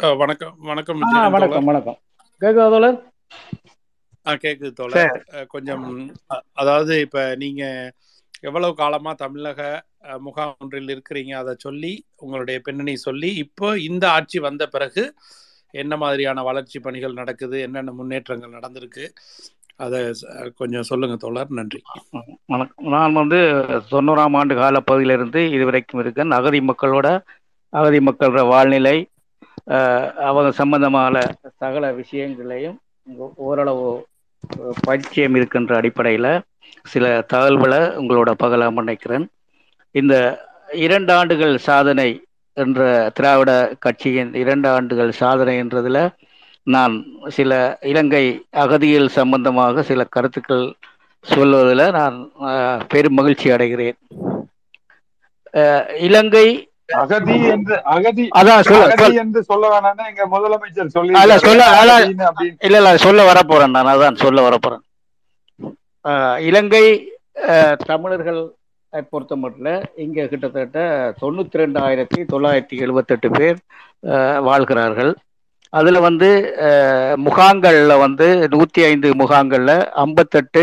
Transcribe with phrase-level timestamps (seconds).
[0.00, 1.00] வணக்கம் வணக்கம்
[1.34, 1.96] வணக்கம் வணக்கம்.
[2.42, 2.96] கேக்குதா தோழர்?
[4.26, 5.18] ஆ கேக்குது தோழர்.
[5.48, 5.84] கொஞ்சம்
[6.52, 7.62] அதாவது இப்ப நீங்க
[8.40, 9.60] எவ்வளவு காலமா தமிழக
[10.18, 15.04] முகாம் ஒன்றில் இருக்கிறீங்க அதை சொல்லி உங்களுடைய பின்னணி சொல்லி இப்போ இந்த ஆட்சி வந்த பிறகு
[15.74, 19.04] என்ன மாதிரியான வளர்ச்சி பணிகள் நடக்குது என்னென்ன முன்னேற்றங்கள் நடந்திருக்கு
[19.76, 20.00] அதை
[20.56, 21.52] கொஞ்சம் சொல்லுங்க தோழர்.
[21.58, 21.80] நன்றி.
[22.46, 22.88] வணக்கம்.
[22.88, 23.38] நான் வந்து
[23.92, 27.08] தொண்ணூறாம் ஆண்டு கால பகுதியிலிருந்து இதுவரைக்கும் இருக்கேன் அகதி மக்களோட
[27.72, 28.98] அகதி மக்களோட வாழ்நிலை
[30.28, 31.16] அவங்க சம்பந்தமான
[31.58, 32.78] சகல விஷயங்களையும்
[33.36, 33.88] ஓரளவு
[34.80, 36.32] பரிச்சயம் இருக்கின்ற அடிப்படையில்
[36.84, 39.26] சில தகவல்களை உங்களோட பகலாம் நினைக்கிறேன்
[39.94, 40.14] இந்த
[40.84, 42.08] இரண்டு ஆண்டுகள் சாதனை
[42.56, 42.80] என்ற
[43.14, 46.02] திராவிட கட்சியின் இரண்டு ஆண்டுகள் சாதனை என்றதில்
[46.66, 46.94] நான்
[47.28, 48.24] சில இலங்கை
[48.56, 50.66] அகதியில் சம்பந்தமாக சில கருத்துக்கள்
[51.24, 52.16] சொல்வதில் நான்
[52.88, 53.98] பெரும் மகிழ்ச்சி அடைகிறேன்.
[55.98, 56.46] இலங்கை
[56.98, 62.92] அகதி என்று அகதி அதான் சொல்ல என்று சொல்ல வேணாம்னு எங்க முதலமைச்சர் சொல்ல அகதின்னு அப்படின்னு இல்ல இல்ல
[62.98, 64.82] சொல்ல வரப்போறேன் நான் அதான் சொல்ல வரப்போறேன்.
[66.04, 66.84] அஹ், இலங்கை
[67.86, 68.40] தமிழர்கள்
[69.12, 70.78] பொறுத்த மட்டும் இங்கே கிட்டத்தட்ட
[71.20, 73.58] தொண்ணூற்றி ரெண்டாயிரத்தி தொள்ளாயிரத்தி எழுபத்தெட்டு பேர்
[74.44, 75.12] வாழ்கிறார்கள்.
[75.72, 76.28] அதில் வந்து
[77.24, 80.62] முகாங்களில் வந்து நூற்றி ஐந்து முகாங்களில் ஐம்பத்தெட்டு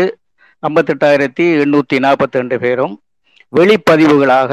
[0.62, 2.94] ஐம்பத்தெட்டாயிரத்தி எண்ணூற்றி நாற்பத்தி ரெண்டு பேரும்
[3.52, 4.50] வெளிப்பதிவுகளாக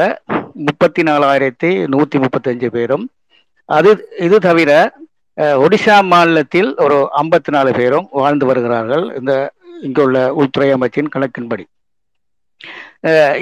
[0.67, 3.05] முப்பத்தி நாலாயிரத்தி நூற்றி முப்பத்தஞ்சு பேரும்.
[3.77, 3.91] அது
[4.25, 4.71] இது தவிர
[5.63, 9.05] ஒடிசா மாநிலத்தில் ஒரு ஐம்பத்தி நாலு பேரும் வாழ்ந்து வருகிறார்கள்.
[9.19, 9.33] இந்த
[9.85, 11.65] இங்குள்ள உள்துறை அமைச்சின் கணக்கின்படி.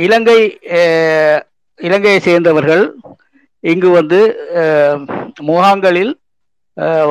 [0.05, 0.39] இலங்கை
[1.79, 2.83] இலங்கையை சேர்ந்தவர்கள்
[3.71, 4.19] இங்கு வந்து
[5.49, 6.13] முகாங்களில்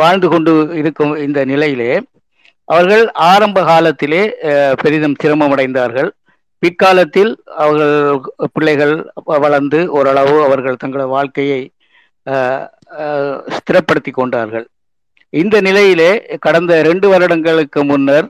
[0.00, 1.92] வாழ்ந்து கொண்டு இருக்கும் இந்த நிலையிலே
[2.68, 4.22] அவர்கள் ஆரம்ப காலத்திலே
[4.82, 6.10] பெரிதும் சிரமமடைந்தார்கள்.
[6.62, 7.32] பிற்காலத்தில்
[7.62, 7.94] அவர்கள்
[8.54, 8.94] பிள்ளைகள்
[9.44, 11.62] வளர்ந்து ஓரளவு அவர்கள் தங்களது வாழ்க்கையை
[13.56, 14.66] ஸ்திரப்படுத்தி கொண்டார்கள்.
[15.42, 16.10] இந்த நிலையிலே
[16.46, 18.28] கடந்த ரெண்டு வருடங்களுக்கு முன்னர்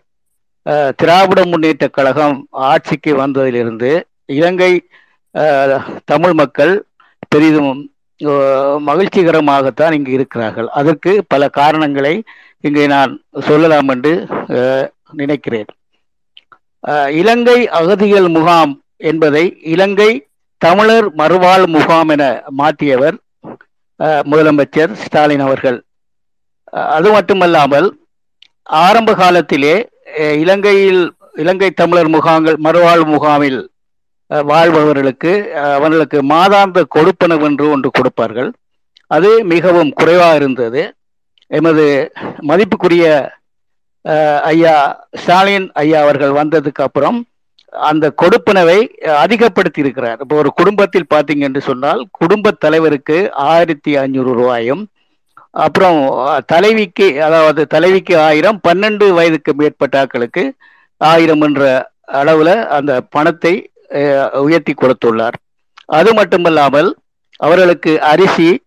[1.00, 2.36] திராவிட முன்னேற்ற கழகம்
[2.70, 3.90] ஆட்சிக்கு வந்ததிலிருந்து
[4.38, 4.72] இலங்கை
[6.12, 6.74] தமிழ் மக்கள்
[7.32, 7.80] பெரிதும்
[8.88, 10.68] மகிழ்ச்சிகரமாகத்தான் இங்கு இருக்கிறார்கள்.
[10.80, 12.14] அதற்கு பல காரணங்களை
[12.66, 13.12] இங்கே நான்
[13.48, 14.12] சொல்லலாம் என்று
[15.20, 15.70] நினைக்கிறேன்.
[17.20, 18.72] இலங்கை அகதிகள் முகாம்
[19.10, 19.44] என்பதை
[19.74, 20.10] இலங்கை
[20.60, 22.24] தமிழர் மறுவாழ் முகாம் என
[22.60, 23.16] மாற்றியவர்
[24.30, 25.78] முதலமைச்சர் ஸ்டாலின் அவர்கள்.
[26.96, 27.88] அது மட்டுமல்லாமல்
[28.84, 29.74] ஆரம்ப காலத்திலே
[30.42, 31.02] இலங்கையில்
[31.42, 33.60] இலங்கை தமிழர் முகாங்கள் மறுவாழ் முகாமில்
[34.50, 35.32] வாழ்பவர்களுக்கு
[35.76, 38.50] அவர்களுக்கு மாதாந்த கொடுப்பனவு என்று ஒன்று கொடுப்பார்கள்.
[39.16, 40.82] அது மிகவும் குறைவாக இருந்தது.
[41.58, 41.84] எமது
[42.50, 43.06] மதிப்புக்குரிய
[44.42, 47.26] ஐயா ஸ்டாலின் ஐயா அவர்கள் வந்ததுக்கு அப்புறம்
[47.72, 48.78] அந்த கொடுப்பனவை
[49.16, 54.82] அதிகப்படுத்தி இருக்கிறார் இப்போ ஒரு குடும்பத்தில் பார்த்தீங்க என்று சொன்னால் குடும்ப தலைவருக்கு ஆயிரத்தி ஐநூறு ரூபாயும்
[55.50, 56.00] அப்புறம்
[56.46, 60.52] தலைவிக்கு அதாவது தலைவிக்கு ஆயிரம் பன்னெண்டு வயதுக்கு மேற்பட்ட ஆக்களுக்கு
[61.00, 63.70] ஆயிரம் என்ற அளவில் அந்த பணத்தை
[64.32, 65.34] உயர்த்தி கொடுத்துள்ளார்.
[65.86, 66.96] அது மட்டுமல்லாமல்
[67.36, 68.62] அவர்களுக்கு அரிசி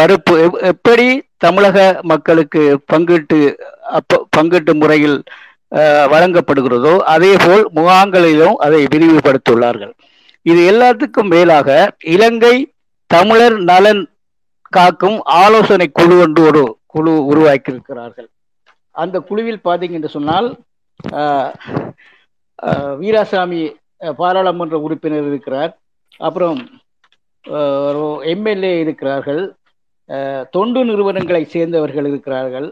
[0.00, 0.34] பருப்பு
[0.72, 1.06] எப்படி
[1.44, 1.78] தமிழக
[2.10, 2.62] மக்களுக்கு
[2.92, 3.38] பங்கீட்டு
[3.98, 5.18] அப்ப பங்கீட்டு முறையில்
[6.12, 9.92] வழங்கப்படுகிறதோ அதே போல் முகாங்களிலும் அதை விரிவுபடுத்தியுள்ளார்கள்.
[10.50, 11.68] இது எல்லாத்துக்கும் மேலாக
[12.14, 12.54] இலங்கை
[13.14, 14.02] தமிழர் நலன்
[14.76, 16.62] காக்கும் ஆலோசனை குழு என்று ஒரு
[16.94, 18.28] குழு உருவாக்கி இருக்கிறார்கள்
[19.02, 20.48] அந்த குழுவில் பார்த்தீங்க என்று சொன்னால்
[23.02, 23.62] வீராசாமி
[24.20, 25.72] பாராளுமன்ற உறுப்பினர் இருக்கிறார்.
[26.26, 26.60] அப்புறம்
[28.32, 29.42] எம்எல்ஏ இருக்கிறார்கள்.
[30.54, 32.68] தொண்டு நிறுவனங்களை சேர்ந்தவர்கள் இருக்கிறார்கள்.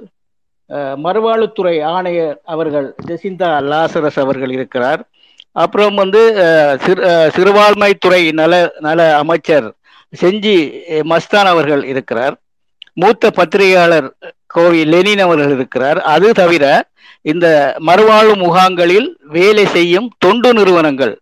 [1.04, 5.02] மறுவாழ்வுத்துறை ஆணையர் அவர்கள் ஜெசிந்தா லாசரஸ் அவர்கள் இருக்கிறார்.
[5.64, 6.22] அப்புறம் வந்து
[6.84, 7.02] சிறு
[7.36, 8.54] சிறுபான்மைத்துறை நல
[8.86, 9.68] நல அமைச்சர்
[10.20, 10.56] செஞ்சி
[11.12, 12.34] மஸ்தான் அவர்கள் இருக்கிறார்.
[13.02, 14.08] மூத்த பத்திரிகையாளர்
[14.54, 15.98] கோவி லெனின் அவர்கள் இருக்கிறார்.
[16.14, 16.64] அது தவிர
[17.30, 17.46] இந்த
[17.88, 21.14] மறுவாழ்வு முகாம்களில் வேலை செய்யும் தொண்டு நிறுவனங்கள்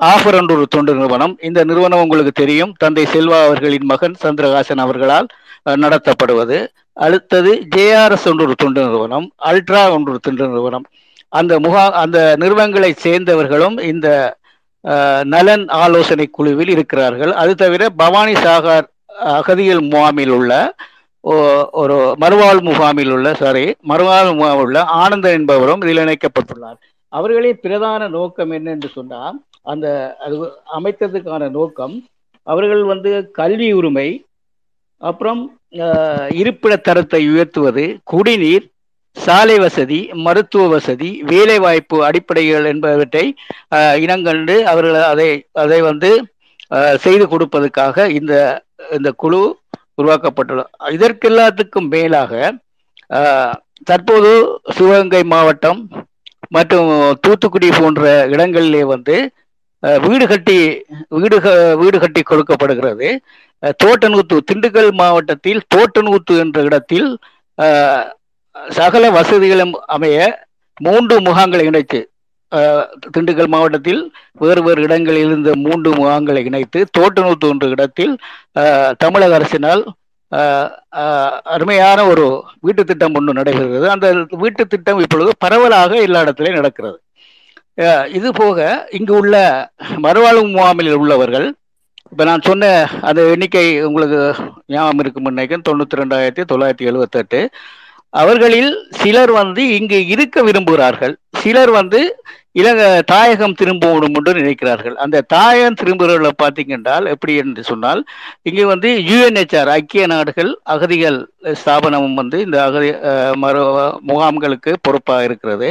[0.00, 2.72] ஆஃபர் என்ற ஒரு தொண்டு நிறுவனம் இந்த நிறுவனம் உங்களுக்கு தெரியும்.
[2.82, 5.28] தந்தை செல்வா அவர்களின் மகன் சந்திரகாசன் அவர்களால்
[5.70, 6.68] நடத்தப்படுவது.
[6.92, 10.84] அடுத்தது ஜேஆர்எஸ் ஒன்று ஒரு தொண்டு நிறுவனம் அல்ட்ரா ஒன்று ஒரு தொண்டு நிறுவனம்.
[11.28, 14.36] அந்த முகா அந்த நிறுவனங்களை சேர்ந்தவர்களும் இந்த
[15.24, 17.32] நலன் ஆலோசனை குழுவில் இருக்கிறார்கள்.
[17.32, 20.74] அது தவிர பவானி சாகர் அகதிகள் முகாமில் உள்ள
[21.20, 26.76] ஓ- ஒரு மறுவாழ் முகாமில் உள்ள சாரி மறுவாழ் முகாமில் உள்ள ஆனந்தன் என்பவரும் இதில் இணைக்கப்பட்டுள்ளார்.
[27.08, 32.06] அவர்களின் பிரதான நோக்கம் என்ன என்று சொன்னால் அந்த அது அமைத்ததுக்கான நோக்கம்
[32.42, 34.24] அவர்கள் வந்து கல்வி உரிமை
[35.02, 35.42] அப்புறம்
[36.32, 38.66] இருப்பிட தரத்தை உயர்த்துவது குடிநீர்
[39.16, 43.24] சாலை வசதி மருத்துவ வசதி வேலைவாய்ப்பு அடிப்படைகள் என்பவற்றை
[44.04, 45.28] இனங்கண்டு அவர்கள் அதை
[45.62, 46.10] அதை வந்து
[46.96, 48.32] செய்து கொடுப்பதற்காக இந்த
[48.92, 49.40] இந்த குழு
[50.00, 50.70] உருவாக்கப்பட்டுள்ளது.
[50.90, 52.32] இதற்கு எல்லாத்துக்கும் மேலாக
[53.84, 54.30] தற்போது
[54.76, 55.80] சிவகங்கை மாவட்டம்
[56.50, 56.90] மற்றும்
[57.24, 58.02] தூத்துக்குடி போன்ற
[58.34, 59.16] இடங்களிலே வந்து
[60.04, 60.56] வீடு கட்டி
[61.14, 61.36] வீடு
[61.76, 63.08] வீடு கட்டி கொடுக்கப்படுகிறது.
[63.62, 67.08] அஹ், தோட்டநூத்து திண்டுக்கல் மாவட்டத்தில் தோட்டநூத்து என்ற இடத்தில்
[68.72, 70.18] சகல வசதிகளும் அமைய
[70.80, 72.00] மூன்று முகாம்களை இணைத்து
[73.10, 74.00] திண்டுக்கல் மாவட்டத்தில்
[74.38, 78.12] வேறு வேறு இடங்களில் இருந்த மூன்று முகாம்களை இணைத்து தோட்டநூத்து என்ற இடத்தில்
[78.96, 79.82] தமிழக அரசினால்
[81.46, 82.26] அருமையான ஒரு
[82.60, 83.86] வீட்டு திட்டம் ஒன்று நடைபெறுகிறது.
[83.88, 86.96] அந்த வீட்டு திட்டம் இப்பொழுது பரவலாக எல்லா இடத்திலையும் நடக்கிறது.
[88.16, 88.58] இது போக
[88.96, 89.36] இங்கு உள்ள
[90.04, 91.46] மறுவாழ்வு முகாமில் உள்ளவர்கள்
[92.12, 92.64] இப்போ நான் சொன்ன
[93.08, 94.18] அந்த எண்ணிக்கை உங்களுக்கு
[94.72, 95.64] ஞாபகம் இருக்கும் நினைக்கிறேன்.
[95.68, 97.40] தொண்ணூற்றி ரெண்டாயிரத்தி தொள்ளாயிரத்தி எழுபத்தெட்டு
[98.20, 101.14] அவர்களில் சிலர் வந்து இங்கு இருக்க விரும்புகிறார்கள்.
[101.40, 102.00] சிலர் வந்து
[102.60, 102.82] இலங்க
[103.12, 104.94] தாயகம் திரும்பணும் என்று நினைக்கிறார்கள்.
[105.04, 108.00] அந்த தாயகம் திரும்புகிறவர்களை பார்த்தீங்கன்றால் எப்படி என்று சொன்னால்
[108.48, 111.18] இங்கே வந்து யுஎன்ஹெச்ஆர் ஐக்கிய நாடுகள் அகதிகள்
[111.62, 112.90] ஸ்தாபனமும் வந்து இந்த அகதி
[113.44, 115.70] மரு மறு முகாம்களுக்கு பொறுப்பாக இருக்கிறது.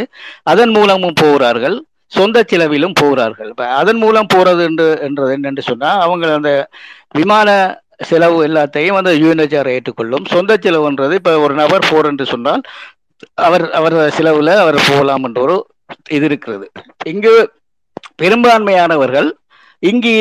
[0.54, 1.80] அதன் மூலமும் போகிறார்கள்.
[2.18, 3.50] சொந்த செலவிலும் போகிறார்கள்.
[3.54, 6.52] இப்போ அதன் மூலம் போறது என்று என்றது என்னென்று சொன்னால் அவங்க அந்த
[7.20, 7.50] விமான
[8.10, 10.26] செலவு எல்லாத்தையும் வந்து யூஎன்ஹெச்ஆர் ஏற்றுக்கொள்ளும்.
[10.34, 12.64] சொந்த செலவுன்றது இப்போ ஒரு நபர் போர் என்று சொன்னால்
[13.48, 15.56] அவர் அவர் செலவில் அவர் போகலாம் என்ற ஒரு
[16.16, 16.66] இது இருக்கிறது.
[17.12, 17.34] இங்கு
[18.22, 19.30] பெரும்பான்மையானவர்கள்
[19.84, 20.12] இங்கு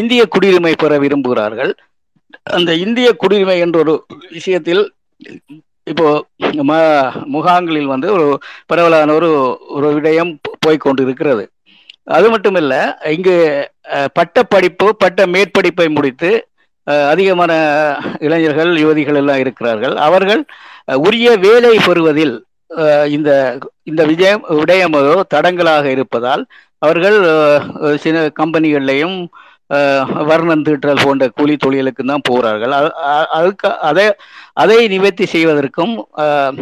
[0.00, 1.72] இந்திய குடியுரிமை பெற விரும்புகிறார்கள்.
[2.56, 3.94] அந்த இந்திய குடியுரிமை என்ற ஒரு
[4.36, 4.82] விஷயத்தில்
[5.88, 6.26] இப்போ
[6.62, 9.30] ம- முகாங்களில் வந்து ஒரு பரவலான ஒரு
[9.68, 11.44] ஒரு விடயம் போய்க்கொண்டு இருக்கிறது
[12.04, 13.34] அது மட்டும் இல்லை இங்கு
[14.12, 16.30] பட்ட படிப்பு பட்ட மேற்படிப்பை முடித்து
[17.08, 17.52] அதிகமான
[18.18, 19.96] இளைஞர்கள் யுவதிகள் எல்லாம் இருக்கிறார்கள்.
[19.96, 20.44] அவர்கள்
[20.98, 22.44] உரிய வேலை பெறுவதில்
[23.08, 23.30] இந்த
[23.82, 26.46] இந்த விஜயம் விடயமோ தடங்களாக தடங்கலாக இருப்பதால்
[26.78, 27.16] அவர்கள்
[27.96, 29.16] சில கம்பெனிகள்லையும்
[30.28, 32.94] வர்ணம் தீட்டல் போன்ற கூலி தொழிலுக்கு தான் போகிறார்கள் அது-
[33.32, 34.06] அதுக்கு அதை
[34.56, 36.54] அதை நிவர்த்தி செய்வதற்கும் அஹ்,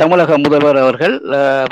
[0.00, 1.14] தமிழக முதல்வர் அவர்கள்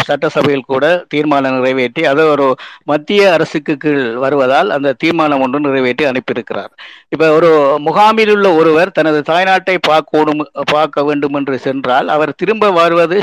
[0.08, 2.46] சட்டசபையில் கூட தீர்மானம் நிறைவேற்றி அதை ஒரு
[2.90, 6.72] மத்திய அரசுக்கு கீழ் வருவதால் அந்த தீர்மானம் ஒன்று நிறைவேற்றி அனுப்பியிருக்கிறார்.
[7.14, 7.50] இப்ப ஒரு
[7.86, 10.42] முகாமில் உள்ள ஒருவர் தனது தாய்நாட்டை பார்க்கணும்
[10.72, 13.18] பார்க்க வேண்டும் என்று சென்றால் அவர் திரும்ப வருவது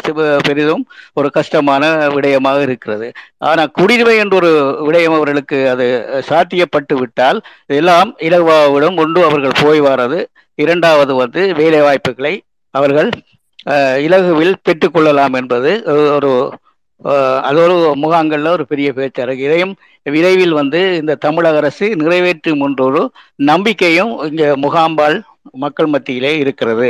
[0.47, 1.83] பெரிதும் ஒரு கஷ்டமான
[2.15, 3.09] விடயமாக இருக்கிறது.
[3.49, 4.51] ஆனால் குடியுரிமை என்ற ஒரு
[4.87, 5.87] விடயம் அவர்களுக்கு அது
[6.29, 7.41] சாத்தியப்பட்டு விட்டால்
[7.79, 10.19] எல்லாம் இலகுவாவிடம் ஒன்று அவர்கள் போய் வர்றது.
[10.59, 12.33] இரண்டாவது வந்து வேலை வாய்ப்புகளை
[12.73, 13.09] அவர்கள்
[14.03, 15.71] இலகுவில் பெற்றுக்கொள்ளலாம் என்பது
[16.15, 16.31] ஒரு
[17.01, 19.73] அஹ், அது ஒரு முகாங்கல்ல ஒரு பெரிய பேச்சாருக்கு இதையும்
[20.05, 23.01] விரைவில் வந்து இந்த தமிழக அரசு நிறைவேற்றும் என்றொரு
[23.45, 25.17] நம்பிக்கையும் இங்க முகாம்பால்
[25.57, 26.89] மக்கள் மத்தியிலே இருக்கிறது.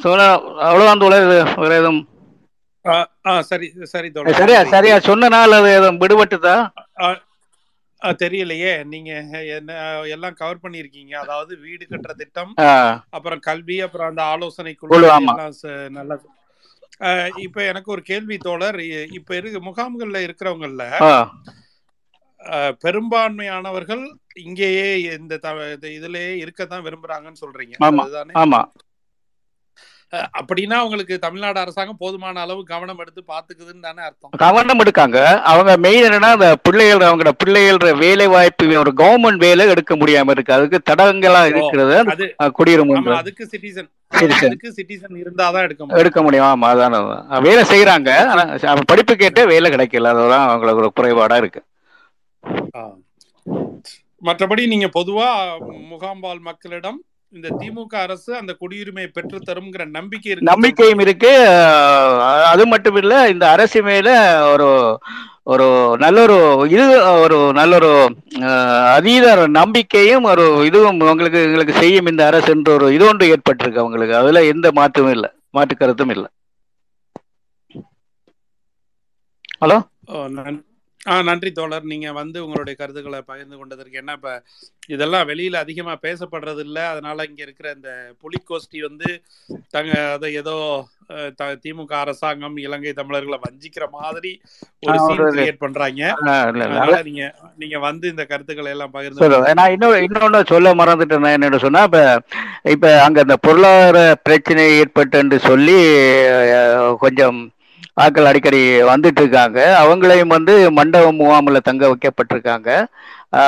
[0.00, 0.26] சோழா
[0.66, 1.26] அவ்வளவுதான் தோழர்
[1.58, 2.02] வேற எதுவும்?
[3.50, 4.38] சரி சரி தோழர்.
[4.40, 4.60] சரியா.
[4.72, 6.56] சரியா சொன்ன நாள் அது எதுவும் விடுபட்டுதா?
[8.18, 8.70] தெரியலையே.
[8.92, 9.10] நீங்க
[9.56, 9.72] என்ன
[10.12, 12.52] எல்லாம் கவர் பண்ணிருக்கீங்க அதாவது வீடு கட்டுற திட்டம்
[13.16, 14.98] அப்புறம் கல்வி அப்புறம் அந்த ஆலோசனை குழு,
[15.92, 16.16] நல்லா
[17.44, 18.80] இப்ப எனக்கு ஒரு கேள்வி தோழர்.
[19.18, 20.84] இப்ப இருக்கு முகாம்கள்ல இருக்கிறவங்கல்ல
[22.82, 24.02] பெரும்பான்மையானவர்கள்
[24.42, 25.34] இங்கேயே இந்த
[25.92, 28.04] இதுலயே இருக்கத்தான் விரும்புறாங்கன்னு சொல்றீங்க ஆமா.
[28.04, 30.01] அதுதானே ஆமா அஹ்,
[30.38, 34.32] அப்படின்னா உங்களுக்கு தமிழ்நாடு அரசாங்கம் போதுமான அளவு கவனம் எடுத்து பாத்துக்குதுன்னு தானே அர்த்தம்.
[34.44, 35.18] கவனம் எடுக்காங்க.
[35.52, 40.56] அவங்க மெயின் என்னன்னா அந்த பிள்ளைகள் அவங்களோட பிள்ளைகள வேலை வாய்ப்பு ஒரு கவர்மெண்ட் வேலை எடுக்க முடியாம இருக்கு.
[40.58, 41.96] அதுக்கு தடங்கலா இருக்கிறது
[42.58, 43.90] குடியுரிமை அதுக்கு சிட்டிசன்.
[44.44, 46.00] அதுக்கு சிட்டிசன் இருந்தாதான் எடுக்க முடியும்.
[46.02, 46.48] எடுக்க முடியும்.
[46.50, 47.00] ஆமா அதான.
[47.48, 48.10] வேலை செய்யறாங்க
[48.90, 50.12] படிப்பு கேட்டே வேலை கிடைக்கல.
[50.14, 51.62] அதுதான் அவங்களுக்கு ஒரு குறைபாடா இருக்கு.
[54.22, 55.28] மற்றபடி நீங்க பொதுவா
[55.92, 56.98] முகாம்பால் மக்களிடம்
[57.32, 61.30] இந்த திமுக அரசு அந்த குடியுரிமை பெற்று தரும்ங்கிற நம்பிக்கை நம்பிக்கையும் இருக்கு.
[62.52, 64.08] அது மட்டும் இல்ல இந்த அரசு மேல
[64.52, 64.68] ஒரு
[65.52, 65.66] ஒரு
[66.02, 66.36] நல்ல ஒரு
[66.74, 66.84] இது
[67.24, 67.90] ஒரு நல்ல ஒரு
[68.96, 69.26] அதீத
[69.60, 74.14] நம்பிக்கையும் ஒரு இதுவும் உங்களுக்கு எங்களுக்கு செய்யும் இந்த அரசுன்ற ஒரு இது ஒன்று ஏற்பட்டிருக்கு அவங்களுக்கு.
[74.22, 76.28] அதுல எந்த மாற்றமும் இல்லை மாற்று கருத்தும் இல்லை.
[79.62, 79.78] ஹலோ?
[81.06, 81.86] ஆ நன்றி தோழர்.
[81.90, 84.32] நீங்க வந்து உங்களுடைய கருத்துக்களை பகிர்ந்து கொண்டதற்கு என்ன இப்ப
[84.88, 87.90] இதெல்லாம் வெளியில அதிகமா பேசப்படுறது இல்ல அதனால இங்க இருக்கிற இந்த
[88.22, 89.08] புலிகோஷ்டி வந்து
[89.74, 90.54] தங்க அதை ஏதோ
[91.38, 94.32] த- திமுக அரசாங்கம் இலங்கை தமிழர்களை வஞ்சிக்கிற மாதிரி
[94.82, 96.02] ஒரு சீன் கிரியேட் பண்றாங்க.
[96.68, 96.92] அதனால
[97.58, 99.22] நீங்க வந்து இந்த கருத்துக்களை எல்லாம் பகிர்ந்து
[99.54, 101.00] நான் இன்னொரு இன்னொன்னு சொல்ல மறந்துட்டேன்
[101.32, 102.02] என்னன்னு சொன்னா இப்ப
[102.70, 105.78] இப்ப அங்க இந்த பொருளாதார பிரச்சனை ஏற்பட்டு சொல்லி
[107.02, 107.40] கொஞ்சம்
[107.96, 112.68] ஆட்கள் அடிக்கடி வந்துட்டு இருக்காங்க அவங்களையும் வந்து மண்டபம் முகாமில் தங்க வைக்கப்பட்டிருக்காங்க.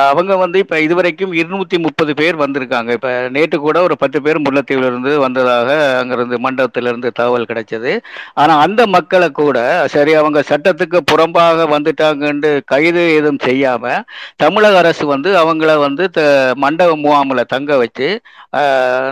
[0.09, 2.91] அவங்க வந்து இப்போ இதுவரைக்கும் இருநூத்தி முப்பது பேர் வந்திருக்காங்க.
[2.91, 7.93] இப்போ நேற்று கூட ஒரு பத்து பேர் முல்லைத்தீவிலிருந்து வந்ததாக அங்கிருந்து மண்டபத்திலிருந்து தகவல் கிடைச்சது.
[8.35, 9.59] ஆனால் அந்த மக்களை கூட
[9.95, 14.05] சரி அவங்க சட்டத்துக்கு புறம்பாக வந்துட்டாங்கன்னு கைது எதுவும் செய்யாமல்
[14.37, 16.29] தமிழக அரசு வந்து அவங்கள வந்து த-
[16.65, 18.09] மண்டப முகாமில் தங்க வச்சு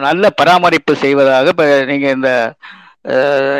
[0.03, 2.31] நல்ல பராமரிப்பு செய்வதாக இப்போ நீங்கள் இந்த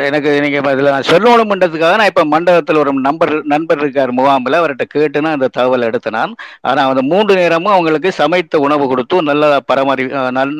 [0.07, 5.21] எனக்கு நீங்க இதுல நான் சொல்லணும்ன்றதுக்காக நான் இப்ப மண்டபத்தில் ஒரு நம்பர் நண்பர் இருக்கார் முகாமில் அவர்கிட்ட கேட்டு
[5.21, 6.33] நான் அந்த தகவல் எடுத்து நான்
[6.63, 10.05] ஆனா அந்த மூன்று நேரமும் அவங்களுக்கு சமைத்த உணவு கொடுத்து நல்ல பராமரி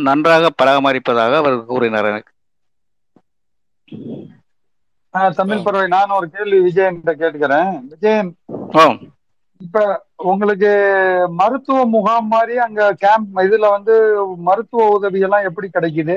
[0.08, 2.32] நன்றாக பராமரிப்பதாக அவர் கூறினார் எனக்கு.
[5.38, 7.72] தமிழ் பறவை நான் ஒரு கேள்வி விஜயன் கேட்டுக்கிறேன்.
[7.92, 8.30] விஜயன்
[8.76, 8.86] ஓ.
[9.62, 9.82] இப்ப
[10.26, 10.72] உங்களுக்கு
[11.34, 13.96] மருத்துவ முகாம் மாதிரி அங்க கேம்ப் இதுல வந்து
[14.48, 16.16] மருத்துவ உதவி எல்லாம் எப்படி கிடைக்குது?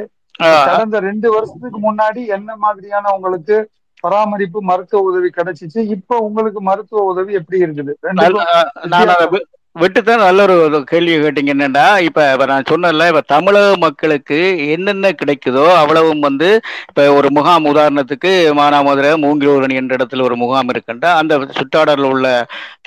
[0.67, 3.57] கடந்த ரெண்டு வருஷத்துக்கு முன்னாடி என்ன மாதிரியான உங்களுக்கு
[4.05, 5.81] பராமரிப்பு மருத்துவ உதவி கிடைச்சிச்சு?
[5.93, 7.93] இப்ப உங்களுக்கு மருத்துவ உதவி எப்படி இருக்குது?
[8.03, 11.51] நல்ல ரெண்டுக்கும் அஹ், நான் அதை வித்தியாசம் வி- விட்டுத்தான் நல்ல ஒரு கேள்வி கேட்டீங்க.
[11.55, 14.39] என்னன்னா இப்ப இப்ப நான் சொன்னேன்ல இப்ப தமிழக மக்களுக்கு
[14.71, 16.49] என்னென்ன கிடைக்குதோ அவ்வளவும் வந்து
[16.89, 22.29] இப்ப ஒரு முகாம் உதாரணத்துக்கு மானாமதுரை மூங்கிலூரணி என்ற இடத்துல ஒரு முகாம் இருக்குண்டா அந்த சுற்றாடலில் உள்ள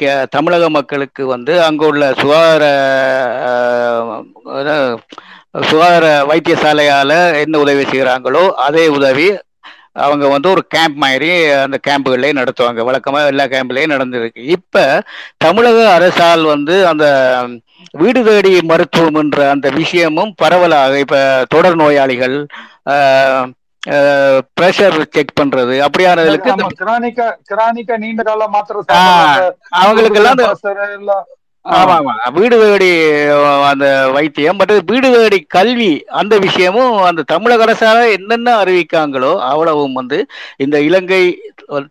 [0.02, 2.66] கே- தமிழக மக்களுக்கு வந்து அங்க உள்ள சுகாதார
[5.56, 9.28] சுகாதார வைத்தியசாலையால என்ன உதவி செய்கிறாங்களோ அதே உதவி
[10.00, 11.30] அவங்க வந்து ஒரு கேம்ப் மாதிரி
[11.64, 14.84] அந்த கேம்புகளே நடத்துவாங்க வழக்கமா எல்லா கேம்ப்லயும் நடந்திருக்கு இப்ப
[15.38, 17.06] தமிழக அரசால் வந்து அந்த
[17.94, 22.38] வீடு தேடி மருத்துவம் என்ற அந்த விஷயமும் பரவலாக இப்ப தொடர் நோயாளிகள்
[24.58, 28.82] ப்ரெஷர் செக் பண்றது அப்படியானதுக்கு கிரானிக்கா கிரானிக்கா நீண்ட கால மாத்திரை
[30.50, 31.26] pressure எல்லாம்.
[31.66, 32.56] ஆமா ஆமா வீடு
[33.38, 33.86] அஹ், அந்த
[34.16, 35.90] வைத்தியம் மற்ற வீடு தேடி கல்வி
[36.20, 40.20] அந்த விஷயமும் அந்த தமிழக அரசால என்னென்ன அறிவிக்காங்களோ அவ்வளவும் வந்து
[40.66, 41.22] இந்த இலங்கை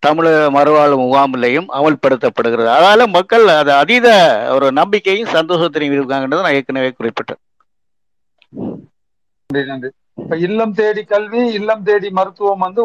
[0.06, 2.68] தமிழக மறுவாழ்வு முகாமிலையும் அமல்படுத்தப்படுகிறது.
[2.70, 4.08] அதனால மக்கள் அது அதீத
[4.56, 7.40] ஒரு நம்பிக்கையும் சந்தோஷத்திலையும் இருக்காங்கன்றதை நான் ஏற்கனவே குறிப்பிட்டேன்.
[9.50, 12.80] நன்றி இப்ப இல்லம் தேடி கல்வி இல்லம் தேடி மருத்துவம் வந்து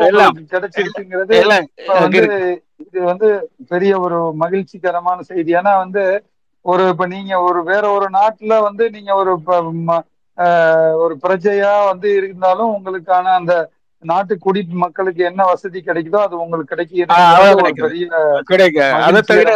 [0.52, 1.38] கிடைச்சிருக்குங்கிறது
[2.86, 3.28] இது வந்து
[3.72, 5.52] பெரிய ஒரு மகிழ்ச்சிகரமான செய்தி.
[5.60, 6.04] ஏன்னா வந்து
[6.65, 9.32] ஒரு இப்ப நீங்க ஒரு வேற ஒரு நாட்டுல வந்து நீங்க ஒரு
[11.01, 13.53] ஒரு பிரஜையா வந்து இருந்தாலும் உங்களுக்கான அந்த
[14.03, 16.79] நாட்டு குடி மக்களுக்கு என்ன வசதி கிடைக்குதோ அது உங்களுக்கு ஆ,
[17.27, 17.84] அதான் கிடைக்கிறது ஒரு கிடைக்குது.
[17.84, 18.08] பெரிய
[18.50, 18.79] கிடைக்க.
[19.05, 19.51] அதை தவிர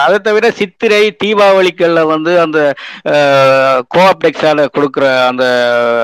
[0.00, 2.58] அதை சித்திரை தீபாவளிக்கல்ல வந்து அந்த
[3.94, 5.44] கோஆப்டெக்ஸால கொடுக்குற அந்த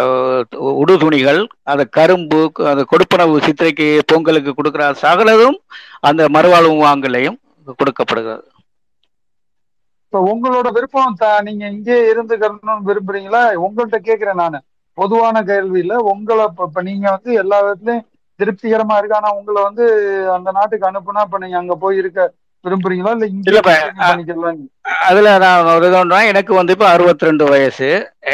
[0.07, 0.45] அஹ்,
[0.77, 5.59] உடுதுணிகள் அந்த கரும்பு அந்த கொடுப்பனவு சித்திரைக்கு பொங்கலுக்கு கொடுக்குற சகலதும்
[6.03, 7.39] அந்த மறுவாழ்வு முகாம்களையும்
[7.79, 8.45] கொடுக்கப்படுகிறது.
[10.13, 13.43] இப்ப உங்களோட விருப்பம் நீங்க இங்கே இருந்துக்கணும்னு விரும்புறீங்களா?
[13.67, 14.59] உங்கள்கிட்ட கேக்குறேன் நானு.
[14.99, 18.07] பொதுவான கேள்வியில உங்களை இப்ப நீங்க வந்து எல்லா விதத்துலயும்
[18.41, 19.85] திருப்திகரமா இருக்கு ஆனா உங்களை வந்து
[20.37, 22.21] அந்த நாட்டுக்கு அனுப்புனா இப்ப நீங்க அங்க போய் இருக்க
[22.65, 23.11] விரும்புறீங்களா?
[23.11, 24.59] இல்ல இங்கே இல்ல, இப்ப, continue பண்ணிக்கலாம்?
[25.07, 25.87] அதுல நான் ஒரு
[26.31, 27.89] எனக்கு வந்து இப்போ அறுபத்தி ரெண்டு வயசு.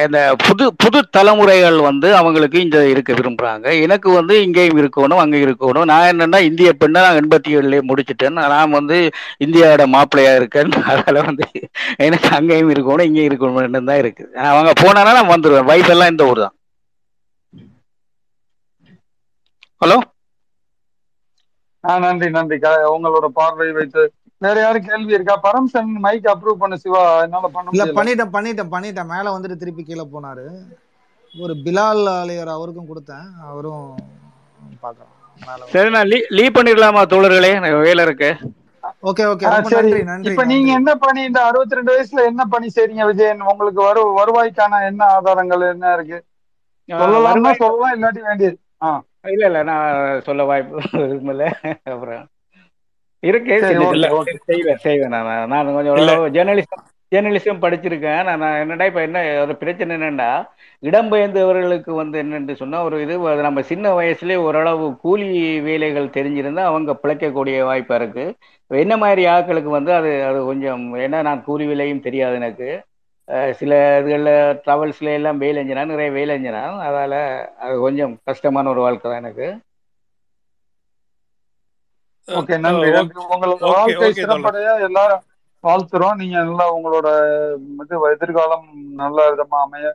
[0.05, 3.67] இந்த புது புது தலைமுறைகள் வந்து அவங்களுக்கு இங்க இருக்க விரும்புறாங்க.
[3.83, 5.85] எனக்கு வந்து இங்கேயும் இருக்கணும் அங்கே இருக்கணும்.
[5.85, 8.39] நான் என்னன்னா இந்திய பெண்ணை நான் எண்பத்தி ஏழுலயே முடிச்சிட்டேன்.
[8.55, 8.99] நான் வந்து
[9.47, 10.73] இந்தியாவோட மாப்பிள்ளையா இருக்கேன்.
[10.93, 11.47] அதனால வந்து
[11.99, 14.25] எனக்கு அங்கேயும் இருக்கணும் இங்கேயும் இருக்கணும்னு தான் இருக்கு.
[14.51, 16.55] அவங்க போனானா நான் வந்துடுவேன் வயசு எல்லாம் இந்த ஊர் தான்
[19.83, 19.97] ஹலோ?
[21.99, 22.57] நன்றி நன்றி.
[22.95, 25.41] உங்களோட பார்வை வைத்து வேற யாரும் கேள்வி இருக்கா?
[25.43, 27.21] பரம்சன் மைக் அப்ரூவ் பண்ண சிவா.
[27.21, 27.97] என்னால பண்ண இல்ல முடியல.
[27.99, 29.07] பண்ணிட்டேன் பண்ணிட்டேன் பண்ணிட்டேன்.
[29.07, 30.45] மேல வந்துட்டு திருப்பி கீழே போனாரு.
[31.35, 33.27] ஒரு பிலால் அலியர் அவருக்கும் கொடுத்தேன்.
[33.43, 33.87] அவரும்
[34.81, 35.05] வந்து.
[35.65, 37.51] சரி நான் லீ லீவ் பண்ணிடலாமா தோழர்களே?
[37.55, 38.31] எனக்கு வேலை இருக்கு.
[39.03, 39.47] Okay okay.
[39.63, 39.89] சரி.
[39.89, 43.41] நன்றி நன்றி இப்ப நீங்க என்ன பண்ணி இந்த அறுபத்தி ரெண்டு வயசுல என்ன பண்ணி செய்றீங்க விஜயன்?
[43.41, 46.25] உங்களுக்கு வரு வருவாய்க்கான என்ன ஆதாரங்கள் என்ன இருக்கு?
[46.89, 48.59] ஆஹ் சொல்லலாம்னா சொல்லலாம் இல்லாட்டி வேண்டியது.
[48.83, 49.03] ஆ.
[49.27, 49.87] இல்ல இல்ல நான்
[50.23, 51.45] சொல்ல வாய்ப்பு விரும்பல
[51.93, 52.25] அப்புறம்
[53.23, 53.55] இருக்கு
[54.45, 55.31] செய்வேன் செய்வேன் நான்.
[55.53, 55.97] நான் கொஞ்சம்
[56.37, 58.21] ஜேர்னலிசம் ஜேர்னலிசம் படிச்சிருக்கேன்.
[58.33, 60.29] நான் என்னடா இப்ப என்ன ஒரு பிரச்சனை என்னன்னா
[60.83, 63.15] இடம்பெயர்ந்தவர்களுக்கு வந்து என்னன்னு சொன்னா ஒரு இது
[63.47, 65.29] நம்ம சின்ன வயசுலயே ஓரளவு கூலி
[65.69, 68.27] வேலைகள் தெரிஞ்சிருந்தா அவங்க பிழைக்கக்கூடிய வாய்ப்பா இருக்கு.
[68.71, 72.69] என்ன மாதிரி ஆட்களுக்கு வந்து அது அது கொஞ்சம் ஏன்னா நான் கூலி வேலையும் தெரியாது எனக்கு.
[73.61, 74.33] சில இதுகளில்
[74.65, 77.15] ட்ராவல்ஸ்ல எல்லாம் வேலை செஞ்சனா நிறைய வேலை செஞ்சனா அதால
[77.65, 79.47] அது கொஞ்சம் கஷ்டமான ஒரு வாழ்க்கை தான் எனக்கு.
[82.29, 82.89] ஓகே நன்றி.
[83.25, 85.25] ஓகே வாழ்க்கை சிறப்படைய எல்லாரும்
[85.65, 86.19] வாழ்த்துறோம்.
[86.21, 87.09] நீங்க நல்லா உங்களோட
[87.85, 88.67] இது எதிர்காலம்
[89.03, 89.87] நல்ல விதமா அமைய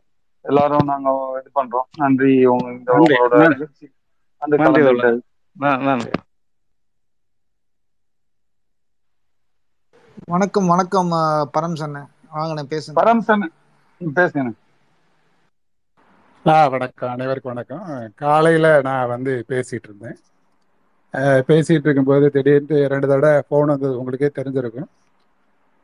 [0.46, 1.10] எல்லாரும் நாங்க
[1.40, 1.88] இது பண்றோம்.
[2.04, 2.32] நன்றி.
[2.54, 3.16] உங்க இந்த நன்றி.
[3.16, 3.36] உங்களோட
[4.42, 4.58] வந்து
[5.90, 6.12] நன்றி
[10.32, 11.12] வணக்கம் வணக்கம்
[11.56, 13.46] பரம் சொன்னேன் வாங்கண்ணே பேசுங்க பரம்சன்
[14.20, 14.52] பேசுங்க.
[16.46, 17.12] ஆ வணக்கம்.
[17.16, 17.84] அனைவருக்கும் வணக்கம்.
[18.16, 20.18] காலையில் நான் வந்து பேசிகிட்டு இருந்தேன்.
[21.50, 24.00] பேசிகிட்டு இருக்கும்போது திடீர்னு ரெண்டு தடவை ஃபோன் வந்தது.
[24.00, 24.90] உங்களுக்கே தெரிஞ்சிருக்கும்.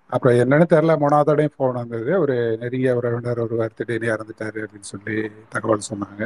[0.10, 2.12] அப்புறம் என்னன்னு தெரில மூணாவதோடையும் ஃபோன் வந்தது.
[2.20, 5.18] ஒரு நெருங்கிய உறவினர் ஒருவர் திடீர்னு இறந்துட்டாரு அப்படின்னு சொல்லி
[5.50, 6.24] தகவல் சொன்னாங்க.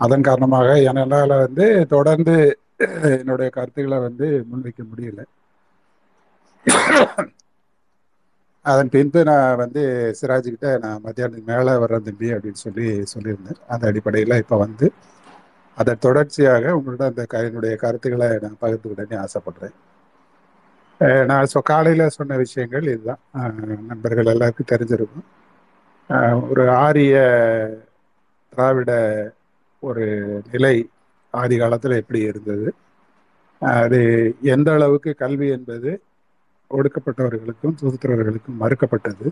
[0.00, 2.34] அதன் காரணமாக என்னால் வந்து தொடர்ந்து
[3.18, 5.20] என்னுடைய கருத்துக்களை வந்து முன்வைக்க முடியல.
[8.66, 9.82] அதன் பின்பு நான் வந்து
[10.20, 13.60] சிராஜ்கிட்ட நான் மத்தியானத்துக்கு மேலே வர்றேன் தம்பி அப்படின்னு சொல்லி சொல்லியிருந்தேன்.
[13.72, 14.86] அந்த அடிப்படையில் இப்போ வந்து
[15.76, 19.76] அதன் தொடர்ச்சியாக உங்களோட அந்த என்னுடைய கருத்துக்களை நான் பகிர்ந்துக்கிட்டேன்னு ஆசைப்படுறேன்.
[21.30, 23.22] நான் ஸோ காலையில் சொன்ன விஷயங்கள் இதுதான்.
[23.90, 25.26] நண்பர்கள் எல்லாருக்கும் தெரிஞ்சிருக்கும்.
[26.50, 27.14] ஒரு ஆரிய
[28.52, 28.92] திராவிட
[29.82, 30.04] ஒரு
[30.52, 30.74] நிலை
[31.34, 32.68] ஆதி காலத்தில் எப்படி இருந்தது?
[33.62, 34.00] அது
[34.54, 35.90] எந்த அளவுக்கு கல்வி என்பது
[36.70, 39.26] ஒடுக்கப்பட்டவர்களுக்கும் சுதந்திரர்களுக்கும் மறுக்கப்பட்டது.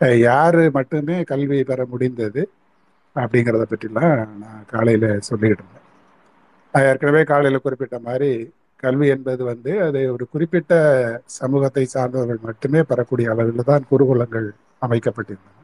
[0.00, 2.42] யார் யாரு மட்டுமே கல்வி பெற முடிந்தது
[3.16, 5.84] அப்படிங்கிறத பற்றிலாம் நான் காலையில் சொல்லிக்கிட்டு இருந்தேன்.
[6.74, 8.30] நான் ஏற்கனவே காலையில் குறிப்பிட்ட மாதிரி
[8.82, 10.72] கல்வி என்பது வந்து அது ஒரு குறிப்பிட்ட
[11.38, 14.48] சமூகத்தை சார்ந்தவர்கள் மட்டுமே பெறக்கூடிய அளவில் தான் குருகுலங்கள்
[14.86, 15.54] அமைக்கப்பட்டிருந்தன.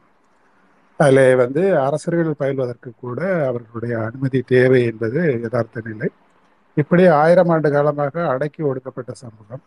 [0.99, 3.19] அதில் வந்து அரசர்கள் பயில்வதற்கு கூட
[3.49, 6.09] அவர்களுடைய அனுமதி தேவை என்பது யதார்த்த நிலை.
[6.77, 9.63] இப்படி ஆயிரம் ஆண்டு காலமாக அடக்கி ஒடுக்கப்பட்ட சமூகம்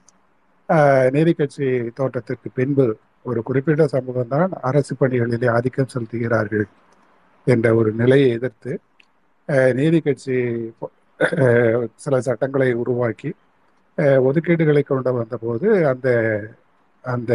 [1.15, 1.67] நீதி கட்சி
[1.99, 2.87] தோட்டத்திற்கு பின்பு
[3.27, 6.67] ஒரு குறிப்பிட்ட சமூகம் தான் அரசு பணிகளிலே ஆதிக்கம் செலுத்துகிறார்கள்
[7.47, 8.73] என்ற ஒரு நிலையை எதிர்த்து
[9.79, 10.37] நீதி கட்சி
[12.05, 13.31] சில சட்டங்களை உருவாக்கி
[14.29, 16.09] ஒதுக்கீடுகளை கொண்டு வந்தபோது அந்த
[17.05, 17.33] அந்த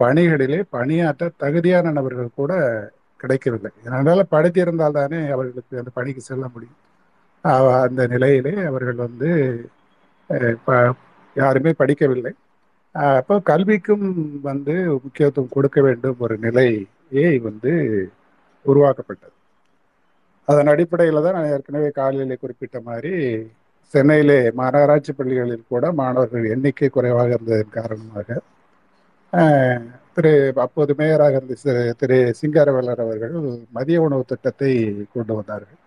[0.00, 2.52] பணிகளிலே பணியாற்ற தகுதியான நபர்கள் கூட
[3.20, 3.70] கிடைக்கவில்லை.
[3.86, 6.78] அதனால படித்திருந்தால் தானே அவர்களுக்கு அந்த பணிக்கு செல்ல முடியும்.
[7.86, 9.30] அந்த நிலையிலே அவர்கள் வந்து
[11.40, 12.32] யாருமே படிக்கவில்லை.
[13.18, 14.06] அப்போ கல்விக்கும்
[14.48, 17.72] வந்து முக்கியத்துவம் கொடுக்க வேண்டும் ஒரு நிலையே வந்து
[18.66, 19.34] உருவாக்கப்பட்டது.
[20.48, 23.12] அதன் அடிப்படையில் தான் நான் ஏற்கனவே காலையிலே குறிப்பிட்ட மாதிரி
[23.94, 28.38] சென்னையிலே மாநகராட்சி பள்ளிகளில் கூட மாணவர்கள் எண்ணிக்கை குறைவாக இருந்ததன் காரணமாக
[30.16, 30.32] திரு
[30.64, 33.34] அப்போது மேயராக இருந்த திரு சிங்காரவேலர் அவர்கள்
[33.76, 34.70] மதிய உணவு திட்டத்தை
[35.14, 35.78] கொண்டு வந்தார்கள்.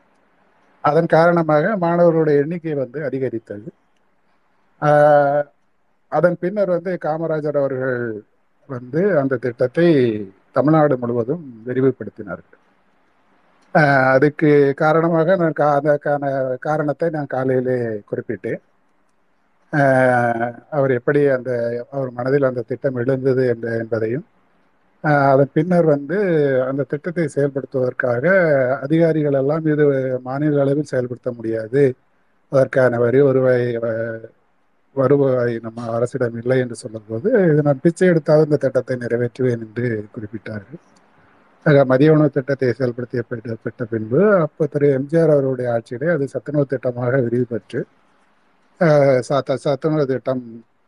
[0.84, 3.68] அதன் காரணமாக மாணவர்களுடைய எண்ணிக்கை வந்து அதிகரித்தது.
[6.12, 7.98] அதன் பின்னர் வந்து காமராஜர் அவர்கள்
[8.70, 9.88] வந்து அந்த திட்டத்தை
[10.58, 12.58] தமிழ்நாடு முழுவதும் விரிவுபடுத்தினார்கள்.
[14.14, 14.50] அதுக்கு
[14.84, 16.24] காரணமாக நான் கா அதற்கான
[16.68, 17.78] காரணத்தை நான் காலையிலே
[18.10, 18.62] குறிப்பிட்டேன்.
[20.78, 21.52] அவர் எப்படி அந்த
[21.94, 24.26] அவர் மனதில் அந்த திட்டம் எழுந்தது என்ற என்பதையும்
[25.30, 26.18] அதன் பின்னர் வந்து
[26.70, 28.26] அந்த திட்டத்தை செயல்படுத்துவதற்காக
[28.86, 29.86] அதிகாரிகள் எல்லாம் இது
[30.28, 31.84] மாநில அளவில் செயல்படுத்த முடியாது.
[32.52, 33.66] அதற்கான வரி வருவாய்
[34.96, 40.82] வருவாய் நம்ம அரசிடம் இல்லை என்று சொல்லும்போது இது நான் பிச்சை எடுத்தால் இந்த திட்டத்தை நிறைவேற்றுவேன் என்று குறிப்பிட்டார்கள்
[41.66, 43.22] ஆக மதிய உணவு திட்டத்தை செயல்படுத்திய
[43.66, 47.82] பெற்ற பின்பு அப்போ திரு எம்ஜிஆர் அவருடைய ஆட்சியிலே அது சத்துணவு திட்டமாக விரிவு பெற்று
[49.64, 50.44] சத்துணவு திட்டம்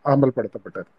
[0.06, 0.90] அமல்படுத்தப்பட்டது.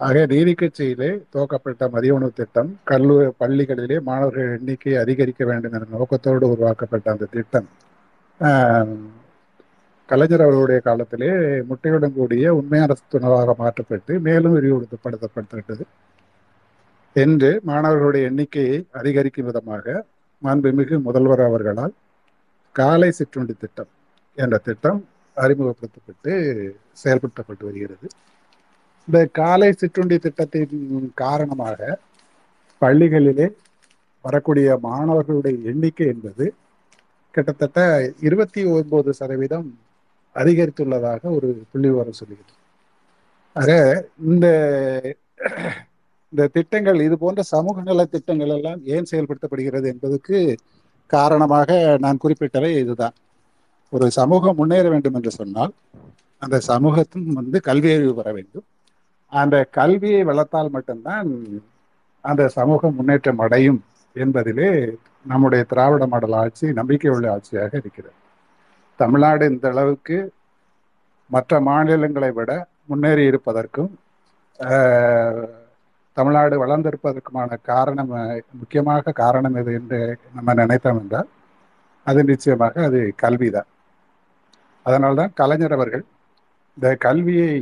[0.00, 6.46] ஆக நீதி கட்சியிலே துவக்கப்பட்ட மதிய உணவு திட்டம் கல்லூரி பள்ளிகளிலே மாணவர்கள் எண்ணிக்கை அதிகரிக்க வேண்டும் என்ற நோக்கத்தோடு
[6.54, 7.68] உருவாக்கப்பட்ட அந்த திட்டம்.
[10.08, 11.30] கலைஞர் அவர்களுடைய காலத்திலே
[11.68, 15.84] முட்டையுடன் கூடிய உண்மையான துணவாக மாற்றப்பட்டு மேலும் விரிவுபடுத்தப்பட்டது
[17.16, 20.04] என்று மாணவர்களுடைய எண்ணிக்கையை அதிகரிக்கும் விதமாக
[20.42, 21.94] மாண்புமிகு முதல்வர் அவர்களால்
[22.76, 23.90] காலை சிற்றுண்டி திட்டம்
[24.38, 25.00] என்ற திட்டம்
[25.36, 26.32] அறிமுகப்படுத்தப்பட்டு
[26.92, 28.06] செயல்படுத்தப்பட்டு வருகிறது.
[29.08, 31.98] இந்த காலை சிற்றுண்டி திட்டத்தின் காரணமாக
[32.82, 33.46] பள்ளிகளிலே
[34.24, 36.46] வரக்கூடிய மாணவர்களுடைய எண்ணிக்கை என்பது
[37.34, 37.80] கிட்டத்தட்ட
[38.20, 39.68] இருபத்தி ஒன்பது சதவீதம்
[40.40, 42.54] அதிகரித்துள்ளதாக ஒரு புள்ளி விவரம் சொல்லுகிறது.
[43.56, 43.70] ஆக
[44.30, 44.46] இந்த
[46.32, 50.38] இந்த திட்டங்கள் இது போன்ற சமூக நல திட்டங்கள் எல்லாம் ஏன் செயல்படுத்தப்படுகிறது என்பதற்கு
[51.10, 51.70] காரணமாக
[52.04, 53.14] நான் குறிப்பிட்டவை இதுதான்.
[53.92, 55.72] ஒரு சமூகம் முன்னேற வேண்டும் என்று சொன்னால்
[56.42, 58.66] அந்த சமூகத்தின் வந்து கல்வியறிவு பெற வேண்டும்.
[59.32, 61.30] அந்த கல்வியை வளர்த்தால் மட்டும்தான்
[62.24, 63.80] அந்த சமூகம் முன்னேற்றம் அடையும்
[64.16, 64.70] என்பதிலே
[65.30, 68.16] நம்முடைய திராவிட மாடல் ஆட்சி நம்பிக்கை உள்ள ஆட்சியாக இருக்கிறது.
[68.98, 70.16] தமிழ்நாடு இந்த அளவுக்கு
[71.30, 72.52] மற்ற மாநிலங்களை விட
[72.86, 73.90] முன்னேறி இருப்பதற்கும்
[76.16, 78.12] தமிழ்நாடு வளர்ந்திருப்பதற்குமான காரணம்
[78.60, 79.98] முக்கியமாக காரணம் எது என்று
[80.36, 81.28] நம்ம நினைத்தோம் என்றால்
[82.06, 83.68] அது நிச்சயமாக அது கல்விதான்.
[84.86, 86.04] அதனால்தான் கலைஞர் அவர்கள்
[86.76, 87.52] இந்த கல்வியை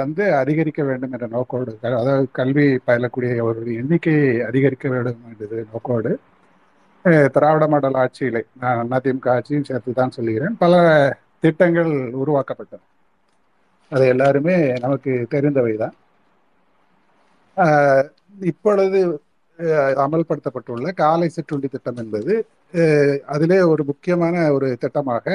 [0.00, 6.12] வந்து அதிகரிக்க வேண்டும் என்ற நோக்கோடு அதாவது கல்வி பயிலக்கூடிய அவருடைய எண்ணிக்கையை அதிகரிக்க வேண்டும் என்ற நோக்கோடு
[7.04, 10.56] திராவிட மாடல் ஆட்சியிலே நான் அதிமுக ஆட்சியும் சேர்த்து தான் சொல்லுகிறேன்.
[10.58, 10.74] பல
[11.40, 12.82] திட்டங்கள் உருவாக்கப்பட்டன.
[13.92, 15.94] அது எல்லாருமே நமக்கு தெரிந்தவை தான்
[18.40, 19.00] இப்பொழுது
[19.98, 22.34] அமல்படுத்தப்பட்டுள்ள காலை சிற்றுண்டி திட்டம் என்பது
[22.74, 25.26] அஹ், அதிலே ஒரு முக்கியமான ஒரு திட்டமாக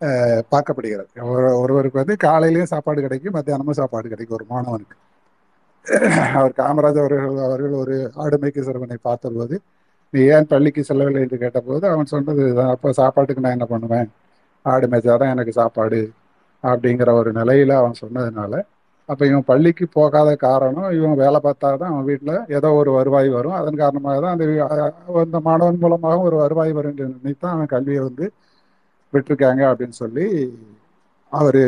[0.00, 1.08] அஹ், பார்க்கப்படுகிறது.
[1.24, 4.38] ஒரு- ஒருவருக்கு வந்து காலையிலயும் சாப்பாடு கிடைக்கும் மத்தியானமும் சாப்பாடு கிடைக்கும்.
[4.38, 4.96] ஒரு மாணவனுக்கு.
[6.34, 9.56] அவர் காமராஜர் அவர்கள் அவர்கள் ஒரு ஆடுமைக்கு சிறுவனை பார்த்தபோது
[10.14, 14.08] நீ ஏன் பள்ளிக்கு செல்லவில்லை என்று கேட்டபோது அவன் சொன்னது "இதுதான், அப்போ சாப்பாட்டுக்கு நான் என்ன பண்ணுவேன்?
[14.64, 16.00] ஆடு மேய்ச்சாதான் எனக்கு சாப்பாடு?
[16.64, 18.54] அப்படிங்கிற ஒரு நிலையில அவன் சொன்னதுனால
[19.08, 23.56] அப்போ இவன் பள்ளிக்கு போகாத காரணம் இவன் வேலை பார்த்தா தான் அவன் வீட்டில் ஏதோ ஒரு வருவாய் வரும்.
[23.60, 24.46] அதன் காரணமாக தான் அந்த
[25.22, 28.26] அந்த மாணவன் மூலமாக ஒரு வருவாய் வரும் என்று நினைத்து அவன் கல்வியை வந்து
[29.12, 30.26] விட்டுருக்காங்க அப்படின்னு சொல்லி
[31.32, 31.60] அவர்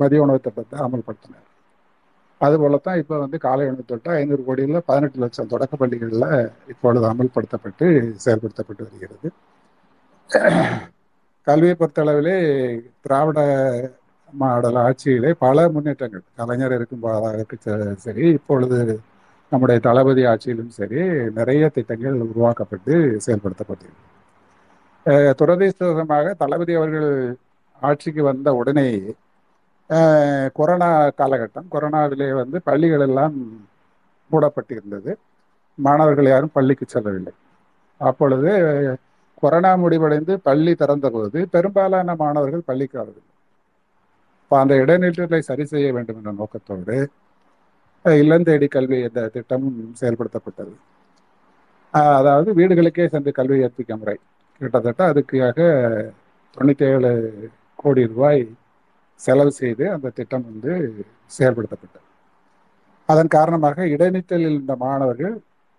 [0.00, 1.46] மதிய உணவு திட்டத்தை அமல்படுத்தினார்.
[2.40, 6.26] அதுபோலத்தான் இப்போ வந்து காலை உணவு திட்டம் ஐநூறு கோடியில் பதினெட்டு லட்சம் தொடக்க பள்ளிகளில்
[6.68, 7.86] இப்பொழுது அமல்படுத்தப்பட்டு
[8.24, 9.28] செயல்படுத்தப்பட்டு வருகிறது.
[11.46, 12.36] கல்வியை பொறுத்தளவிலே
[13.00, 13.40] திராவிட
[14.32, 16.24] மாடல் ஆட்சியிலே பல முன்னேற்றங்கள்.
[16.36, 17.06] கலைஞர் இருக்கும்
[17.98, 18.78] சரி இப்பொழுது
[19.52, 21.00] நம்முடைய தளபதி ஆட்சியிலும் சரி
[21.30, 22.92] நிறைய திட்டங்கள் உருவாக்கப்பட்டு
[23.26, 23.96] செயல்படுத்தப்பட்டது
[25.06, 25.34] அஹ்
[26.38, 27.10] தளபதி அவர்கள்
[27.82, 29.00] ஆட்சிக்கு வந்த உடனேயே
[30.58, 30.88] கொரோனா
[31.20, 31.68] காலகட்டம்.
[31.74, 33.36] கொரோனாவிலே வந்து பள்ளிகள் எல்லாம்
[34.30, 35.12] மூடப்பட்டிருந்தது.
[35.78, 37.32] மாணவர்கள் யாரும் பள்ளிக்கு செல்லவில்லை.
[38.00, 38.50] அப்பொழுது
[39.42, 43.26] கொரோனா முடிவடைந்து பள்ளி திறந்தபோது பெரும்பாலான மாணவர்கள் பள்ளிக்கு வரவில்லை.
[44.42, 46.96] இப்போ அந்த இடைநிற்றலை சரி செய்ய வேண்டும் என்ற நோக்கத்தோடு
[48.04, 50.72] இல்லந்தேடி தேடி கல்வி என்ற திட்டமும் செயல்படுத்தப்பட்டது.
[52.18, 54.16] அதாவது வீடுகளுக்கே சென்று கல்வி கற்பிக்க முறை.
[54.60, 55.58] கிட்டத்தட்ட அதுக்காக
[56.56, 57.10] தொண்ணூற்றி ஏழு
[57.78, 58.42] கோடி ரூபாய்
[59.24, 60.72] செலவு செய்து அந்த திட்டம் வந்து
[61.36, 62.06] செயல்படுத்தப்பட்டது.
[63.08, 65.36] அதன் காரணமாக இடைநிற்றலில் இருந்த மாணவர்கள்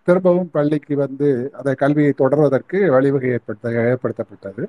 [0.08, 1.28] திரும்பவும் பள்ளிக்கு வந்து
[1.60, 4.64] அதை கல்வியை தொடர்வதற்கு வழிவகை ஏற்படுத்த ஏற்படுத்தப்பட்டது.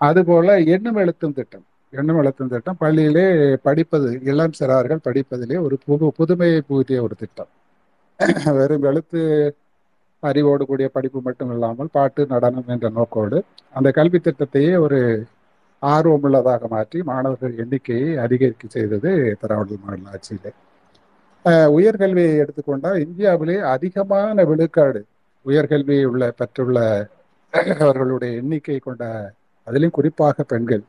[0.00, 3.24] அதுபோல எண்ணும் எழுத்தும் திட்டம் எண்ணும் எழுத்தும் திட்டம் பள்ளியிலே
[3.66, 7.50] படிப்பது இளம் சிறார்கள் படிப்பதிலே ஒரு புது புதுமையை புகுத்திய ஒரு திட்டம்.
[8.58, 9.20] வெறும் எழுத்து
[10.22, 13.38] அறிவோடு கூடிய படிப்பு மட்டும் இல்லாமல் பாட்டு நடனம் என்ற நோக்கோடு
[13.78, 14.98] அந்த கல்வி திட்டத்தையே ஒரு
[15.82, 19.10] ஆர்வமுள்ளதாக மாற்றி மாணவர்கள் எண்ணிக்கையை அதிகரிக்க செய்தது
[19.42, 20.50] திராவிடர் மாடல் ஆட்சியிலே.
[21.76, 25.00] உயர்கல்வியை எடுத்துக்கொண்டால் இந்தியாவிலே அதிகமான விழுக்காடு
[25.46, 26.78] உயர்கல்வி உள்ள பெற்றுள்ள
[27.84, 29.04] அவர்களுடைய எண்ணிக்கை கொண்ட
[29.66, 30.84] அதிலும் குறிப்பாக பெண்கள்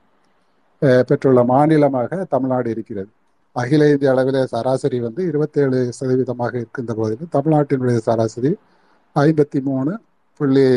[1.10, 3.12] பெற்றுள்ள மாநிலமாக தமிழ்நாடு இருக்கிறது.
[3.56, 8.52] அகில இந்திய அளவிலே சராசரி வந்து இருபத்தேழு சதவீதமாக இருக்கின்ற போதிலும் தமிழ்நாட்டினுடைய சராசரி
[9.16, 9.94] ஐம்பத்தி மூணு
[10.40, 10.68] புள்ளி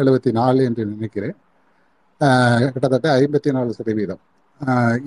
[0.00, 1.36] எழுபத்தி நாலு என்று நினைக்கிறேன்.
[2.20, 4.22] கிட்டத்தட்ட ஐம்பத்தி நாலு சதவீதம்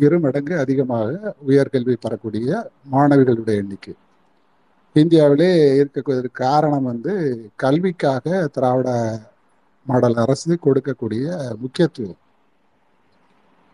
[0.05, 1.09] இரு மடங்கு அதிகமாக
[1.49, 2.49] உயர்கல்வி பெறக்கூடிய
[2.93, 3.93] மாணவிகளுடைய எண்ணிக்கை.
[4.95, 5.49] இந்தியாவிலே
[5.81, 7.13] இருக்கக்கூடிய காரணம் வந்து
[7.63, 8.89] கல்விக்காக திராவிட
[9.85, 11.25] மாடல் அரசு கொடுக்கக்கூடிய
[11.63, 12.17] முக்கியத்துவம்.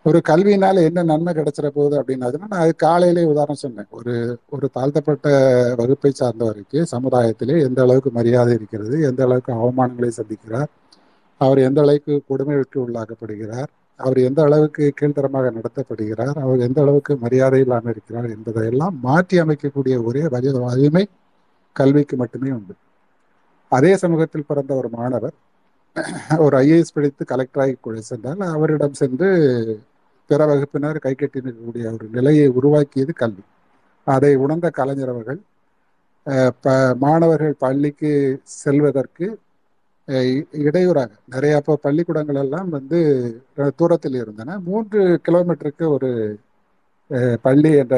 [0.05, 3.89] ஒரு கல்வியினால என்ன நன்மை கிடைச்சிட போகுது அப்படின்னா நான் அது காலையிலே உதாரணம் சொன்னேன்.
[3.97, 4.13] ஒரு
[4.55, 5.27] ஒரு தாழ்த்தப்பட்ட
[5.81, 10.69] வகுப்பை சார்ந்தவருக்கு சமுதாயத்திலே எந்த அளவுக்கு மரியாதை இருக்கிறது எந்த அளவுக்கு அவமானங்களை சந்திக்கிறார்
[11.37, 17.91] அவர் எந்த அளவுக்கு கொடுமைக்கு உள்ளாக்கப்படுகிறார் அவர் எந்த அளவுக்கு கீழ்த்தரமாக நடத்தப்படுகிறார் அவர் எந்த அளவுக்கு மரியாதை இல்லாமல்
[17.91, 21.07] இருக்கிறார் என்பதையெல்லாம் மாற்றி அமைக்கக்கூடிய ஒரே வலி வலிமை
[21.71, 22.73] கல்விக்கு மட்டுமே உண்டு.
[23.69, 25.33] அதே சமூகத்தில் பிறந்த ஒரு மாணவர்
[26.37, 29.79] ஒரு ஐஏஎஸ் படித்து கலெக்டராகி கூட சென்றால் அவரிடம் சென்று
[30.27, 33.43] பிற வகுப்பினர் கைகட்டி நிற்கக்கூடிய ஒரு நிலையை உருவாக்கியது கல்வி.
[34.03, 35.39] அதை உணர்ந்த கலைஞர் அவர்கள்
[36.61, 39.39] ப- மாணவர்கள் பள்ளிக்கு செல்வதற்கு
[40.61, 41.11] இடையூறாக.
[41.25, 42.99] நிறைய அப்போ பள்ளிக்கூடங்கள் எல்லாம் வந்து
[43.75, 44.59] தூரத்தில் இருந்தன.
[44.65, 46.09] மூன்று கிலோமீட்டருக்கு ஒரு
[47.11, 47.95] அஹ், பள்ளி என்ற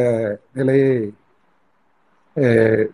[0.53, 0.91] நிலையை
[2.35, 2.85] அஹ்,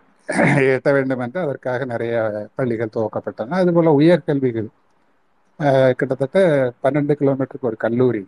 [0.73, 2.13] எட்ட வேண்டும் என்று அதற்காக நிறைய
[2.56, 3.58] பள்ளிகள் துவக்கப்பட்டன.
[3.60, 4.69] அதுபோல் உயர்கல்விகள்
[5.60, 6.39] அஹ், கிட்டத்தட்ட
[6.84, 8.23] பன்னெண்டு கிலோமீட்டருக்கு ஒரு கல்லூரி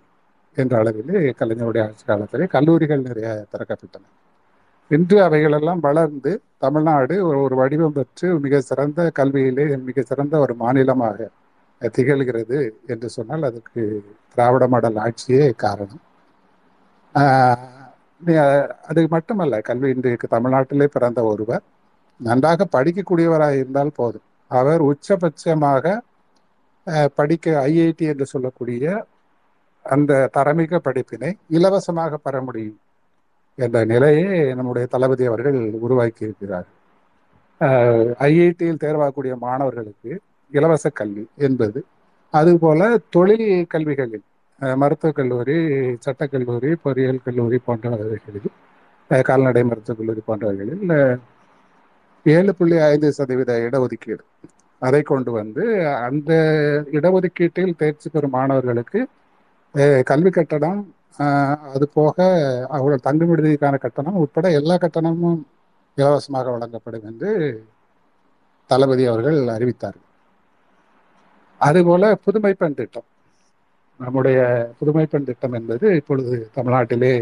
[0.57, 4.05] என்ற அளவில் கலைஞருடைய ஆட்சி காலத்திலே கல்லூரிகள் நிறைய திறக்கப்பட்டன.
[4.91, 6.31] இன்று அவைகளெல்லாம் வளர்ந்து
[6.63, 11.27] தமிழ்நாடு ஒரு ஒரு வடிவம் பெற்று மிக சிறந்த கல்வியிலே மிக சிறந்த ஒரு மாநிலமாக
[11.95, 12.59] திகழ்கிறது
[12.93, 13.81] என்று சொன்னால் அதற்கு
[14.33, 16.03] திராவிட மாடல் ஆட்சியே காரணம்.
[18.89, 21.63] அது மட்டுமல்ல கல்வி இன்றைக்கு தமிழ்நாட்டிலே பிறந்த ஒருவர்
[22.19, 24.25] நன்றாக படிக்கக்கூடியவராக இருந்தால் போதும்.
[24.51, 25.85] அவர் உச்சபட்சமாக
[27.19, 28.85] படிக்க ஐஐடி என்று சொல்லக்கூடிய
[29.85, 32.77] அந்த தரமிக படிப்பினை இலவசமாக பெற முடியும்.
[33.57, 34.25] என்ற நிலையை
[34.57, 36.67] நம்முடைய தளபதி அவர்கள் உருவாக்கி இருக்கிறார்
[38.25, 40.11] ஐஐடியில் தேர்வாகக்கூடிய மாணவர்களுக்கு
[40.51, 41.79] இலவச கல்வி என்பது
[42.33, 44.25] அதுபோல தொழில் கல்விகளில்
[44.79, 45.55] மருத்துவக் கல்லூரி
[46.05, 48.49] சட்டக் கல்லூரி பொறியியல் கல்லூரி போன்றவர்களில்
[49.11, 50.85] கால்நடை மருத்துவக் கல்லூரி போன்றவைகளில்
[52.25, 54.23] ஏழு புள்ளி ஐந்து சதவீத இடஒதுக்கீடு.
[54.81, 55.63] அதை கொண்டு வந்து
[56.07, 56.31] அந்த
[56.97, 58.99] இடஒதுக்கீட்டில் தேர்ச்சி பெறும் மாணவர்களுக்கு
[60.09, 60.81] கல்வி கட்டணம்
[61.73, 62.17] அது போக
[62.75, 65.39] அவர்கள் தங்கும் விடுதிக்கான கட்டணம் உட்பட எல்லா கட்டணமும்
[65.97, 67.31] இலவசமாக வழங்கப்படும் என்று
[68.69, 70.05] தளபதி அவர்கள் அறிவித்தார்கள்.
[71.61, 73.07] அதுபோல புதுமை பெண் திட்டம்.
[73.99, 74.39] நம்முடைய
[74.79, 77.13] புதுமை பெண் திட்டம் என்பது இப்பொழுது தமிழ்நாட்டிலே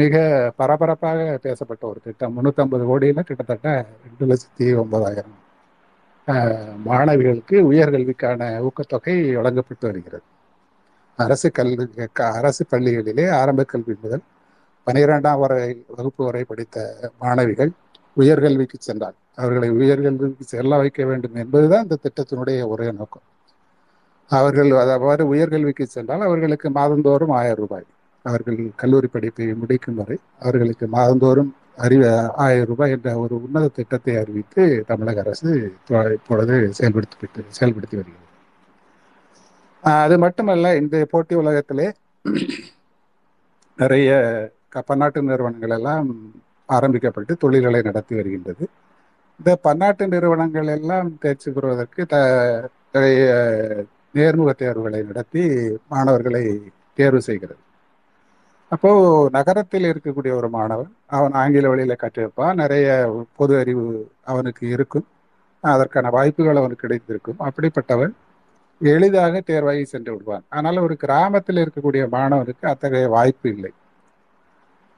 [0.00, 0.14] மிக
[0.60, 2.34] பரபரப்பாக பேசப்பட்ட ஒரு திட்டம்.
[2.36, 3.68] முன்னூற்றம்பது கோடியில் கிட்டத்தட்ட
[4.06, 5.32] ரெண்டு லட்சத்தி ஒன்பதாயிரம்
[6.88, 10.24] மாணவிகளுக்கு உயர்கல்விக்கான ஊக்கத்தொகை வழங்கப்பட்டு வருகிறது.
[11.16, 14.22] அரசு கல்வி க- அரசு பள்ளிகளிலே ஆரம்ப கல்வி முதல்
[14.86, 17.70] பனிரெண்டாம் வரை வகுப்பு வரை படித்த மாணவிகள்
[18.16, 23.22] உயர்கல்விக்கு சென்றால் அவர்களை உயர்கல்விக்கு செல்ல வைக்க வேண்டும் என்பதுதான் இந்த திட்டத்தினுடைய ஒரே நோக்கம்.
[24.28, 27.84] அவர்கள் அதாவது உயர்கல்விக்கு சென்றால் அவர்களுக்கு மாதந்தோறும் ஆயிரம் ரூபாய்.
[28.22, 34.84] அவர்கள் கல்லூரி படிப்பை முடிக்கும் வரை அவர்களுக்கு மாதந்தோறும் அறிவு ஆயிரம் ரூபாய் என்ற ஒரு உன்னத திட்டத்தை அறிவித்து
[34.86, 35.72] தமிழக அரசு
[36.12, 37.26] இப்பொழுது செயல்படுத்தி
[37.60, 38.30] செயல்படுத்தி வருகிறது.
[39.82, 41.92] அது மட்டுமல்ல இந்த போட்டி உலகத்திலே
[43.76, 44.10] நிறைய
[44.68, 46.32] க- பன்னாட்டு நிறுவனங்கள் எல்லாம்
[46.66, 48.68] ஆரம்பிக்கப்பட்டு தொழில்களை நடத்தி வருகின்றது.
[49.38, 52.16] இந்த பன்னாட்டு நிறுவனங்கள் எல்லாம் தேர்ச்சி பெறுவதற்கு த
[52.92, 53.34] நிறைய
[54.14, 56.62] நேர்முக தேர்வுகளை நடத்தி மாணவர்களை
[56.94, 57.58] தேர்வு செய்கிறது.
[58.68, 65.06] அப்போ நகரத்தில் இருக்கக்கூடிய ஒரு மாணவன் அவன் ஆங்கில வழியில கற்றிருப்பான் நிறைய பொது அறிவு அவனுக்கு இருக்கும்.
[65.60, 67.36] அதற்கான வாய்ப்புகள் அவனுக்கு கிடைத்திருக்கும்.
[67.38, 68.12] அப்படிப்பட்டவன்
[68.82, 70.44] எளிதாக தேர்வாகி சென்று விடுவான்.
[70.48, 73.72] ஆனால் ஒரு கிராமத்தில் இருக்கக்கூடிய மாணவருக்கு அத்தகைய வாய்ப்பு இல்லை.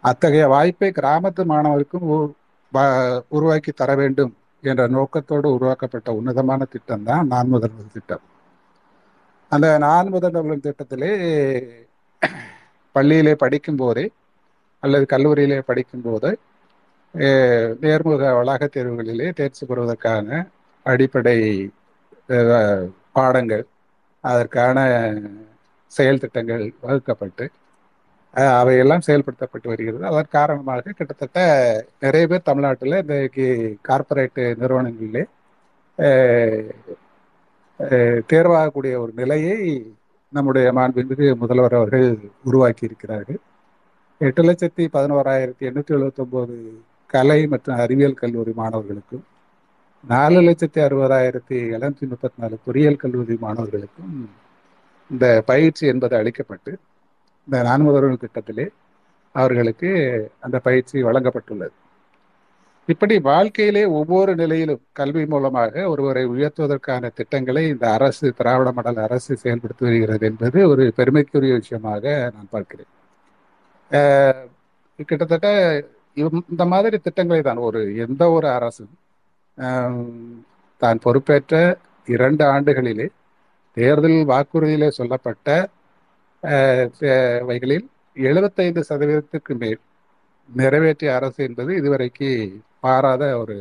[0.01, 2.33] அத்தகைய வாய்ப்பை கிராமத்து மாணவருக்கும்
[2.73, 8.21] உ- உருவாக்கி தர வேண்டும் என்ற நோக்கத்தோடு உருவாக்கப்பட்ட உன்னதமான திட்டம் தான் நான் முதல்வர் திட்டம்.
[9.49, 11.11] அந்த நான் முதல்வர் திட்டத்திலே
[12.93, 14.11] பள்ளியிலே படிக்கும் போதே
[14.81, 16.39] அல்லது கல்லூரியிலே படிக்கும் போது
[17.81, 20.47] நேர்முக வளாக தேர்வுகளிலே தேர்ச்சி பெறுவதற்கான
[20.85, 21.71] அடிப்படை
[23.13, 23.67] பாடங்கள்
[24.25, 24.79] அதற்கான
[25.93, 27.45] செயல் திட்டங்கள் வகுக்கப்பட்டு
[28.59, 30.05] அவையெல்லாம் செயல்படுத்தப்பட்டு வருகிறது.
[30.11, 31.41] அதன் காரணமாக கிட்டத்தட்ட
[32.05, 33.47] நிறைய பேர் தமிழ்நாட்டில் இன்றைக்கு
[33.89, 35.25] கார்ப்பரேட் நிறுவனங்களிலே
[38.31, 39.59] தேர்வாகக்கூடிய ஒரு நிலையை
[40.33, 42.09] நம்முடைய மாண்புமிகு முதல்வர் அவர்கள்
[42.45, 43.41] உருவாக்கி இருக்கிறார்கள்
[44.21, 46.57] எட்டு லட்சத்தி பதினோராயிரத்தி எண்ணூற்றி எழுபத்தி ஒன்பது
[47.11, 49.25] கலை மற்றும் அறிவியல் கல்லூரி மாணவர்களுக்கும்
[50.09, 54.31] நாலு லட்சத்தி அறுபதாயிரத்தி எழுநூத்தி முப்பத்தி நாலு பொறியியல் கல்லூரி மாணவர்களுக்கும்
[55.11, 56.77] இந்த பயிற்சி என்பது அளிக்கப்பட்டு
[57.45, 58.69] இந்த நான்முதல்வர்கள் முதல்வர் திட்டத்திலே
[59.33, 59.91] அவர்களுக்கு
[60.41, 61.73] அந்த பயிற்சி வழங்கப்பட்டுள்ளது.
[62.87, 69.81] இப்படி வாழ்க்கையிலே ஒவ்வொரு நிலையிலும் கல்வி மூலமாக ஒருவரை உயர்த்துவதற்கான திட்டங்களை இந்த அரசு திராவிட மண்டல அரசு செயல்படுத்தி
[69.81, 72.91] வருகிறது என்பது ஒரு பெருமைக்குரிய விஷயமாக நான் பார்க்கிறேன்.
[75.07, 75.49] கிட்டத்தட்ட
[76.15, 78.91] இவ்- இந்த மாதிரி திட்டங்களை தான் ஒரு எந்த ஒரு அரசும்
[80.83, 81.55] தான் பொறுப்பேற்ற
[82.09, 83.07] இரண்டு ஆண்டுகளிலே
[83.77, 85.49] தேர்தல் வாக்குறுதியிலே சொல்லப்பட்ட
[87.43, 87.87] வைகளில்
[88.17, 89.81] எழுபத்தைந்து சதவீதத்துக்கு மேல்
[90.49, 92.29] நிறைவேற்றிய அரசு என்பது இதுவரைக்கு
[92.81, 93.57] பாராத ஒரு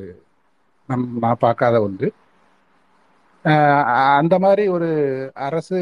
[0.89, 2.07] நம் நான் பார்க்காத ஒன்று
[4.17, 4.89] அந்த மாதிரி ஒரு
[5.39, 5.79] அரசு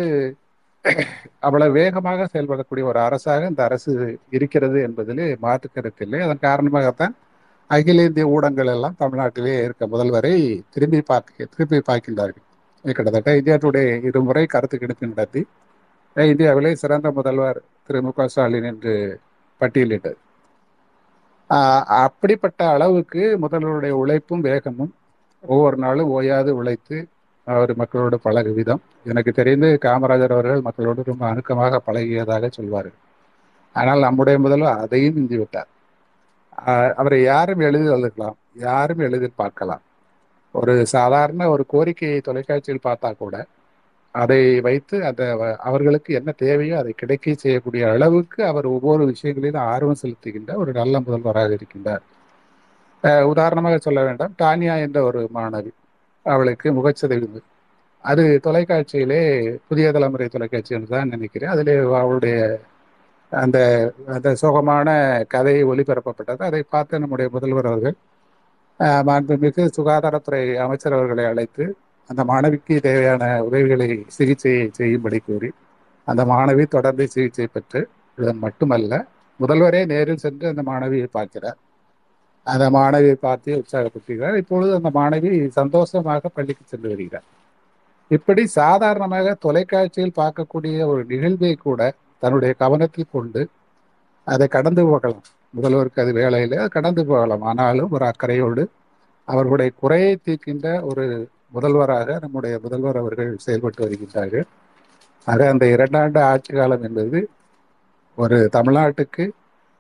[1.40, 3.92] அவ்வளவு வேகமாக செயல்படக்கூடிய ஒரு அரசாக இந்த அரசு
[4.32, 7.16] இருக்கிறது என்பதில் மாற்று கருத்தில்லை அதன் காரணமாகத்தான்
[7.72, 10.34] அகில இந்திய ஊடகங்கள் எல்லாம் தமிழ்நாட்டிலே இருக்க முதல்வரை
[10.70, 12.46] திரும்பி பார்க்க திரும்பி பார்க்கின்றார்கள்.
[12.86, 15.42] கிட்டத்தட்ட இந்தியா டுடே இருமுறை கருத்து கெடுப்பு நடத்தி
[16.16, 17.58] இந்தியாவிலே சிறந்த முதல்வர்
[17.88, 18.00] திரு.
[18.02, 18.12] மு.
[18.14, 18.28] க.
[18.28, 18.94] ஸ்டாலின் என்று
[19.62, 20.18] பட்டியலிட்டது.
[21.50, 24.92] ஆஹ், அப்படிப்பட்ட அளவுக்கு முதல்வருடைய உழைப்பும் வேகமும்
[25.44, 26.98] ஒவ்வொரு நாளும் ஓயாது உழைத்து
[27.48, 28.82] அவர் மக்களோடு பழகு விதம்.
[29.06, 32.98] எனக்கு தெரிந்து காமராஜர் அவர்கள் மக்களோடு ரொம்ப அணுக்கமாக பழகியதாக சொல்வார்கள்.
[33.76, 35.70] ஆனால் நம்முடைய முதல்வர் அதையும் விட்டார்
[36.96, 39.82] அவரை யாரும் எளிதில் எழுதலாம் யாரும் எளிதில் பார்க்கலாம்
[40.52, 43.46] ஒரு சாதாரண ஒரு கோரிக்கையை தொலைக்காட்சியில் பார்த்தா கூட
[44.12, 49.96] அதை வைத்து அந்த வ- அவர்களுக்கு என்ன தேவையோ அதை கிடைக்க செய்யக்கூடிய அளவுக்கு அவர் ஒவ்வொரு விஷயங்களிலும் ஆர்வம்
[50.04, 52.02] செலுத்துகின்ற ஒரு நல்ல முதல்வராக இருக்கின்றார்.
[53.24, 54.34] உதாரணமாக சொல்ல வேண்டாம்.
[54.42, 55.72] டானியா என்ற ஒரு மாணவி
[56.24, 57.40] அவளுக்கு முகச்சிதைவு
[58.04, 59.22] அது தொலைக்காட்சியிலே
[59.68, 61.50] புதிய தலைமுறை தொலைக்காட்சி என்று தான் நினைக்கிறேன்.
[61.50, 62.60] அதிலே அவளுடைய
[63.32, 63.58] அந்த
[64.16, 64.90] அந்த சோகமான
[65.34, 66.42] கதை ஒளிபரப்பப்பட்டது.
[66.50, 67.98] அதை பார்த்து நம்முடைய முதல்வர் அவர்கள்
[69.10, 71.66] மாண்புமிகு சுகாதாரத்துறை அமைச்சர் அவர்களை அழைத்து
[72.10, 75.50] அந்த மாணவிக்கு தேவையான உதவிகளை சிகிச்சை செய்யும்படி கூறி
[76.08, 77.82] அந்த மாணவி தொடர்ந்து சிகிச்சை பெற்று
[78.18, 78.94] இதன் மட்டுமல்ல
[79.40, 81.58] முதல்வரே நேரில் சென்று அந்த மாணவியை பார்க்கிறார்.
[82.48, 84.36] அந்த மாணவியை பார்த்து உற்சாகப்படுத்துகிறார்.
[84.42, 87.26] இப்பொழுது அந்த மாணவி சந்தோஷமாக பள்ளிக்கு சென்று வருகிறார்.
[88.12, 91.82] இப்படி சாதாரணமாக தொலைக்காட்சியில் பார்க்கக்கூடிய ஒரு நிகழ்வை கூட
[92.22, 93.48] தன்னுடைய கவனத்தில் கொண்டு
[94.26, 95.22] அதை கடந்து போகலாம்.
[95.62, 97.42] முதல்வருக்கு அது வேலையில் கடந்து போகலாம்.
[97.42, 98.68] ஆனாலும் ஒரு அக்கறையோடு
[99.26, 104.44] அவர்களுடைய குறையை தீர்க்கின்ற ஒரு முதல்வராக நம்முடைய முதல்வர் அவர்கள் செயல்பட்டு வருகின்றார்கள்.
[105.26, 107.30] ஆக அந்த இரண்டாண்டு ஆட்சி காலம் என்பது
[108.16, 109.30] ஒரு தமிழ்நாட்டுக்கு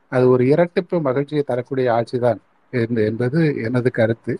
[0.09, 2.37] அது ஒரு இரட்டிப்பு மகிழ்ச்சியை தரக்கூடிய ஆட்சிதான்
[2.71, 4.39] என்று- என்பது எனது கருத்து.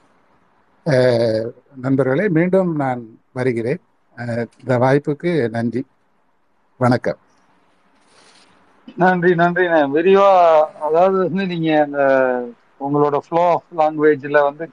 [1.75, 3.79] நண்பர்களே மீண்டும் நான் வருகிறேன்.
[4.59, 5.85] இந்த வாய்ப்புக்கு நன்றி.
[6.77, 7.17] வணக்கம்.
[8.97, 9.63] நன்றி நன்றி.
[9.93, 10.29] விரிவா
[10.87, 12.01] அதாவது வந்து நீங்க அந்த
[12.81, 14.65] உங்களோட ஃப்ளோ ஆஃப் லாங்குவேஜ்ல வந்து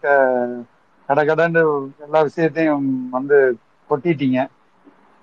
[1.09, 1.63] கடகடன்னு
[2.07, 3.39] எல்லா விஷயத்தையும் வந்து
[3.91, 4.39] கொட்டிட்டீங்க.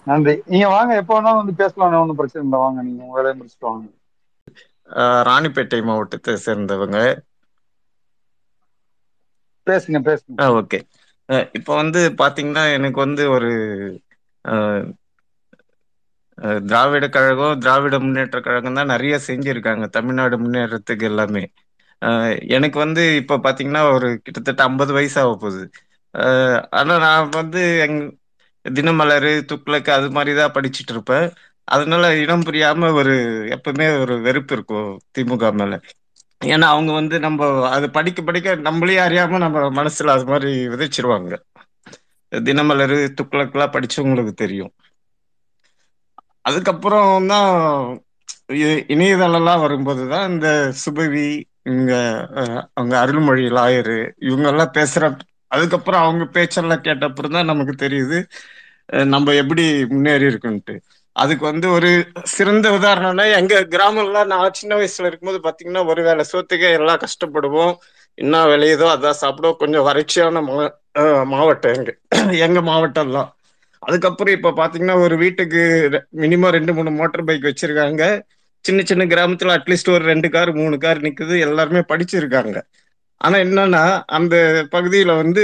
[0.08, 0.36] நன்றி.
[0.46, 1.76] நீங்க வாங்க எப்போ வேணாலும் வந்து பேசலாம்.
[1.98, 2.60] ஒன்றும் பிரச்சனை இல்லை.
[2.60, 3.86] வாங்க நீங்க உங்க வேலையை முடிச்சுட்டு வாங்க.
[5.28, 6.98] ராணிப்பேட்டை மாவட்டத்தை சேர்ந்தவங்க.
[9.68, 10.40] பேசுங்க பேசுங்க.
[10.58, 10.80] ஓகே.
[11.58, 13.50] இப்போ வந்து பாத்தீங்கன்னா எனக்கு வந்து ஒரு
[16.68, 19.86] திராவிட கழகம் திராவிட முன்னேற்ற கழகம் தான் நிறைய செஞ்சிருக்காங்க.
[19.90, 21.44] தமிழ்நாடு முன்னேற்றத்துக்கு எல்லாமே.
[22.56, 25.64] எனக்கு வந்து இப்போ பாத்தீங்கன்னா ஒரு கிட்டத்தட்ட ஐம்பது வயசு ஆக போகுது.
[26.80, 28.00] ஆனா நான் வந்து எங்
[28.66, 31.28] தினமலர் துக்ளக் அது மாதிரி தான் படிச்சுட்டு இருப்பேன்.
[31.68, 33.14] அதனால இனம் புரியாம ஒரு
[33.56, 35.74] எப்பவுமே ஒரு வெறுப்பு இருக்கும் திமுக மேல.
[36.42, 41.32] ஏன்னா அவங்க வந்து நம்ம அது படிக்க படிக்க நம்மளே அறியாம நம்ம மனசுல அது மாதிரி விதைச்சிருவாங்க.
[42.32, 44.72] தினமலர் துக்ளக்லாம் படிச்சவங்களுக்கு தெரியும்.
[46.46, 47.52] அதுக்கப்புறம் தான்
[48.60, 50.50] இ- இணையதளம்லாம் வரும்போது தான் இந்த
[50.84, 51.28] சுபவி
[51.72, 51.94] இங்க
[52.74, 55.04] அவங்க அருள்மொழி லாயரு இவங்க எல்லாம் பேசுற
[55.52, 58.18] அதுக்கப்புறம் அவங்க பேச்செல்லாம் கேட்டப்புறம் தான் நமக்கு தெரியுது
[59.14, 60.74] நம்ம எப்படி முன்னேறி இருக்குன்ட்டு.
[61.16, 61.90] அதுக்கு வந்து ஒரு
[62.34, 67.74] சிறந்த உதாரணம்னா எங்க கிராமம்லாம் நான் சின்ன வயசுல இருக்கும்போது பாத்தீங்கன்னா ஒரு வேளை சோத்துக்கே எல்லாம் கஷ்டப்படுவோம்
[68.18, 69.60] என்ன விளையுதோ அதான் சாப்பிடுவோம்.
[69.62, 70.74] கொஞ்சம் வறட்சியான மா-
[71.34, 71.92] மாவட்டம் எங்க
[72.46, 73.32] எங்க மாவட்டம்லாம்.
[73.84, 75.62] அதுக்கப்புறம் இப்ப பாத்தீங்கன்னா ஒரு வீட்டுக்கு
[76.18, 78.04] மினிமம் ரெண்டு மூணு மோட்டார் பைக் வச்சிருக்காங்க.
[78.66, 81.36] சின்ன சின்ன கிராமத்துல அட்லீஸ்ட் ஒரு ரெண்டு கார் மூணு கார் நிக்குது.
[81.40, 82.56] எல்லாருமே படிச்சிருக்காங்க.
[83.22, 83.84] ஆனா என்னன்னா
[84.18, 84.36] அந்த
[84.72, 85.44] பகுதியில வந்து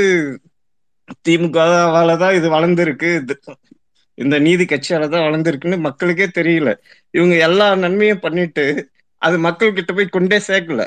[1.26, 3.10] திமுகவால தான் இது வளர்ந்துருக்கு.
[4.18, 6.70] இந்த நீதி கட்சியால தான் வளர்ந்துருக்குன்னு மக்களுக்கே தெரியல.
[7.14, 8.66] இவங்க எல்லா நன்மையும் பண்ணிட்டு
[9.22, 10.84] அது மக்கள் கிட்ட போய் கொண்டே சேர்க்கல.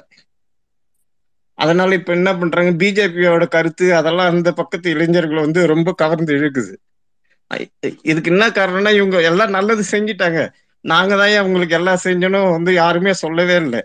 [1.58, 2.70] அதனால இப்ப என்ன பண்றாங்க?
[2.80, 6.72] பிஜேபியோட கருத்து அதெல்லாம் அந்த பக்கத்து இளைஞர்களை வந்து ரொம்ப கவர்ந்து இழுக்குது.
[8.10, 10.40] இதுக்கு என்ன காரணம்னா இவங்க எல்லாம் நல்லது செஞ்சிட்டாங்க.
[10.84, 13.80] நாங்க தான் அவங்களுக்கு எல்லாம் செஞ்சனும் வந்து யாருமே சொல்லவே இல்லை.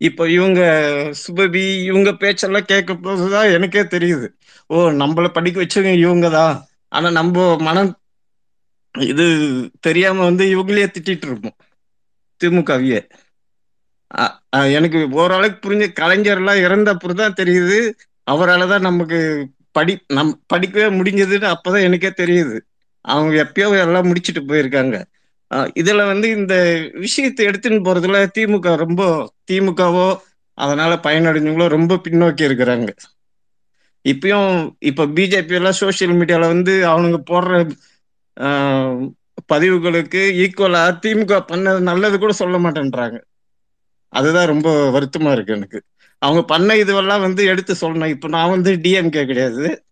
[0.00, 0.60] இப்போ இவங்க
[1.22, 4.26] சுபவி இவங்க பேச்செல்லாம் கேட்க போதுதான் எனக்கே தெரியுது.
[4.70, 6.56] ஓ நம்மள படிக்க வச்சவங்க இவங்க தான்.
[6.92, 7.36] ஆனா நம்ம
[7.68, 7.90] மனம்
[8.94, 9.24] இது
[9.86, 11.56] தெரியாம வந்து இவங்களே திட்டிட்டு இருப்போம்
[12.40, 12.96] திமுகவிய.
[14.78, 17.78] எனக்கு ஓரளவுக்கு புரிஞ்சு கலைஞர் எல்லாம் இறந்த அப்புறம் தான் தெரியுது.
[18.26, 19.18] அவரால் தான் நமக்கு
[19.76, 22.56] படி நம் படிக்கவே முடிஞ்சதுன்னு அப்பதான் எனக்கே தெரியுது.
[23.04, 24.96] அவங்க எப்பயோ எல்லாம் முடிச்சுட்டு போயிருக்காங்க.
[25.80, 26.54] இதுல வந்து இந்த
[27.04, 29.02] விஷயத்தை எடுத்துன்னு போறதுல திமுக ரொம்ப
[29.50, 30.08] திமுகவோ
[30.58, 32.88] அதனால பயனடைஞ்சவங்களோ ரொம்ப பின்னோக்கி இருக்கிறாங்க.
[34.04, 34.50] இப்பயும்
[34.90, 37.52] இப்ப பிஜேபி எல்லாம் சோசியல் மீடியால வந்து அவனுங்க போடுற
[39.50, 43.16] பதிவுகளுக்கு ஈக்குவலா திமுக பண்ணது நல்லது கூட சொல்ல மாட்டேன்றாங்க.
[44.12, 45.78] அதுதான் ரொம்ப வருத்தமா இருக்கு எனக்கு.
[46.18, 48.06] அவங்க பண்ண இதுவெல்லாம் வந்து எடுத்து சொல்லணும்.
[48.06, 49.84] இப்போ நான் வந்து டிஎம்கே கிடையாது.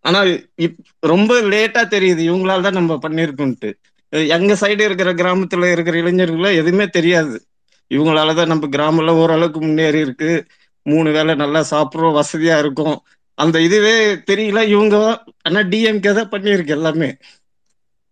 [0.00, 0.22] ஆனா
[0.56, 2.22] இப்- ரொம்ப லேட்டா தெரியுது.
[2.30, 3.70] இவங்களால தான் நம்ம பண்ணியிருக்கோம்ட்டு
[4.08, 7.44] எங்க சைடு இருக்கிற கிராமத்துல இருக்கிற இளைஞர்கள எதுவுமே தெரியாது.
[7.90, 10.46] இவங்களால தான் நம்ம கிராமம்ல ஓரளவுக்கு முன்னேறி இருக்கு.
[10.82, 12.96] மூணு வேளை நல்லா சாப்பிட்றோம் வசதியா இருக்கும்.
[13.34, 14.66] அந்த இதுவே தெரியல.
[14.66, 14.96] இவங்க
[15.42, 17.16] ஆனா டிஎம்கே தான் பண்ணியிருக்கு எல்லாமே.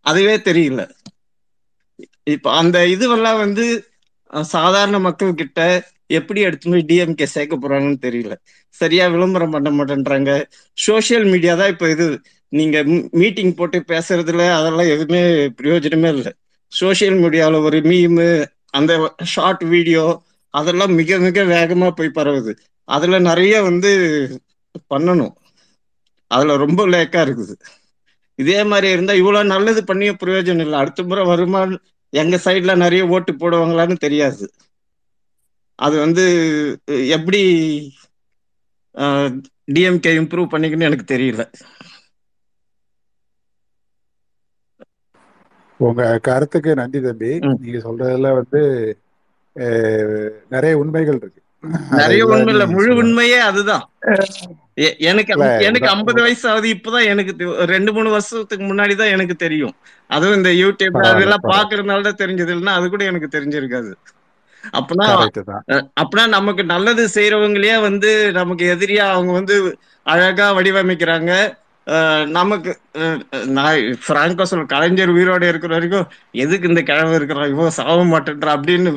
[0.00, 0.90] அதுவே தெரியல.
[2.24, 3.87] இப்ப அந்த இதுவெல்லாம் வந்து
[4.42, 5.60] சாதாரண மக்கள் கிட்ட
[6.06, 8.34] எப்படி எடுத்து போய் டிஎம்கே சேர்க்க போறாங்கன்னு தெரியல.
[8.70, 10.44] சரியா விளம்பரம் பண்ண மாட்டேன்றாங்க.
[10.72, 12.20] சோஷியல் மீடியா தான் இப்ப இது.
[12.48, 15.22] நீங்க மீட்டிங் போட்டு பேசுறதுல அதெல்லாம் எதுவுமே
[15.62, 16.32] பிரயோஜனமே இல்லை.
[16.68, 22.52] சோஷியல் மீடியாவில் ஒரு மீமு அந்த ஷார்ட் வீடியோ அதெல்லாம் மிக மிக வேகமா போய் பரவுது.
[22.84, 23.90] அதுல நிறைய வந்து
[24.94, 25.34] பண்ணணும்.
[26.26, 27.54] அதுல ரொம்ப லேக்கா இருக்குது.
[28.34, 30.78] இதே மாதிரி இருந்தா இவ்வளவு நல்லது பண்ணிய பிரயோஜனம் இல்லை.
[30.78, 31.60] அடுத்த முறை வருமா
[32.12, 34.44] எங்க சைட்ல நிறைய ஓட்டு போடுவாங்களான்னு தெரியாது.
[35.78, 36.24] அது வந்து
[37.16, 37.40] எப்படி
[39.68, 41.42] டிஎம்கே இம்ப்ரூவ் பண்ணிக்கணும்னு எனக்கு தெரியல.
[45.80, 47.30] உங்க கருத்துக்கு நன்றி தம்பி.
[47.56, 48.60] நீங்க சொல்றதுல வந்து
[50.50, 51.40] நிறைய உண்மைகள் இருக்கு.
[51.98, 52.90] நிறைய உண்மை இல்ல முழு.
[53.02, 53.84] உண்மையே அதுதான்.
[55.10, 55.32] எனக்கு
[55.68, 57.32] எனக்கு ஐம்பது வயசு ஆகுது இப்பதான் எனக்கு
[57.72, 59.74] ரெண்டு மூணு வருஷத்துக்கு முன்னாடி தான் எனக்கு தெரியும்.
[60.10, 61.48] அதுவும் இந்த யூடியூப் அதெல்லாம்.
[61.52, 62.52] பாக்குறதுனால தான் தெரிஞ்சது.
[62.54, 63.90] இல்லைன்னா அது கூட எனக்கு தெரிஞ்சிருக்காது.
[64.78, 65.06] அப்பனா
[66.02, 69.56] அப்பனா நமக்கு நல்லது செய்யறவங்களே வந்து நமக்கு எதிரியா அவங்க வந்து
[70.06, 71.32] அழகா வடிவமைக்கிறாங்க.
[72.36, 72.70] நமக்கு
[73.56, 76.08] நான் பிராங்கா சொல்ல கலைஞர் உயிரோட இருக்கிற வரைக்கும்
[76.42, 78.90] எதுக்கு இந்த கிழமை இருக்கிறான் இவன் சாக மாட்டேன்றான் அப்படின்னு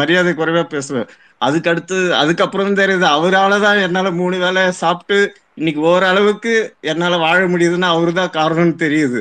[0.00, 1.08] மரியாதை குறைவா பேசுவேன்.
[1.40, 5.18] அதுக்கு அடுத்து அதுக்கப்புறம் தெரியுது அவரால் தான் என்னால மூணு வேளை சாப்பிட்டு
[5.60, 6.52] இன்னைக்கு ஓரளவுக்கு
[6.92, 9.20] என்னால வாழ முடியுதுன்னா அவரு தான் காரணம்னு தெரியுது.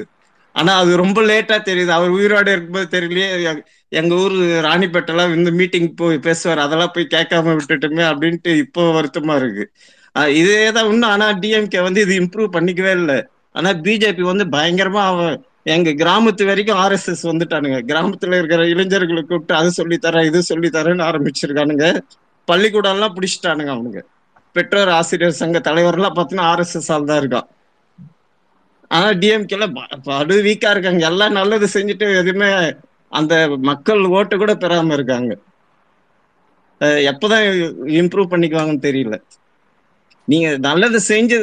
[0.56, 1.92] ஆனா அது ரொம்ப லேட்டா தெரியுது.
[1.98, 3.60] அவர் உயிரோட இருக்கும்போது தெரியலையே எங்கள்
[3.92, 4.36] எங்க ஊர்
[4.68, 6.62] ராணிப்பேட்டெல்லாம் இந்த மீட்டிங் போய் பேசுவார்.
[6.66, 9.66] அதெல்லாம் போய் கேட்காம விட்டுட்டுமே அப்படின்ட்டு இப்போ வருத்தமா இருக்கு.
[10.42, 13.18] இதே தான் இன்னும் ஆனா டிஎம்கே வந்து இது இம்ப்ரூவ் பண்ணிக்கவே இல்லை.
[13.56, 15.36] ஆனா பிஜேபி வந்து பயங்கரமா அவன்
[15.68, 17.80] எங்க கிராமத்து வரைக்கும் ஆர்எஸ்எஸ் வந்துட்டானுங்க.
[17.90, 21.86] கிராமத்துல இருக்கிற இளைஞர்களை கூப்பிட்டு அது சொல்லி தரேன் இது சொல்லி தரேன்னு ஆரம்பிச்சிருக்கானுங்க.
[22.48, 24.02] பள்ளிக்கூடம் எல்லாம் பிடிச்சிட்டானுங்க அவனுங்க.
[24.56, 27.48] பெற்றோர் ஆசிரியர் சங்க தலைவர் எல்லாம் பாத்தீங்கன்னா ஆர்எஸ்எஸ் ஆள் தான் இருக்கான்.
[28.92, 29.66] ஆனா டிஎம்கேல
[30.10, 31.02] படு வீக்கா இருக்காங்க.
[31.12, 32.50] எல்லாம் நல்லது செஞ்சுட்டு எதுவுமே
[33.12, 33.34] அந்த
[33.70, 35.32] மக்கள் ஓட்டு கூட பெறாம இருக்காங்க.
[37.12, 37.46] எப்பதான்
[38.00, 39.16] இம்ப்ரூவ் பண்ணிக்குவாங்கன்னு தெரியல.
[40.28, 41.38] நீங்க நல்லது செஞ்சு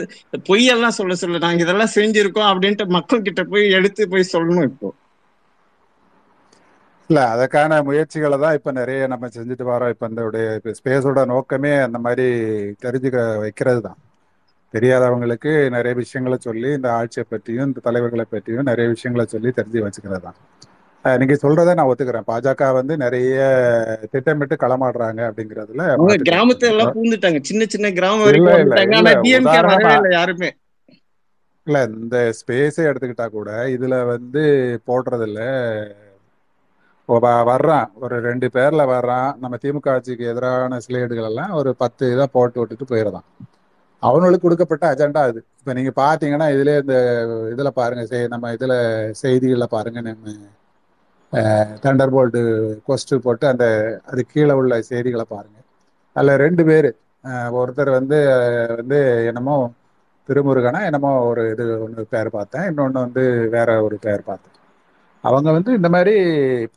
[0.48, 4.88] பொய்யெல்லாம் சொல்ல சொல்ல நாங்க இதெல்லாம் செஞ்சிருக்கோம் அப்படின்ட்டு மக்கள் கிட்ட போய் எடுத்து போய் சொல்லணும் இப்போ.
[7.10, 9.92] இல்ல அதற்கான முயற்சிகளை தான் இப்ப நிறைய நம்ம செஞ்சுட்டு வரோம்.
[9.94, 10.22] இப்ப இந்த
[10.78, 12.26] ஸ்பேஸோட நோக்கமே அந்த மாதிரி
[12.84, 13.98] தெரிஞ்சுக்க வைக்கிறது தான்.
[14.74, 20.24] தெரியாதவங்களுக்கு நிறைய விஷயங்களை சொல்லி இந்த ஆட்சியை பற்றியும் இந்த தலைவர்களை பற்றியும் நிறைய விஷயங்களை சொல்லி தெரிஞ்சு வச்சுக்கிறது
[20.26, 20.38] தான்.
[21.20, 22.26] நீங்க சொல்றதை நான் ஒத்துக்கிறேன்.
[22.30, 23.38] பாஜக வந்து நிறைய
[24.12, 26.72] திட்டமிட்டு களமாடுறாங்க அப்படிங்கிறதுல அவங்க மாற்று கருத்து கிராமத்தை இல்லை.
[26.74, 30.50] எல்லாம் பூந்துட்டாங்க சின்ன சின்ன கிராமம் வரைக்கும் யாருமே.
[31.66, 34.42] இல்ல இந்த ஸ்பேஸே எடுத்துக்கிட்டா கூட இதுல வந்து
[34.88, 35.40] போடுறது இல்ல
[37.48, 37.88] வர்றான்.
[38.04, 39.30] ஒரு ரெண்டு பேர்ல வர்றான்.
[39.42, 43.26] நம்ம திமுக ஆட்சிக்கு எதிரான ஸ்லேடுகள் எல்லாம் ஒரு பத்து இதை போட்டு விட்டுட்டு போயிடுறான்.
[44.02, 45.40] அவனுக்கு கொடுக்கப்பட்ட அஜெண்டா அது.
[45.60, 46.96] இப்ப நீங்க பாத்தீங்கன்னா இதுல இந்த
[47.54, 48.02] இதுல பாருங்க
[48.34, 48.74] நம்ம இதுல
[49.22, 50.34] செய்திகள்ல பாருங்க நம்ம
[51.84, 52.40] தண்டர் போல்டு
[52.88, 53.64] கொஸ்ட் போட்டு அந்த
[54.06, 55.58] அது கீழே உள்ள செய்திகளை பாருங்க.
[56.16, 56.88] அதுல ரெண்டு பேர்
[57.60, 58.18] ஒருத்தர் வந்து
[58.80, 59.56] வந்து என்னமோ
[60.28, 62.66] திருமுருகனா என்னமோ ஒரு இது ஒன்று பேர் பார்த்தேன்.
[62.70, 64.50] இன்னொன்று வந்து வேற ஒரு பேர் பார்த்தேன்.
[65.24, 66.14] அவங்க வந்து இந்த மாதிரி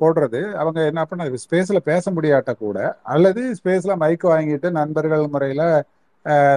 [0.02, 2.78] போடுறது அவங்க என்ன பண்ண ஸ்பேஸ்ல பேச முடியாட்ட கூட
[3.14, 5.64] அல்லது ஸ்பேஸ்ல மைக் வாங்கிட்டு நண்பர்கள் முறையில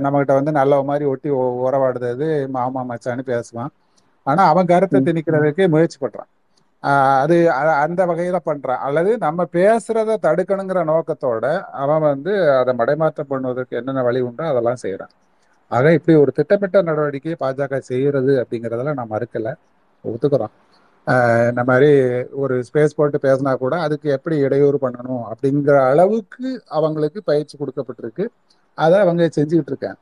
[0.05, 1.31] நம்மகிட்ட வந்து நல்ல மாதிரி ஒட்டி
[1.67, 3.73] உறவாடுறது மாமா மச்சான்னு பேசுவான்.
[4.27, 5.01] ஆனா அவன் கருத்தை.
[5.09, 6.29] திணிக்கிறதுக்கு முயற்சி பண்றான்.
[6.29, 6.40] ஆஹ்
[6.81, 14.03] அது அந்த வகையில பண்றான் அல்லது நம்ம பேசுறத தடுக்கணுங்கிற நோக்கத்தோட அவன் வந்து அதை மடைமாற்றம் பண்ணுவதற்கு என்னென்ன
[14.03, 15.15] வழி உண்டோ அதெல்லாம் செய்யறான்
[15.69, 19.55] ஆக இப்படி ஒரு திட்டமிட்ட நடவடிக்கையை பாஜக செய்யறது அப்படிங்கிறதெல்லாம் நான் மறுக்கல.
[20.05, 21.49] ஒத்துக்கிறோம்.
[21.49, 27.59] இந்த மாதிரி ஒரு ஸ்பேஸ் போட்டு பேசினா கூட அதுக்கு எப்படி இடையூறு பண்ணணும் அப்படிங்கிற அளவுக்கு அவங்களுக்கு பயிற்சி
[27.59, 28.27] கொடுக்கப்பட்டிருக்கு.
[28.75, 29.97] அதை அவங்க செஞ்சுக்கிட்டு இருக்காங்க.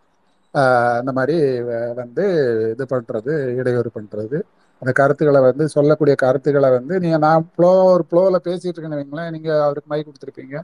[0.52, 2.24] இந்த அந்த மாதிரி வ- வந்து
[2.70, 4.40] இது பண்றது இடையூறு பண்றது.
[4.82, 9.50] அந்த கருத்துக்களை வந்து சொல்லக்கூடிய கருத்துக்களை வந்து நீங்க நான் ப்ளோ ஒரு ப்ளோவில் பேசிட்டு இருக்கேன்னு வைங்களேன் நீங்க
[9.66, 10.56] அவருக்கு மைக் கொடுத்துருப்பீங்க.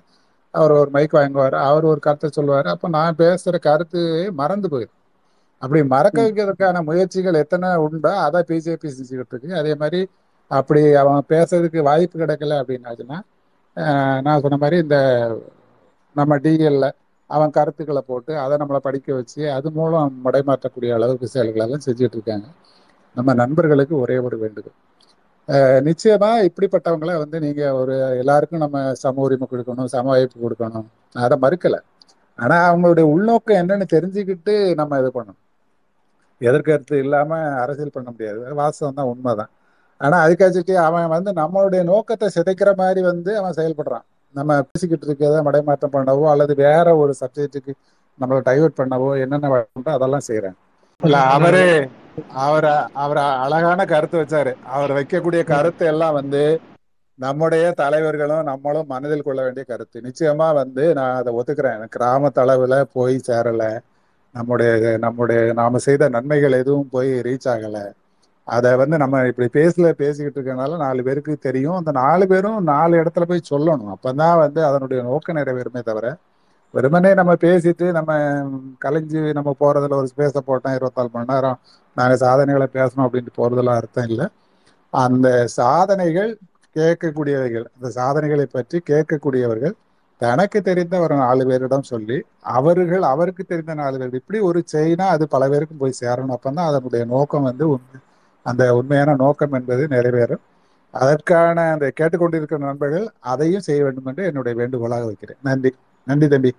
[0.55, 2.69] அவர் ஒரு மைக் வாங்குவார் அவர் ஒரு கருத்தை சொல்லுவார்.
[2.75, 4.01] அப்போ நான் பேசுற கருத்து
[4.41, 4.99] மறந்து போயிடும்.
[5.63, 6.19] அப்படி மறக்க.
[6.25, 10.01] வைக்கிறதுக்கான முயற்சிகள் எத்தனை உண்டோ அதை பிஜேபி செஞ்சுக்கிட்டு இருக்கு அதே மாதிரி
[10.51, 13.19] அப்படி அவன் பேசுறதுக்கு வாய்ப்பு கிடைக்கல அப்படின்னாச்சுன்னா
[14.27, 14.99] நான் சொன்ன மாதிரி இந்த
[16.17, 16.87] நம்ம டிஎல்ல
[17.31, 22.47] அவன் கருத்துக்களை போட்டு அதை நம்மளை படிக்க வச்சு அது மூலம் மடைமாற்றக்கூடிய அளவுக்கு செயல்கள் எல்லாம் செஞ்சுட்டு இருக்காங்க.
[23.17, 24.77] நம்ம நண்பர்களுக்கு ஒரே ஒரு வேண்டுகோள்.
[25.89, 30.87] நிச்சயமா இப்படிப்பட்டவங்களை வந்து நீங்க ஒரு எல்லாருக்கும் நம்ம சம உரிமை கொடுக்கணும் சம வாய்ப்பு கொடுக்கணும்.
[31.25, 31.79] அதை மறுக்கல.
[32.39, 35.41] ஆனா அவங்களுடைய உள்நோக்கம் என்னன்னு தெரிஞ்சுக்கிட்டு நம்ம இது பண்ணணும்.
[36.41, 38.41] எதிர்கருத்து இல்லாம அரசியல் பண்ண முடியாது.
[38.61, 39.51] வாஸ்தவம் தான் உண்மைதான்.
[40.01, 44.07] ஆனா அதுக்காச்சுட்டு அவன் வந்து நம்மளுடைய நோக்கத்தை சிதைக்கிற மாதிரி வந்து அவன் செயல்படுறான்.
[44.35, 47.73] நம்ம பேசிக்கிட்டு இருக்கிறத மடைமாற்றம் பண்ணவோ அல்லது வேற ஒரு சப்ஜெக்டுக்கு
[48.21, 49.67] நம்மளை டைவர்ட் பண்ணவோ என்னென்ன
[49.99, 50.57] அதெல்லாம் செய்யறான்.
[51.01, 51.67] இல்ல அவரே
[52.45, 54.53] அவர் அவர் அழகான கருத்து வச்சாரு.
[54.67, 56.43] அவர் வைக்கக்கூடிய கருத்து எல்லாம் வந்து
[57.19, 59.99] நம்முடைய தலைவர்களும் நம்மளும் மனதில் கொள்ள வேண்டிய கருத்து.
[60.01, 61.85] நிச்சயமா வந்து நான் அதை ஒத்துக்கிறேன்.
[61.89, 63.63] கிராம அளவுல போய் சேரல.
[64.35, 67.79] நம்முடைய நம்முடைய நாம செய்த நன்மைகள் எதுவும் போய் ரீச் ஆகல.
[68.47, 71.77] அதை வந்து நம்ம இப்படி பேசல பேசிக்கிட்டு இருக்கனால நாலு பேருக்கு தெரியும்.
[71.77, 73.93] அந்த நாலு பேரும் நாலு இடத்துல போய் சொல்லணும்.
[73.95, 76.07] அப்பதான் வந்து அதனுடைய நோக்கம் நிறைவேறுமே தவிர
[76.75, 78.13] வெறுமனே நம்ம பேசிட்டு நம்ம
[78.85, 81.59] கலைஞ்சு நம்ம போறதுல ஒரு ஸ்பேஸை போட்டோம் இருபத்தாலு மணி நேரம்
[81.97, 84.27] நாங்கள் சாதனைகளை பேசணும் அப்படின்ட்டு போறதுல அர்த்தம் இல்லை.
[84.93, 86.33] அந்த சாதனைகள்
[86.77, 89.75] கேட்கக்கூடியவைகள் அந்த சாதனைகளை பற்றி கேட்கக்கூடியவர்கள்
[90.21, 92.19] தனக்கு தெரிந்த ஒரு நாலு பேரிடம் சொல்லி
[92.57, 96.35] அவர்கள் அவருக்கு தெரிந்த நாலு பேர் இப்படி ஒரு செயினா அது பல பேருக்கும் போய் சேரணும்.
[96.37, 97.99] அப்பந்தான் அதனுடைய நோக்கம் வந்து உண்மை
[98.47, 100.43] அந்த உண்மையான நோக்கம் என்பது நிறைவேறும்.
[100.95, 105.41] அதற்கான அந்த கேட்டுக்கொண்டிருக்கிற நண்பர்கள் அதையும் செய்ய வேண்டும் என்று என்னுடைய வேண்டுகோளாக வைக்கிறேன்.
[105.49, 105.73] நன்றி.
[106.07, 106.53] நன்றி தம்பி.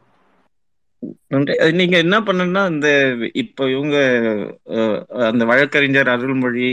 [1.30, 1.54] நன்றி.
[1.80, 2.88] நீங்க என்ன பண்ணனா இந்த
[3.42, 3.98] இப்ப இவங்க
[5.28, 6.68] அந்த வழக்கறிஞர் அருள்மொழி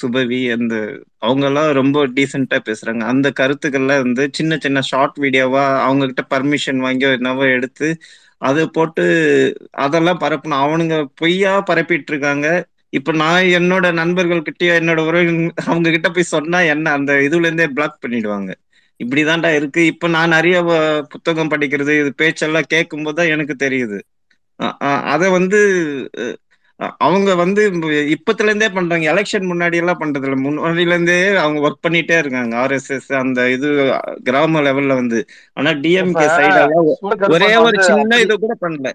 [0.00, 0.74] சுபவி அந்த
[1.20, 3.02] அவங்க எல்லாம் ரொம்ப டீசெண்டா பேசுறாங்க.
[3.12, 7.88] அந்த கருத்துக்கள்ல வந்து சின்ன சின்ன ஷார்ட் வீடியோவா அவங்க கிட்ட பர்மிஷன் வாங்கி என்னவோ எடுத்து
[8.42, 9.02] அதை போட்டு
[9.84, 10.62] அதெல்லாம் பரப்பணும்.
[10.64, 12.46] அவனுங்க பொய்யா பரப்பிட்டு இருக்காங்க
[12.92, 15.34] இப்ப நான் என்னோட நண்பர்கள் கிட்டயோ என்னோட உறவு
[15.66, 18.50] அவங்க கிட்ட போய் சொன்னா என்ன அந்த இதுல இருந்தே பிளாக் பண்ணிடுவாங்க.
[19.02, 19.82] இப்படிதான்டா இருக்கு.
[19.92, 20.56] இப்ப நான் நிறைய
[21.14, 23.98] புத்தகம் படிக்கிறது இது பேச்செல்லாம் கேட்கும் தான் எனக்கு தெரியுது.
[25.12, 25.60] அத வந்து
[27.00, 27.62] அவங்க வந்து
[28.14, 29.04] இப்பத்துல இருந்தே பண்றாங்க.
[29.12, 32.54] எலெக்ஷன் முன்னாடி எல்லாம் பண்றது இல்ல முன்னாடில இருந்தே அவங்க ஒர்க் பண்ணிட்டே இருக்காங்க.
[32.62, 33.68] ஆர்எஸ்எஸ் அந்த இது
[34.28, 35.20] கிராம லெவல்ல வந்து.
[35.56, 36.88] ஆனா டிஎம்கே சைடெல்லாம்
[37.34, 38.88] ஒரே ஒரு சின்ன இது கூட பண்ணல.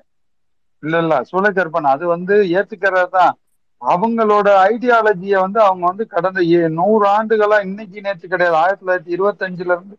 [0.84, 1.16] இல்ல இல்ல.
[1.30, 3.34] சூழகற்பன் அது வந்து ஏத்துக்கிறது தான்
[3.82, 8.56] அவங்களோட ஐடியாலஜிய வந்து அவங்க வந்து கடந்த ஏ- நூறு ஆண்டுகளா இன்னைக்கு நேற்று கிடையாது.
[8.58, 9.96] ஆயிரத்தி தொள்ளாயிரத்தி இருபத்தஞ்சுல இருந்து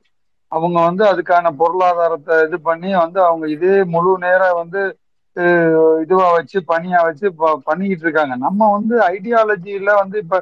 [0.52, 4.82] அவங்க வந்து அதுக்கான பொருளாதாரத்தை இது பண்ணி வந்து அவங்க இதே முழு நேரம் வந்து
[6.02, 8.34] இதுவா வச்சு பணியா வச்சு ப- பண்ணிக்கிட்டு இருக்காங்க.
[8.46, 10.40] நம்ம வந்து ஐடியாலஜியில வந்து இப்ப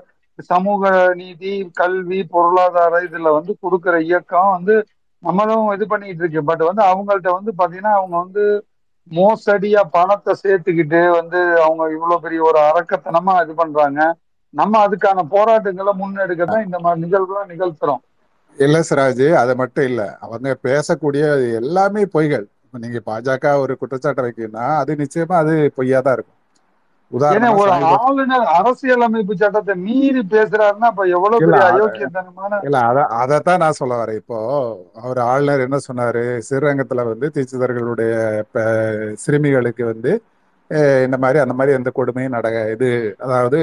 [0.49, 0.85] சமூக
[1.15, 4.75] நீதி கல்வி பொருளாதார இதுல வந்து கொடுக்கற இயக்கம் வந்து
[5.23, 6.43] நம்மளும் இது பண்ணிட்டு இருக்கு.
[6.45, 8.45] பட் வந்து அவங்கள்ட்ட வந்து பாத்தீங்கன்னா அவங்க வந்து
[9.11, 14.01] மோசடியா பணத்தை சேர்த்துக்கிட்டு வந்து அவங்க இவ்வளவு பெரிய ஒரு அரக்கத்தனமா இது பண்றாங்க.
[14.55, 18.03] நம்ம அதுக்கான போராட்டங்களை முன்னெடுக்க தான் இந்த மாதிரி நிகழ்வுலாம் நிகழ்த்துறோம்.
[18.59, 20.17] இல்ல சிராஜ் அது மட்டும் இல்ல.
[20.21, 22.47] அவங்க பேசக்கூடிய எல்லாமே பொய்கள்.
[22.71, 26.36] நீங்க பாஜக ஒரு குற்றச்சாட்டை வைக்கணும்னா அது நிச்சயமா அது பொய்யா தான் இருக்கும்.
[27.13, 27.25] ஒரு
[27.97, 33.79] ஆளுநர் அரசியலமைப்பு சட்டத்தை மீறி பேசுறாருன்னா அப்ப எவ்வளவு இல்ல பெரிய அத அயோக்கியத்தனமான இல்ல அத அதைத்தான் நான்
[33.81, 34.19] சொல்ல வரேன்.
[34.23, 34.39] இப்போ
[35.01, 36.25] அவர் ஆளுநர் என்ன சொன்னாரு?
[36.47, 38.13] ஸ்ரீரங்கத்துல வந்து தீட்சிதர்களுடைய
[39.25, 40.13] சிறுமிகளுக்கு வந்து
[41.05, 42.89] இந்த மாதிரி அந்த மாதிரி எந்த கொடுமையும் நட இது
[43.25, 43.59] அதாவது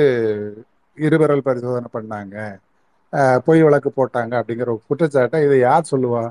[0.98, 2.36] இருவிரல் பரிசோதனை பண்ணாங்க.
[3.14, 6.24] அஹ், பொய் வழக்கு போட்டாங்க அப்படிங்கிற ஒரு குற்றச்சாட்டை இதை யார் சொல்லுவா?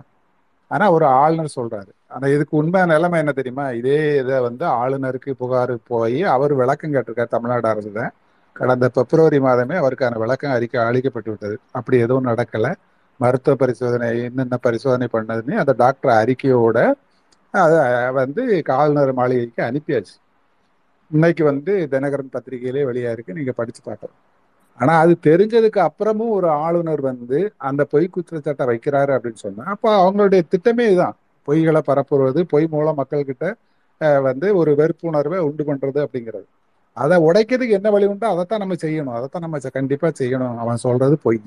[0.71, 1.91] ஆனா ஒரு ஆளுநர் சொல்றாரு.
[2.13, 3.65] ஆனா இதுக்கு உண்மையான நிலைமை என்ன தெரியுமா?
[3.81, 8.13] இதே இதை வந்து ஆளுநருக்கு புகார் போய் அவர் விளக்கம் கேட்டிருக்காரு தமிழ்நாடு அரசு தான்
[8.57, 11.57] கடந்த பிப்ரவரி மாதமே அவருக்கான விளக்கம் அறிக்கை அளிக்கப்பட்டு விட்டது.
[11.79, 12.67] அப்படி எதுவும் நடக்கல.
[13.21, 16.79] மருத்துவ பரிசோதனை என்னென்ன பரிசோதனை பண்ணதுன்னு அந்த டாக்டர் அறிக்கையோட
[17.55, 17.81] அதை
[18.21, 18.43] வந்து
[18.81, 20.15] ஆளுநர் மாளிகைக்கு அனுப்பியாச்சு.
[21.11, 24.19] இன்னைக்கு வந்து தினகரன் பத்திரிகையிலே வெளியா இருக்கு நீங்க படிச்சு பார்க்கலாம்.
[24.79, 27.39] ஆனா அது தெரிஞ்சதுக்கு அப்புறமும் ஒரு ஆளுநர் வந்து
[27.69, 31.17] அந்த பொய் குற்றச்சாட்டை வைக்கிறாரு அப்படின்னு சொன்னா அப்ப அவங்களுடைய திட்டமே இதுதான்.
[31.47, 33.53] பொய்களை பரப்புறது பொய் மூலம் மக்கள்கிட்ட
[34.23, 36.45] வந்து ஒரு வெறுப்புணர்வை உண்டு பண்ணுறது அப்படிங்கிறது.
[36.93, 39.15] அதை உடைக்கிறதுக்கு என்ன வழி உண்டோ அதைத்தான் நம்ம செய்யணும்.
[39.15, 40.57] அதைத்தான் நம்ம செ- செய்யணும்.
[40.57, 41.41] அவன் சொல்றது பொய்.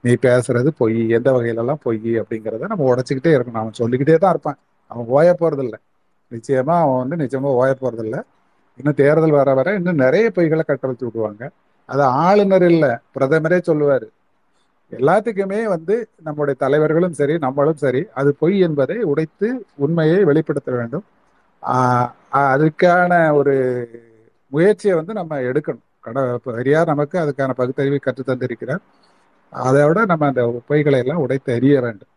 [0.00, 1.08] நீ பேசுறது பொய்.
[1.08, 3.52] எந்த வகையிலலாம் பொய் அப்படிங்கிறத நம்ம உடைச்சிக்கிட்டே இருக்கணும்.
[3.52, 4.58] அவன் சொல்லிக்கிட்டே தான் இருப்பான்.
[4.86, 5.72] அவன் ஓய போகிறதில்ல
[6.28, 8.22] நிச்சயமாக அவன் வந்து நிச்சயமாக ஓய போகிறதில்ல
[8.76, 11.50] இன்னும் தேர்தல் வர வர இன்னும் நிறைய பொய்களை கட்டமைச்சு விடுவாங்க.
[11.86, 12.88] அது ஆளுநர் இல்லை.
[13.18, 14.06] பிரதமரே சொல்லுவார்.
[14.98, 15.94] எல்லாத்துக்குமே வந்து
[16.26, 19.48] நம்முடைய தலைவர்களும் சரி நம்மளும் சரி அது பொய் என்பதை உடைத்து
[19.84, 21.04] உண்மையை வெளிப்படுத்த வேண்டும்.
[22.44, 23.54] அதுக்கான ஒரு
[24.52, 25.84] முயற்சியை வந்து நம்ம எடுக்கணும்.
[26.06, 28.82] கட பெரியார் நமக்கு அதுக்கான பகுத்தறிவை கற்று தந்திருக்கிறார்.
[29.52, 32.10] அதை விட நம்ம அந்த பொய்களை எல்லாம் உடைத்து அறிய வேண்டும்.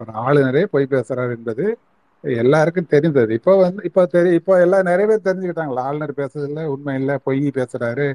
[0.00, 1.64] ஒரு ஆளுநரே பொய் பேசுறார் என்பது
[2.24, 3.32] எல்லாருக்கும் தெரிந்தது.
[3.38, 8.06] இப்போ வந்து இப்போ தெரி இப்போ எல்லாம் நிறைய பேர் தெரிஞ்சுக்கிட்டாங்களா ஆளுநர் பேசுறதுல உண்மை இல்லை பொய் பேசுறாரு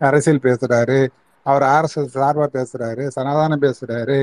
[0.00, 0.98] அரசியல் பேசுறாரு
[1.46, 4.18] அவர் ஆர்எஸ்எஸ் சார்பா பேசுறாரு சனாதானம் பேசுறாரு.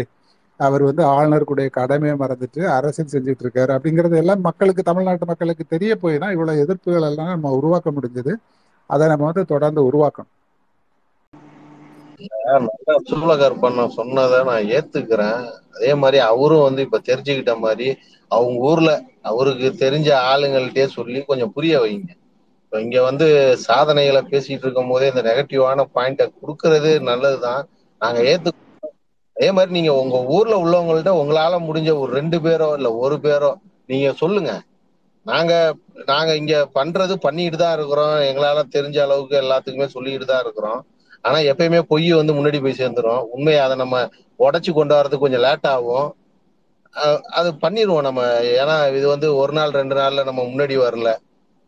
[0.59, 6.17] அவர் வந்து ஆளுநருக்குடைய கடமையை மறந்துட்டு அரசியல் செஞ்சுட்டு இருக்காரு அப்படிங்கிறது எல்லாம் மக்களுக்கு தமிழ்நாட்டு மக்களுக்கு தெரிய போய்
[6.17, 8.33] தான் இவ்வளவு எதிர்ப்புகள் எல்லாம் நம்ம உருவாக்க முடிஞ்சது.
[8.89, 10.31] அதை நம்ம வந்து தொடர்ந்து உருவாக்கணும்.
[12.67, 15.41] நல்லா சூளகற்பண்ண சொன்னதை நான் ஏத்துக்கிறேன்.
[15.75, 17.87] அதே மாதிரி அவரும் வந்து இப்ப தெரிஞ்சுக்கிட்ட மாதிரி
[18.31, 18.91] அவங்க ஊர்ல
[19.31, 22.09] அவருக்கு தெரிஞ்ச ஆளுங்கள்ட்டே சொல்லி கொஞ்சம் புரிய வைங்க.
[22.71, 23.27] இங்க வந்து
[23.63, 27.63] சாதனைகளை பேசிட்டு இருக்கும் போதே இந்த நெகட்டிவான பாயிண்ட கொடுக்கறது நல்லதுதான்.
[28.01, 28.51] நாங்க ஏத்து
[29.35, 33.51] அதே மாதிரி நீங்க உங்க ஊர்ல உள்ளவங்கள்ட்ட உங்களால முடிஞ்ச ஒரு ரெண்டு பேரோ இல்ல ஒரு பேரோ
[33.89, 34.51] நீங்க சொல்லுங்க.
[35.25, 35.53] நாங்க
[36.09, 38.15] நாங்க இங்க பண்றது பண்ணிட்டு தான் இருக்கிறோம்.
[38.29, 40.79] எங்களால தெரிஞ்ச அளவுக்கு எல்லாத்துக்குமே சொல்லிட்டு தான் இருக்கிறோம்.
[41.25, 43.23] ஆனா எப்பயுமே பொய் வந்து முன்னாடி போய் சேர்ந்துரும்.
[43.35, 43.95] உண்மையை அதை நம்ம
[44.39, 46.07] உடச்சு கொண்டு வரதுக்கு கொஞ்சம் லேட் ஆகும்.
[47.39, 48.21] அது பண்ணிடுவோம் நம்ம.
[48.59, 51.09] ஏன்னா இது வந்து ஒரு நாள் ரெண்டு நாள்ல நம்ம முன்னாடி வரல.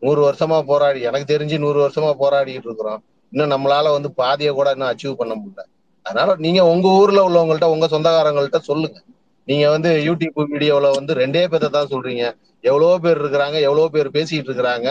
[0.04, 3.00] நூறு வருஷமா போராடி எனக்கு தெரிஞ்சு நூறு வருஷமா போராடிட்டு இருக்கிறோம்.
[3.32, 5.62] இன்னும் நம்மளால வந்து பாதியை கூட இன்னும் அச்சீவ் பண்ண முடியல.
[6.06, 8.98] அதனால நீங்க உங்க ஊர்ல உள்ளவங்கள்ட்ட உங்க சொந்தக்காரங்கள்ட்ட சொல்லுங்க.
[9.48, 12.24] நீங்க வந்து யூடியூப் வீடியோல வந்து ரெண்டே பேர்த்த தான் சொல்றீங்க.
[12.64, 14.88] எவ்வளவோ பேர் இருக்கிறாங்க எவ்வளவோ பேர் பேசிட்டு இருக்கிறாங்க.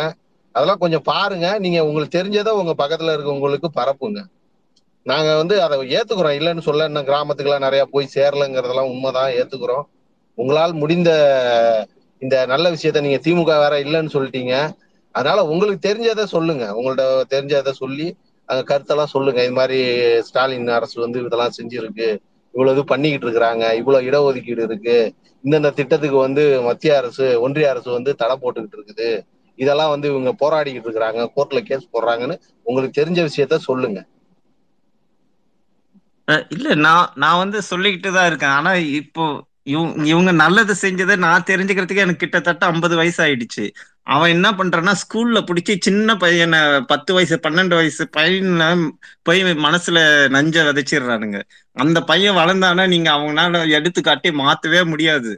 [0.55, 1.47] அதெல்லாம் கொஞ்சம் பாருங்க.
[1.59, 4.19] நீங்க உங்களுக்கு தெரிஞ்சதை உங்க பக்கத்துல இருக்கவங்களுக்கு பரப்புங்க.
[5.05, 6.37] நாங்க வந்து அதை ஏத்துக்கிறோம்.
[6.39, 9.31] இல்லைன்னு சொல்ல இன்னும் கிராமத்துக்குலாம் நிறைய போய் சேரலங்கிறதெல்லாம் உண்மைதான்.
[9.31, 9.85] ஏத்துக்கிறோம்.
[10.37, 11.09] உங்களால் முடிந்த
[12.21, 14.53] இந்த நல்ல விஷயத்த நீங்க திமுக வேற இல்லைன்னு சொல்லிட்டீங்க.
[15.15, 16.65] அதனால உங்களுக்கு தெரிஞ்சதை சொல்லுங்க.
[16.77, 17.03] உங்கள்ட்ட
[17.33, 18.07] தெரிஞ்சதை சொல்லி
[18.49, 19.39] அந்த கருத்தெல்லாம் சொல்லுங்க.
[19.47, 19.79] இது மாதிரி
[20.27, 22.07] ஸ்டாலின் அரசு வந்து இதெல்லாம் செஞ்சிருக்கு.
[22.53, 23.65] இவ்வளவு இது பண்ணிக்கிட்டு இருக்கிறாங்க.
[23.81, 24.97] இவ்வளவு இடஒதுக்கீடு இருக்கு.
[25.43, 29.09] இந்தந்த திட்டத்துக்கு வந்து மத்திய அரசு ஒன்றிய அரசு வந்து தடை போட்டுக்கிட்டு இருக்குது.
[29.59, 31.23] இதெல்லாம் வந்து இவங்க போராடிக்கிட்டு இருக்கிறாங்க.
[31.35, 33.99] கோர்ட்ல கேஸ் போடுறாங்கன்னு உங்களுக்கு தெரிஞ்ச விஷயத்த சொல்லுங்க.
[36.55, 38.55] இல்ல நான் நான் வந்து சொல்லிக்கிட்டு தான் இருக்கேன்.
[38.59, 39.25] ஆனா இப்போ
[39.67, 43.65] இவங்க இவங்க நல்லது செஞ்சதை நான் தெரிஞ்சுக்கிறதுக்கு எனக்கு கிட்டத்தட்ட ஐம்பது வயசு ஆயிடுச்சு
[44.05, 48.67] அவன் என்ன பண்றான்னா ஸ்கூல்ல பிடிச்சி சின்ன பையனை பத்து வயசு பன்னெண்டு வயசு பையனை
[49.23, 49.99] போய் மனசுல
[50.35, 51.39] நஞ்ச விதைச்சிடுறானுங்க.
[51.77, 55.31] அந்த பையன் வளர்ந்தானா நீங்க அவங்களால எடுத்து காட்டி மாத்தவே முடியாது.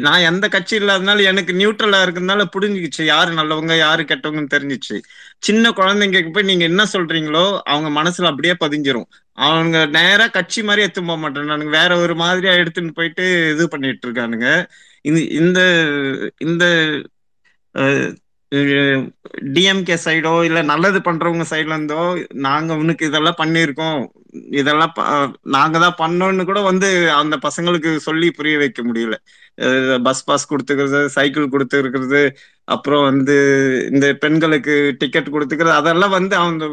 [0.00, 3.02] நான் எந்த கட்சி இல்லாதனால எனக்கு நியூட்ரலா இருக்கிறதுனால புரிஞ்சுக்கிச்சு.
[3.04, 4.96] யாரு நல்லவங்க யாரு கெட்டவங்கன்னு தெரிஞ்சிச்சு.
[5.38, 9.08] சின்ன குழந்தைங்களுக்கு போய் நீங்க என்ன சொல்றீங்களோ அவங்க மனசுல அப்படியே பதிஞ்சிரும்.
[9.38, 14.48] அவங்க நேரா கட்சி மாதிரி எடுத்து போக மாட்டேன் வேற ஒரு மாதிரியா எடுத்துன்னு போயிட்டு இது பண்ணிட்டு இருக்கானுங்க.
[15.04, 15.60] இந்த இந்த
[16.38, 16.64] இந்த
[18.52, 22.00] டிஎம்கே சைடோ இல்ல நல்லது பண்றவங்க சைடுல இருந்தோ
[22.46, 24.00] நாங்க உனக்கு இதெல்லாம் பண்ணியிருக்கோம்.
[24.50, 25.04] இதெல்லாம் ப-
[25.42, 29.16] நாங்க தான் பண்ணோம்னு கூட வந்து அந்த பசங்களுக்கு சொல்லி புரிய வைக்க முடியல.
[30.02, 32.22] பஸ் பாஸ் கொடுத்துக்கிறது சைக்கிள் கொடுத்துருக்கிறது
[32.64, 33.36] அப்புறம் வந்து
[33.92, 36.64] இந்த பெண்களுக்கு டிக்கெட் கொடுத்துக்கிறது அதெல்லாம் வந்து அவங்க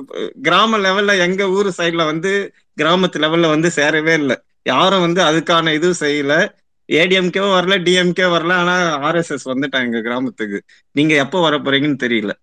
[0.41, 2.31] கிராம லெவல்ல எங்க ஊர் சைட்ல வந்து
[2.81, 4.37] கிராமத்து லெவல்ல வந்து சேரவே இல்லை.
[4.63, 6.33] யாரும் வந்து அதுக்கான இதுவும் செய்யல.
[6.89, 8.75] ஏடிஎம்கே வரல டிஎம்கே வரல ஆனா
[9.07, 10.59] ஆர்எஸ்எஸ் வந்துட்டாங்க கிராமத்துக்கு.
[10.95, 12.33] நீங்க எப்போ வர போறீங்கன்னு தெரியல.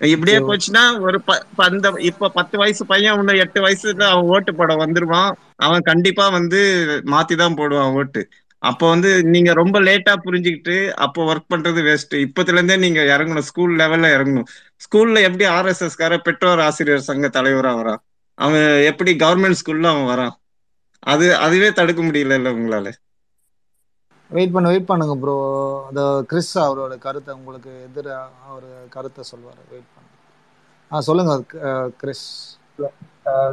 [0.00, 1.18] இப்படியே போச்சுன்னா ஒரு
[1.66, 5.30] அந்த இப்ப பத்து வயசு பையன் இன்னும் எட்டு வயசுல அவன் ஓட்டு போட வந்துருவான்.
[5.56, 6.60] அவன் கண்டிப்பா வந்து
[7.12, 8.22] மாத்தி தான் போடுவான் ஓட்டு.
[8.62, 13.46] அப்போ வந்து நீங்க ரொம்ப லேட்டா புரிஞ்சுக்கிட்டு அப்போ ஒர்க் பண்றது வேஸ்ட் இப்பத்துல இருந்தே நீங்க இறங்கணும்.
[13.50, 14.48] ஸ்கூல் லெவல்ல இறங்கணும்.
[14.84, 18.00] ஸ்கூல்ல எப்படி ஆர்எஸ்எஸ் கார பெற்றோர் ஆசிரியர் சங்க தலைவரா வரான்?
[18.38, 20.34] அவன் எப்படி கவர்மெண்ட் ஸ்கூல்ல அவன் வரான்?
[21.04, 22.88] அது அதுவே தடுக்க முடியல இல்ல உங்களால?
[24.30, 25.34] வெயிட் பண்ணு வெயிட் பண்ணுங்க ப்ரோ
[25.88, 26.00] அந்த
[26.30, 28.08] கிறிஸ் அவரோட கருத்தை உங்களுக்கு எதிர
[28.46, 30.12] அவர் கருத்தை சொல்லுவார் வெயிட் பண்ணுங்க
[30.90, 31.34] ஆ சொல்லுங்க
[32.00, 32.26] கிறிஸ்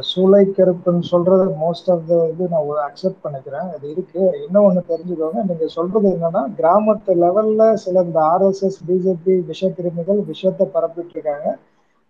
[0.08, 3.68] சூளை கருப்பன் சொல்றது மோஸ்ட் ஆஃப் த இது நான் அக்செப்ட் பண்ணிக்கிறேன்.
[3.74, 4.22] அது இருக்கு.
[4.44, 5.40] இன்னும் ஒண்ணு தெரிஞ்சுக்கோங்க.
[5.50, 11.48] நீங்க சொல்றது என்னன்னா கிராமத்து லெவல்ல சில இந்த ஆர்எஸ்எஸ் பிஜேபி விஷக்கிருமிகள் விஷத்தை பரப்பிட்டு இருக்காங்க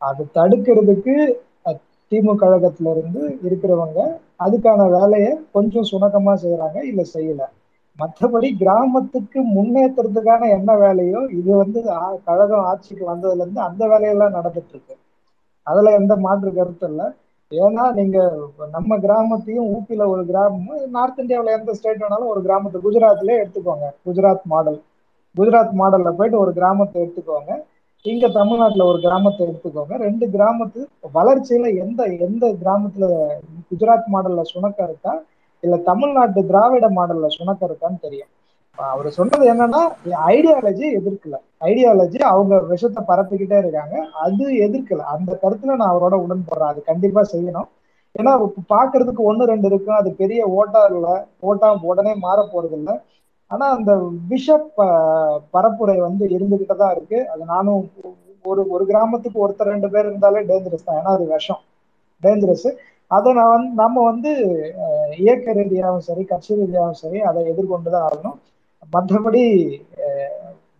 [0.02, 1.14] அது தடுக்கிறதுக்கு
[2.12, 4.00] திமுக கழகத்துல இருந்து இருக்கிறவங்க
[4.42, 7.42] அதுக்கான வேலையை கொஞ்சம் சுணக்கமா செய்யறாங்க இல்ல செய்யல.
[7.98, 11.80] மற்றபடி கிராமத்துக்கு முன்னேற்றத்துக்கான என்ன வேலையோ இது வந்து
[12.26, 14.94] கழகம் ஆட்சிக்கு வந்ததுல இருந்து அந்த வேலையெல்லாம் நடந்துட்டு இருக்கு
[15.66, 17.06] அதுல எந்த மாற்று கருத்து இல்லை.
[17.52, 18.18] ஏன்னா நீங்க
[18.74, 23.86] நம்ம கிராமத்தையும் ஊப்பில ஒரு கிராமம் நார்த் இந்தியாவில எந்த ஸ்டேட் வேணாலும் ஒரு கிராமத்தை குஜராத்லயே எடுத்துக்கோங்க.
[24.06, 24.78] குஜராத் மாடல்
[25.34, 27.52] குஜராத் மாடல்ல போயிட்டு ஒரு கிராமத்தை எடுத்துக்கோங்க.
[28.04, 29.96] இங்க தமிழ்நாட்டுல ஒரு கிராமத்தை எடுத்துக்கோங்க.
[29.98, 30.80] ரெண்டு கிராமத்து
[31.14, 33.06] வளர்ச்சியில எந்த எந்த கிராமத்துல
[33.68, 35.12] குஜராத் மாடல்ல சுணக்கம் இருக்கா
[35.62, 38.30] இல்ல தமிழ்நாட்டு திராவிட மாடல்ல சுணக்கம் இருக்கான்னு தெரியும்.
[38.78, 39.80] அவர் சொன்னது என்னன்னா
[40.28, 41.36] ஐடியாலஜி எதிர்க்கல.
[41.64, 43.94] ஐடியாலஜி அவங்க விஷத்தை பரப்பிக்கிட்டே இருக்காங்க.
[44.24, 45.02] அது எதிர்க்கல.
[45.14, 46.72] அந்த கருத்துல நான் அவரோட உடன்படுறேன்.
[46.72, 47.68] அது கண்டிப்பா செய்யணும்.
[48.14, 48.32] ஏன்னா
[48.72, 49.98] பாக்குறதுக்கு ஒண்ணு ரெண்டு இருக்கும்.
[50.00, 51.08] அது பெரிய ஓட்டா இல்ல
[51.42, 52.94] ஓட்டா உடனே மாற போறது இல்லை
[53.52, 53.92] ஆனா அந்த
[54.32, 54.56] விஷ
[55.54, 57.18] பரப்புரை வந்து இருந்துகிட்டு தான் இருக்கு.
[57.32, 57.82] அது நானும்
[58.50, 60.98] ஒரு ஒரு கிராமத்துக்கு ஒருத்தர் ரெண்டு பேர் இருந்தாலே டேஞ்சரஸ் தான்.
[61.00, 61.60] ஏன்னா அது விஷம்.
[62.22, 62.68] டேஞ்சரஸ்
[63.10, 64.30] அதை நான் வந்து நம்ம வந்து
[65.22, 68.38] இயக்க ரீதியாகவும் சரி கட்சி ரீதியாகவும் சரி அதை எதிர்கொண்டு தான் ஆகணும்.
[68.94, 69.42] மற்றபடி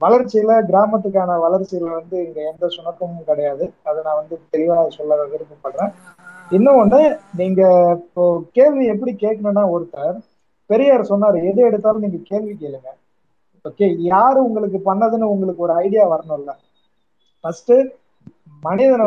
[0.04, 3.64] வளர்ச்சியில கிராமத்துக்கான வளர்ச்சியில வந்து இங்க எந்த சுணக்கமும் கிடையாது.
[3.88, 5.92] அதை நான் வந்து தெளிவாக சொல்ல விருப்பப்படுறேன்.
[6.56, 7.00] இன்னொன்னு
[7.40, 7.62] நீங்க
[8.00, 8.24] இப்போ
[8.58, 10.16] கேள்வி எப்படி கேட்கணும்னா ஒருத்தர்
[10.72, 12.90] பெரியார் சொன்னாரு எது எடுத்தாலும் நீங்க கேள்வி கேளுங்க.
[13.68, 16.52] ஓகே யாரு உங்களுக்கு பண்ணதுன்னு உங்களுக்கு ஒரு ஐடியா வரணும்ல.
[17.44, 17.74] ஃபர்ஸ்ட்
[18.66, 19.04] மனிதனை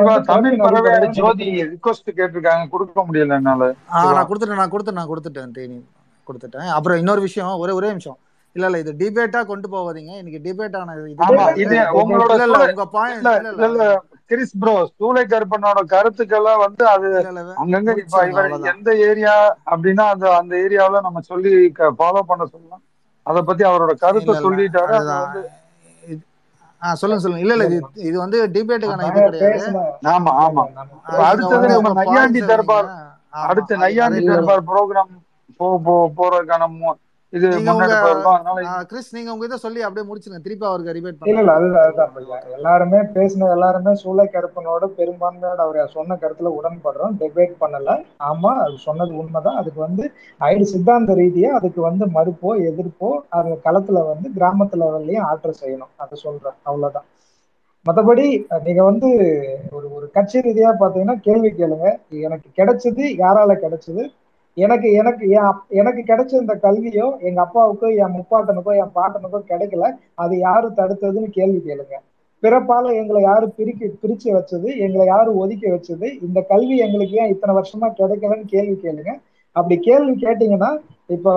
[1.17, 3.69] ஜோதி ரிக்வஸ்ட் கேட்டிருக்காங்க கொடுக்க முடியல என்னால.
[4.17, 5.77] நான் கொடுத்துட்டேன் நான் கொடுத்துட்டேன் நான் கொடுத்துட்டேன் தேனி.
[6.27, 6.69] கொடுத்துட்டேன்.
[6.77, 8.17] அப்புறம் இன்னொரு விஷயம் ஒரே ஒரே நிமிஷம்.
[8.55, 10.11] இல்ல இல்ல இது டிபேட்டா கொண்டு போகாதீங்க.
[10.21, 13.27] இன்னைக்கு டிபேட் ஆன இது ஆமா கிடையாது இது உங்களோட உங்க இல்ல பாயிண்ட்
[14.31, 17.07] கிறிஸ் ப்ரோ சூளை கருப்பனோட கருத்துக்கெல்லாம் வந்து அது
[17.61, 18.37] அங்கங்க இப்ப இவர்
[18.71, 19.33] எந்த ஏரியா
[19.71, 21.51] அப்படின்னா அந்த அந்த ஏரியாவுல நம்ம சொல்லி
[21.97, 22.83] ஃபாலோ பண்ண சொல்லலாம்.
[23.25, 24.95] அத பத்தி அவரோட கருத்தை சொல்லிட்டாரு.
[25.01, 25.43] அது
[26.97, 27.43] சொல்லுங்க சொல்லுங்க.
[27.43, 27.67] இல்ல இல்ல
[28.03, 29.61] இது வந்து டிபேட்டுக்கான இது கிடையாது.
[30.13, 30.63] ஆமா ஆமா.
[31.27, 31.45] அடுத்தது
[31.75, 32.89] நம்ம நையாண்டி தர்பார்
[33.45, 35.11] அடுத்து அது நையாண்டி அதை தர்பார் ப்ரோக்ராம்
[35.59, 36.67] போ போ- போறதுக்கான
[37.33, 37.47] இது
[38.89, 40.41] கிறிஸ் நீங்க உங்க இதை சொல்லி அப்படியே முடிச்சிருங்க.
[40.43, 42.11] திருப்பி அவருக்கு ரிபேட் இல்ல இல்ல அதுதான்
[42.57, 47.15] எல்லாருமே பேசின எல்லாருமே சூளை கருப்பனோட பெரும்பான்மையோட அவர் சொன்ன கருத்துல உடன்படுறோம்.
[47.21, 47.95] டிபேட் பண்ணல.
[48.29, 49.57] ஆமா அது சொன்னது உண்மைதான்.
[49.57, 50.05] அதுக்கு வந்து
[50.41, 55.93] ஐடி சித்தாந்த ரீதியா அதுக்கு வந்து மறுப்போ எதிர்ப்போ அது களத்துல வந்து கிராமத்து லெவல்லையும் ஆற்றல் செய்யணும்.
[55.95, 56.57] அதை சொல்றேன்.
[56.63, 57.07] அவ்வளவுதான்.
[57.85, 58.25] மற்றபடி
[58.63, 59.09] நீங்க வந்து
[59.71, 61.87] ஒரு ஒரு கட்சி ரீதியா பாத்தீங்கன்னா கேள்வி கேளுங்க.
[62.27, 64.03] எனக்கு கிடைச்சது யாரால கிடைச்சது?
[64.57, 69.85] எனக்கு எனக்கு என் அப்- எனக்கு கிடைச்ச இந்த கல்வியோ எங்க அப்பாவுக்கோ என் முப்பாட்டனுக்கோ என் பாட்டனுக்கோ கிடைக்கல.
[70.15, 71.95] அது யாரு தடுத்ததுன்னு கேள்வி கேளுங்க.
[72.43, 77.55] பிறப்பால எங்களை யாரு பிரிக்க பிரிச்சு வச்சது எங்களை யாரு ஒதுக்கி வச்சது இந்த கல்வி எங்களுக்கு ஏன் இத்தனை
[77.55, 79.11] வருஷமா கிடைக்கலன்னு கேள்வி கேளுங்க.
[79.55, 80.71] அப்படி கேள்வி கேட்டீங்கன்னா
[81.07, 81.29] இப்ப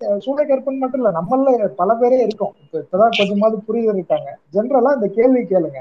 [0.00, 2.54] அஹ், சூளைக்கற்பன் மட்டும் இல்ல நம்மள பல பேரே இருக்கோம்.
[2.62, 4.38] இப்ப இப்பதான் கொஞ்சமாவது புரிதல் இருக்காங்க.
[4.52, 5.78] ஜென்ரலா இந்த கேள்வி கேளுங்க.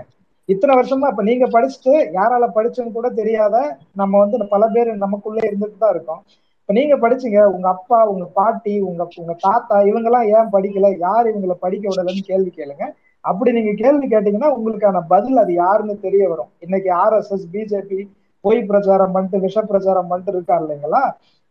[0.49, 3.55] இத்தனை வருஷமா இப்ப நீங்க படிச்சுட்டு யாரால படிச்சோன்னு கூட தெரியாத
[3.95, 6.21] நம்ம வந்து பல பேர் நமக்குள்ளே இருந்துட்டு தான் இருக்கோம்.
[6.59, 11.29] இப்ப நீங்க படிச்சீங்க உங்க அப்பா உங்க பாட்டி உங்க உங்க தாத்தா இவங்க எல்லாம் ஏன் படிக்கல யார்
[11.31, 12.85] இவங்களை படிக்க விடலன்னு கேள்வி கேளுங்க.
[13.25, 16.51] அப்படி நீங்க கேள்வி கேட்டீங்கன்னா உங்களுக்கான பதில் அது யாருன்னு தெரிய வரும்.
[16.59, 17.99] இன்னைக்கு ஆர்எஸ்எஸ் பிஜேபி
[18.43, 21.03] பொய் பிரச்சாரம் பண்ணிட்டு விஷ பிரச்சாரம் பண்ணிட்டு இருக்கா இல்லைங்களா?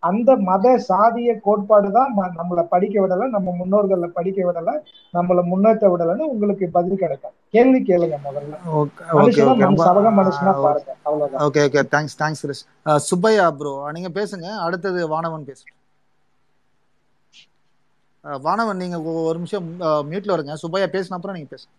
[0.03, 4.71] அந்த மத சாதிய கோட்பாடு தான் ம- நம்மளை படிக்க விடல நம்ம முன்னோர்களை படிக்க விடல
[5.15, 7.35] நம்மளை முன்னேற்ற விடலைன்னு உங்களுக்கு பதில் கிடைக்கும்.
[7.51, 8.55] கேள்வி கேளுங்க முதல்ல.
[8.73, 10.97] ஓகே ஓகே மனுஷனா ஓகே ரொம்ப மனுஷ சபக மனுஷனா பாருங்க.
[11.03, 11.43] அவ்வளவுதான்.
[11.47, 11.85] Okay okay.
[11.93, 12.63] Thanks thanks
[13.11, 14.49] Subbaiah bro நீங்க பேசுங்க.
[14.61, 15.65] அடுத்தது வானவன் பேசு.
[18.25, 19.69] அஹ், வானவன் நீங்க ஒரு நிமிஷம்
[20.11, 21.73] மியூட்ல வருங்க சுப்பையா பேசின அப்புறம் நீங்க பேசுங்க.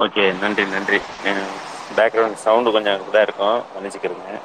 [0.00, 0.98] ஓகே நன்றி நன்றி.
[1.96, 3.58] பேக்ரவுண்ட் சவுண்டு கொஞ்சம் இதாக இருக்கும்.
[3.72, 4.38] மன்னிச்சுக்கிறேங்க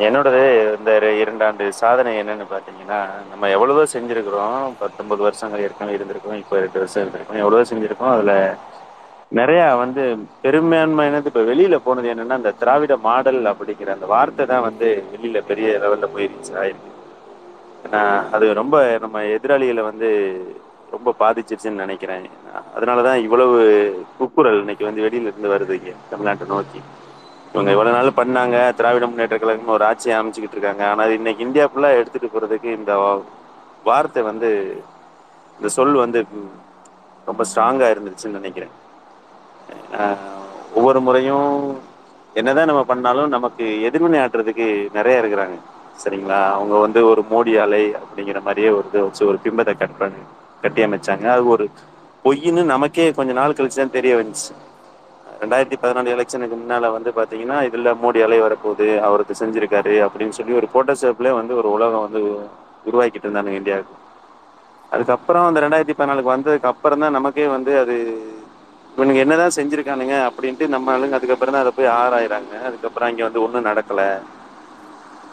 [0.00, 4.72] என்னோடது இந்த ரெ- இரண்டாண்டு சாதனை என்னன்னு பார்த்தீங்கன்னா நம்ம எவ்வளவோ செஞ்சுருக்கிறோம்.
[4.78, 7.36] பத்தொன்பது வருஷங்கள் ஏற்கனவே இருந்திருக்கோம் இப்போ ரெண்டு வருஷம் இருந்திருக்கோம்.
[7.36, 8.10] எவ்வளவோ செஞ்சுருக்கோம்.
[8.10, 8.52] அதில்
[9.34, 15.04] நிறையா வந்து பெரும்பான்மையானது இப்போ வெளியில் போனது என்னன்னா அந்த திராவிட மாடல் அப்படிங்கிற அந்த வார்த்தை தான் வந்து
[15.10, 16.94] வெளியில் பெரிய லெவலில் போய் ரீச் ஆயிருக்கு.
[17.86, 20.40] ஏன்னா அது ரொம்ப நம்ம எதிராளிகளை வந்து
[20.90, 22.30] ரொம்ப பாதிச்சிருச்சுன்னு நினைக்கிறேன்.
[22.74, 23.58] அதனால தான் இவ்வளவு
[24.20, 26.80] குப்புரல் இன்னைக்கு வந்து வெளியில இருந்து வருது இங்கே தமிழ்நாட்டை நோக்கி.
[27.56, 28.74] இவங்க இவ்வளவு நாள் பண்ணாங்க.
[28.74, 30.88] திராவிட முன்னேற்ற கழகம் ஒரு ஆட்சியை அமைச்சுக்கிட்டு இருக்காங்க.
[30.88, 33.22] ஆனா இன்னைக்கு இந்தியா ஃபுல்லா எடுத்துட்டு போறதுக்கு இந்த
[33.84, 34.82] வார்த்தை வந்து
[35.56, 36.24] இந்த சொல் வந்து
[37.24, 38.70] ரொம்ப ஸ்ட்ராங்கா இருந்துச்சுன்னு நினைக்கிறேன்.
[39.98, 40.16] ஆஹ்
[40.74, 41.80] ஒவ்வொரு முறையும்
[42.34, 45.58] என்னதான் நம்ம பண்ணாலும் நமக்கு எதிர்வினை ஆட்டுறதுக்கு நிறைய இருக்கிறாங்க.
[46.04, 46.50] சரிங்களா?
[46.50, 50.18] அவங்க வந்து ஒரு மோடி அலை அப்படிங்கிற மாதிரியே ஒரு இதை வச்சு ஒரு பிம்பத்தை கட் பண்ணி
[50.62, 51.26] கட்டி அமைச்சாங்க.
[51.26, 51.70] அது ஒரு
[52.24, 54.52] பொய்ன்னு நமக்கே கொஞ்ச நாள் கழிச்சு தான் தெரிய வந்துச்சு.
[55.42, 60.68] ரெண்டாயிரத்தி பதினாலு எலெக்ஷனுக்கு முன்னால் வந்து பார்த்தீங்கன்னா இதில் மோடி அலை வரப்போகுது அவருக்கு செஞ்சுருக்காரு அப்படின்னு சொல்லி ஒரு
[60.74, 62.20] போட்டோஷாப்ல வந்து ஒரு உலகம் வந்து
[62.88, 63.94] உருவாக்கிட்டு இருந்தாங்க இந்தியாவுக்கு.
[64.94, 67.96] அதுக்கப்புறம் அந்த ரெண்டாயிரத்தி பதினாலுக்கு வந்ததுக்கு அப்புறம் தான் நமக்கே வந்து அது
[68.94, 72.52] இவனுங்க என்னதான் செஞ்சுருக்கானுங்க அப்படின்ட்டு நம்ம ஆளுங்க அதுக்கப்புறம் தான் அதை போய் ஆராயிறாங்க.
[72.68, 74.08] அதுக்கப்புறம் இங்கே வந்து ஒன்றும் நடக்கலை.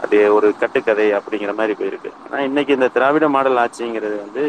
[0.03, 2.11] அது ஒரு கட்டுக்கதை அப்படிங்கிற மாதிரி போயிருக்கு.
[2.25, 4.43] ஆனால் இன்னைக்கு இந்த திராவிட மாடல் ஆட்சிங்கிறது வந்து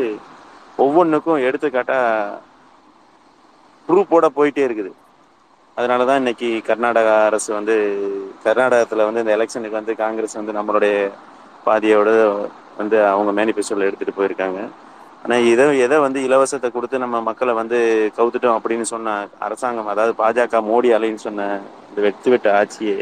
[0.85, 2.41] ஒவ்வொன்றுக்கும் எடுத்துக்காட்டாக
[3.89, 4.93] ப்ரூஃபோட போயிட்டே இருக்குது.
[5.77, 7.75] அதனால தான் இன்னைக்கு கர்நாடகா அரசு வந்து
[8.45, 10.97] கர்நாடகத்தில் வந்து இந்த எலெக்ஷனுக்கு வந்து காங்கிரஸ் வந்து நம்மளுடைய
[11.67, 12.11] பாதியோட
[12.81, 14.61] வந்து அவங்க மேனிஃபெஸ்டோவில் எடுத்துகிட்டு போயிருக்காங்க.
[15.25, 17.79] ஆனால் இதை எதை வந்து இலவசத்தை கொடுத்து நம்ம மக்களை வந்து
[18.19, 19.15] கவுத்துட்டோம் அப்படின்னு சொன்ன
[19.47, 21.49] அரசாங்கம் அதாவது பாஜக மோடி அலைன்னு சொன்ன
[21.91, 22.97] இந்த வெட்டு வெட்டு ஆட்சியே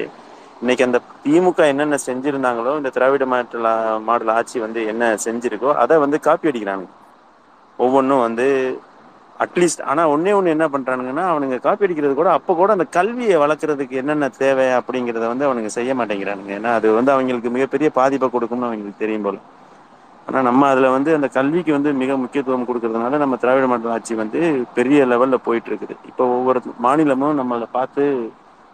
[0.63, 3.69] இன்னைக்கு அந்த திமுக என்னென்ன செஞ்சுருந்தாங்களோ இந்த திராவிட மாடல்
[4.09, 6.87] மாடல் ஆட்சி வந்து என்ன செஞ்சிருக்கோ அதை வந்து காப்பி அடிக்கிறாங்க.
[7.79, 8.47] ஒவ்வொன்றும் வந்து
[9.45, 14.01] அட்லீஸ்ட் ஆனால் ஒன்றே ஒன்று என்ன பண்ணுறானுங்கன்னா அவனுங்க காப்பி அடிக்கிறது கூட அப்போ கூட அந்த கல்வியை வளர்க்குறதுக்கு
[14.03, 16.53] என்னென்ன தேவை அப்படிங்கிறத வந்து அவனுங்க செய்ய மாட்டேங்கிறானுங்க.
[16.59, 19.39] ஏன்னா அது வந்து அவங்களுக்கு மிகப்பெரிய பாதிப்பை கொடுக்கும்னு அவங்களுக்கு தெரியும் போல.
[20.29, 24.41] ஆனால் நம்ம அதில் வந்து அந்த கல்விக்கு வந்து மிக முக்கியத்துவம் கொடுக்கறதுனால நம்ம திராவிட மாநில ஆட்சி வந்து
[24.77, 28.05] பெரிய லெவலில் போயிட்டு இருக்குது இப்போ ஒவ்வொரு மாநிலமும் நம்மளை பார்த்து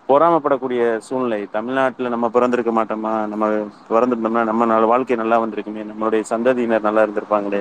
[0.09, 1.41] பொறாமப்படக்கூடிய சூழ்நிலை.
[1.57, 3.15] தமிழ்நாட்டில் நம்ம பிறந்திருக்க மாட்டோமா?
[3.33, 3.47] நம்ம
[3.91, 5.83] பிறந்திருந்தோம்னா நம்ம நாலு வாழ்க்கை நல்லா வந்திருக்குமே.
[5.91, 7.61] நம்மளுடைய சந்ததியினர் நல்லா இருந்திருப்பாங்களே.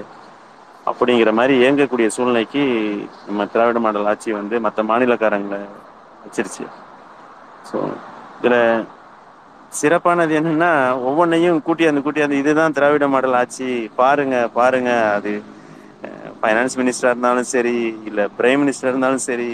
[0.89, 2.61] அப்படிங்கிற மாதிரி இயங்கக்கூடிய சூழ்நிலைக்கு
[3.27, 5.61] நம்ம திராவிட மாடல் ஆட்சி வந்து மற்ற மாநிலக்காரங்களை
[6.23, 6.65] வச்சிருச்சு.
[7.69, 7.77] ஸோ
[8.39, 8.59] இதில்
[9.79, 10.71] சிறப்பானது என்னன்னா
[11.09, 13.67] ஒவ்வொன்றையும் கூட்டியாந்து கூட்டியாந்து இதுதான் திராவிட மாடல் ஆட்சி
[14.01, 15.33] பாருங்க பாருங்க அது
[16.41, 17.75] ஃபைனான்ஸ் மினிஸ்டராக இருந்தாலும் சரி
[18.09, 19.51] இல்லை பிரைம் மினிஸ்டர் இருந்தாலும் சரி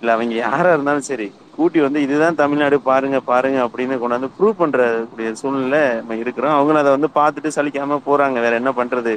[0.00, 5.30] இல்லை அவங்க யாராக இருந்தாலும் சரி கூட்டி வந்து இதுதான் தமிழ்நாடு பாருங்க பாருங்க அப்படின்னு கொண்டாந்து ப்ரூவ் பண்ணுறக்கூடிய
[5.40, 6.54] சூழ்நிலை நம்ம இருக்கிறோம்.
[6.58, 9.14] அவங்களும் அதை வந்து பார்த்துட்டு சலிக்காமல் போகிறாங்க வேற என்ன பண்ணுறது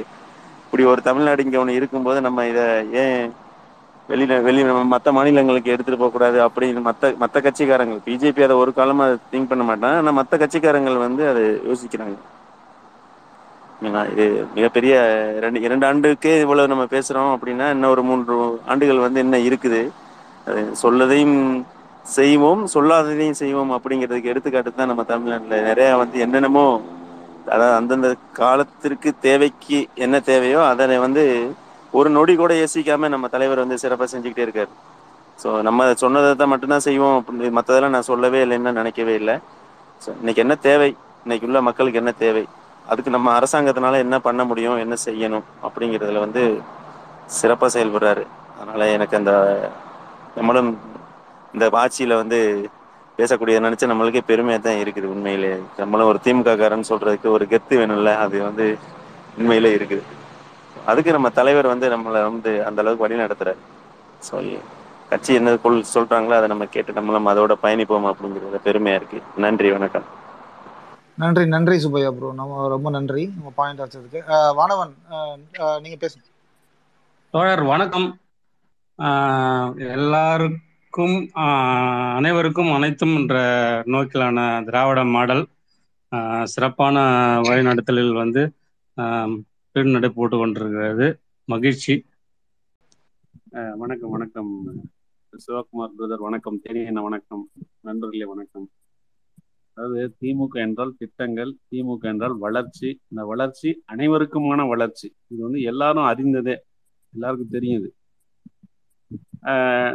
[0.76, 2.64] இப்படி ஒரு தமிழ்நாடு இங்க ஒன்று இருக்கும்போது நம்ம இதை
[3.02, 3.20] ஏன்
[4.08, 4.62] வெளியில வெளி
[4.94, 9.64] மற்ற மாநிலங்களுக்கு எடுத்துட்டு போக கூடாது அப்படின்னு மற்ற மற்ற கட்சிக்காரங்க பிஜேபி அதை ஒரு காலமா திங்க் பண்ண
[9.68, 10.00] மாட்டாங்க.
[10.00, 12.16] ஆனால் மற்ற கட்சிக்காரங்கள் வந்து அதை யோசிக்கிறாங்க.
[14.12, 14.96] இது மிகப்பெரிய
[15.44, 18.36] ரெண்டு இரண்டு ஆண்டுக்கே இவ்வளவு நம்ம பேசுறோம் அப்படின்னா இன்னும் ஒரு மூன்று
[18.72, 19.80] ஆண்டுகள் வந்து என்ன இருக்குது.
[20.48, 21.40] அது சொல்லதையும்
[22.18, 26.68] செய்வோம் சொல்லாததையும் செய்வோம் அப்படிங்கிறதுக்கு எடுத்துக்காட்டு தான் நம்ம தமிழ்நாட்டில் நிறைய வந்து என்னென்னமோ
[27.54, 28.08] அதாவது அந்தந்த
[28.40, 31.24] காலத்திற்கு தேவைக்கு என்ன தேவையோ அதனை வந்து
[31.98, 34.72] ஒரு நொடி கூட யோசிக்காம நம்ம தலைவர் வந்து சிறப்பாக செஞ்சுக்கிட்டே இருக்காரு.
[35.42, 37.16] ஸோ நம்ம சொன்னதை தான் மட்டும்தான் செய்வோம்.
[37.18, 39.36] அப்படின்னு மற்றதெல்லாம் நான் சொல்லவே இல்லைன்னு நினைக்கவே இல்லை.
[40.02, 40.90] ஸோ இன்னைக்கு என்ன தேவை?
[41.24, 42.44] இன்னைக்கு உள்ள மக்களுக்கு என்ன தேவை?
[42.86, 44.78] அதுக்கு நம்ம அரசாங்கத்தினால என்ன பண்ண முடியும்?
[44.78, 45.46] என்ன செய்யணும்?
[45.66, 46.42] அப்படிங்கிறதுல வந்து
[47.38, 48.24] சிறப்பாக செயல்படுறாரு.
[48.56, 49.32] அதனால எனக்கு அந்த
[50.36, 50.70] நம்மளும்
[51.54, 52.38] இந்த ஆட்சியில் வந்து
[53.18, 55.52] பேசக்கூடிய நினைச்சு நம்மளுக்கே பெருமையாக தான் இருக்குது உண்மையிலே.
[55.82, 58.66] நம்மளும் ஒரு திமுக காரன்னு சொல்றதுக்கு ஒரு கெத்து வேணும்ல அது வந்து
[59.38, 60.04] உண்மையிலே இருக்குது.
[60.90, 63.60] அதுக்கு நம்ம தலைவர் வந்து நம்மளை வந்து அந்த அளவுக்கு வழி நடத்துறாரு.
[64.26, 64.34] ஸோ
[65.10, 69.18] கட்சி என்ன கொள் சொல்றாங்களோ அதை நம்ம கேட்டு நம்மளும் அதோட பயணிப்போம் அப்படிங்கிறது பெருமையா இருக்கு.
[69.44, 70.06] நன்றி வணக்கம்.
[71.22, 74.20] நன்றி நன்றி சுப்பையா ப்ரோ நம்ம ரொம்ப நன்றி நம்ம பாயிண்ட் வச்சதுக்கு
[74.58, 74.92] வானவன்
[75.84, 76.24] நீங்க பேசுங்க.
[77.34, 78.08] தோழர் வணக்கம்.
[78.98, 80.62] ஆஹ் எல்லாருக்கும்
[80.96, 81.42] அனைவருக்கும்
[82.16, 83.38] அனைவருக்கும் அனைத்தும் என்ற
[83.86, 85.46] நோக்கிலான திராவிட மாடல்
[86.10, 87.00] ஆஹ் சிறப்பான
[87.40, 88.52] வழிநடத்தலில் வந்து
[88.96, 89.42] ஆஹ்
[89.72, 91.20] பெருநடை போட்டு கொண்டிருக்கிறது.
[91.44, 92.04] மகிழ்ச்சி.
[93.52, 94.66] ஆஹ் வணக்கம் வணக்கம்.
[95.30, 96.60] சிவகுமார் பிரதர் வணக்கம்.
[96.68, 97.48] தேனியண்ண வணக்கம்.
[97.80, 98.68] நண்பர்களே வணக்கம்.
[99.72, 103.00] அதாவது திமுக என்றால் திட்டங்கள் திமுக என்றால் வளர்ச்சி.
[103.08, 105.14] இந்த வளர்ச்சி அனைவருக்குமான வளர்ச்சி.
[105.28, 106.56] இது வந்து எல்லாரும் அறிந்ததே.
[107.12, 107.88] எல்லாருக்கும் தெரியுது.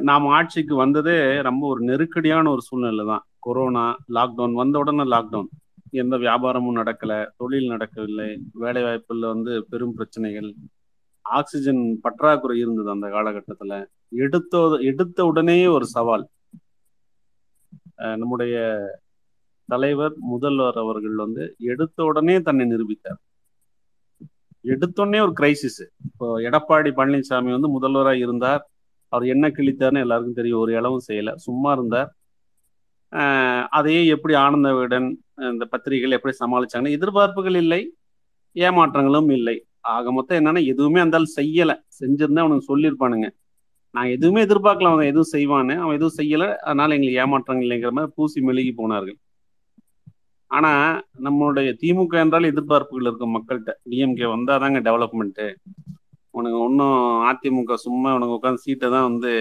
[0.01, 3.23] நாம் ஆட்சிக்கு வந்ததே ரொம்ப ஒரு நெருக்கடியான ஒரு சூழ்நிலை தான்.
[3.39, 3.85] கொரோனா
[4.17, 5.49] லாக்டவுன் வந்த உடனே லாக்டவுன்
[6.01, 10.49] எந்த வியாபாரமும் நடக்கல தொழில் நடக்கவில்லை வேலை வாய்ப்புல வந்து பெரும் பிரச்சனைகள்.
[11.25, 13.73] ஆக்சிஜன் பற்றாக்குறை இருந்தது அந்த காலகட்டத்துல.
[14.23, 16.25] எடுத்த எடுத்த உடனே ஒரு சவால்.
[18.21, 18.55] நம்முடைய
[19.69, 23.19] தலைவர் முதல்வர் அவர்கள் வந்து எடுத்த உடனே தன்னை நிரூபித்தார்.
[24.65, 28.63] எடுத்தோடனே ஒரு கிரைசிஸ் இப்போ எடப்பாடி பழனிசாமி வந்து முதல்வராக இருந்தார்.
[29.11, 30.59] அவர் என்ன கிழித்தார்னு எல்லாருக்கும் தெரியும்.
[30.59, 31.35] ஒரு இளவும் செய்யலை.
[31.35, 32.15] சும்மா இருந்தார்.
[33.11, 37.95] ஆஹ் அதையே எப்படி ஆனந்த விகடன் இந்த பத்திரிகைகள் எப்படி சமாளிச்சாங்கன்னு எதிர்பார்ப்புகள் இல்லை.
[38.55, 39.65] ஏமாற்றங்களும் இல்லை.
[39.79, 41.75] ஆக மொத்தம் என்னன்னா எதுவுமே அந்த செய்யலை.
[41.99, 43.29] செஞ்சிருந்தா அவனுக்கு சொல்லியிருப்பானுங்க.
[43.91, 45.77] நான் எதுவுமே எதிர்பார்க்கல அவன் எதுவும் செய்வான்னு.
[45.77, 46.55] அவன் எதுவும் செய்யல.
[46.55, 49.17] அதனால எங்களுக்கு ஏமாற்றங்கள் இல்லைங்கிற மாதிரி பூசி மெழுகி போனார்கள்.
[50.47, 53.69] ஆனா நம்மளுடைய திமுக என்றால் எதிர்பார்ப்புகள் இருக்கும் மக்கள்கிட்ட.
[53.89, 55.55] டிஎம்கே வந்தாதாங்க டெவலப்மெண்ட்டு
[56.37, 59.31] உனக்கு ஒன்றும் அதிமுக சும்மா உனக்கு உட்காந்து சீட்டை தான் வந்து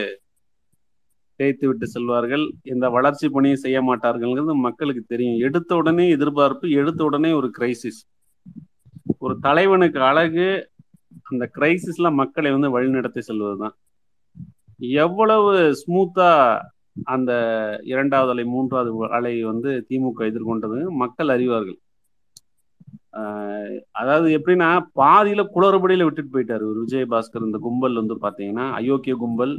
[1.40, 2.44] தேய்த்து விட்டு செல்வார்கள்.
[2.72, 5.38] இந்த வளர்ச்சி பணியை செய்ய மாட்டார்கள்ங்கிறது மக்களுக்கு தெரியும்.
[5.46, 8.00] எடுத்த உடனே எதிர்பார்ப்பு எடுத்த உடனே ஒரு கிரைசிஸ்
[9.18, 10.48] ஒரு தலைவனுக்கு அழகு
[11.30, 13.74] அந்த கிரைசிஸ்ல மக்களை வந்து வழிநடத்தி செல்வதுதான்.
[15.04, 16.28] எவ்வளவு ஸ்மூத்தா
[17.12, 17.32] அந்த
[17.92, 21.78] இரண்டாவது அலை மூன்றாவது அலை வந்து திமுக எதிர்கொண்டது மக்கள் அறிவார்கள்.
[24.00, 24.68] அதாவது எப்படின்னா
[25.00, 27.46] பாதியில குளறுபடியில விட்டுட்டு போயிட்டாரு ஒரு விஜயபாஸ்கர்.
[27.48, 29.54] இந்த கும்பல் வந்து பாத்தீங்கன்னா அயோக்கிய கும்பல்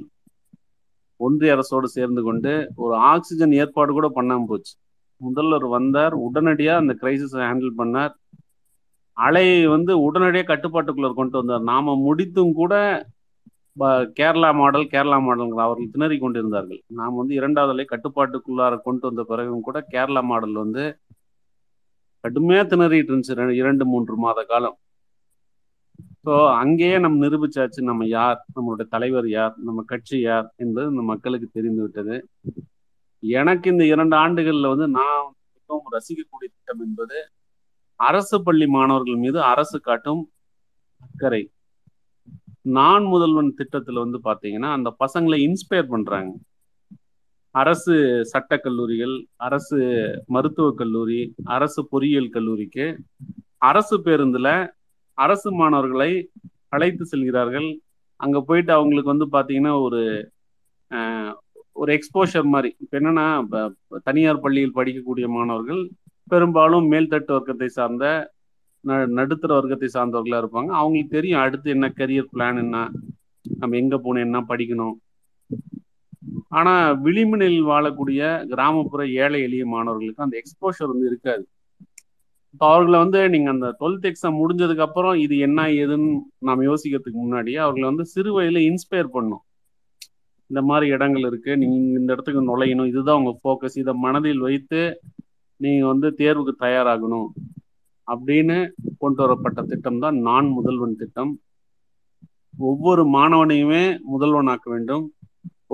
[1.20, 2.52] ஒன்றிய அரசோடு சேர்ந்து கொண்டு
[2.84, 4.74] ஒரு ஆக்சிஜன் ஏற்பாடு கூட பண்ணாம போச்சு.
[5.22, 8.14] முதல்வர் வந்தார் உடனடியா அந்த கிரைசிஸ் ஹேண்டில் பண்ணார்.
[9.18, 11.64] அலையை வந்து உடனடியாக கட்டுப்பாட்டுக்குள்ள கொண்டு வந்தார்.
[11.72, 12.74] நாம முடித்தும் கூட
[14.20, 16.82] கேரளா மாடல் கேரளா மாடல் அவர்கள் திணறி கொண்டிருந்தார்கள்.
[17.00, 20.84] நாம் வந்து இரண்டாவது அலை கட்டுப்பாட்டுக்குள்ளார கொண்டு வந்த பிறகும் கூட கேரளா மாடல் வந்து
[22.24, 24.78] கடுமையா திணறிட்டு இருந்துச்சு இரண்டு மூன்று மாத காலம்.
[26.26, 28.46] ஸோ அங்கேயே நம்ம நிரூபிச்சாச்சு நம்ம யார்?
[28.56, 29.54] நம்மளுடைய தலைவர் யார்?
[29.58, 30.54] நம்ம கட்சி யார்?
[30.56, 32.16] என்பது இந்த மக்களுக்கு தெரிந்து விட்டது.
[33.24, 37.18] எனக்கு இந்த இரண்டு ஆண்டுகள்ல வந்து நான் மிகவும் ரசிக்கக்கூடிய திட்டம் என்பது
[37.96, 40.22] அரசு பள்ளி மாணவர்கள் மீது அரசு காட்டும்
[41.00, 41.52] அக்கறை.
[42.62, 46.32] நான் முதல்வன் திட்டத்துல வந்து பாத்தீங்கன்னா அந்த பசங்களை இன்ஸ்பயர் பண்றாங்க.
[47.56, 47.94] அரசு
[48.32, 49.16] சட்ட கல்லூரிகள்
[49.48, 49.78] அரசு
[50.36, 51.22] மருத்துவக் கல்லூரி
[51.56, 52.86] அரசு பொறியியல் கல்லூரிக்கு
[53.70, 54.50] அரசு பேருந்துல
[55.18, 56.12] அரசு மாணவர்களை
[56.76, 57.70] அழைத்து செல்கிறார்கள்.
[58.20, 60.02] அங்க போயிட்டு அவங்களுக்கு வந்து பாத்தீங்கன்னா ஒரு
[61.76, 62.70] ஒரு எக்ஸ்போஷர் மாதிரி.
[62.84, 63.26] இப்ப என்னன்னா
[64.08, 65.82] தனியார் பள்ளியில் படிக்கக்கூடிய மாணவர்கள்
[66.28, 68.06] பெரும்பாலும் மேல்தட்டு வர்க்கத்தை சார்ந்த
[69.18, 70.72] நடுத்தர வர்க்கத்தை சார்ந்தவர்களா இருப்பாங்க.
[70.82, 72.78] அவங்களுக்கு தெரியும் அடுத்து என்ன கரியர் பிளான் என்ன
[73.46, 74.96] நம்ம எங்க போகணும் என்ன படிக்கணும்.
[76.50, 76.74] ஆனா
[77.06, 81.44] விளிம்புநிலையில் வாழக்கூடிய கிராமப்புற ஏழை எளிய மாணவர்களுக்கு அந்த எக்ஸ்போஷர் வந்து இருக்காது.
[82.54, 86.10] இப்போ அவர்களை வந்து நீங்க அந்த டுவெல்த் எக்ஸாம் முடிஞ்சதுக்கு அப்புறம் இது என்ன ஏதுன்னு
[86.48, 89.44] நாம் யோசிக்கிறதுக்கு முன்னாடியே அவர்களை வந்து சிறு வயதுல இன்ஸ்பயர் பண்ணும்
[90.50, 91.58] இந்த மாதிரி இடங்கள் இருக்கு.
[91.58, 92.90] நீங்க இந்த இடத்துக்கு நுழையணும்.
[92.92, 94.82] இதுதான் உங்க ஃபோக்கஸ் இதை மனதில் வைத்து
[95.58, 97.30] நீங்க வந்து தேர்வுக்கு தயாராகணும்
[98.08, 98.58] அப்படின்னு
[98.98, 101.32] கொண்டு வரப்பட்ட திட்டம் தான் நான் முதல்வன் திட்டம்.
[102.60, 105.06] ஒவ்வொரு மாணவனையுமே முதல்வனாக்க வேண்டும்.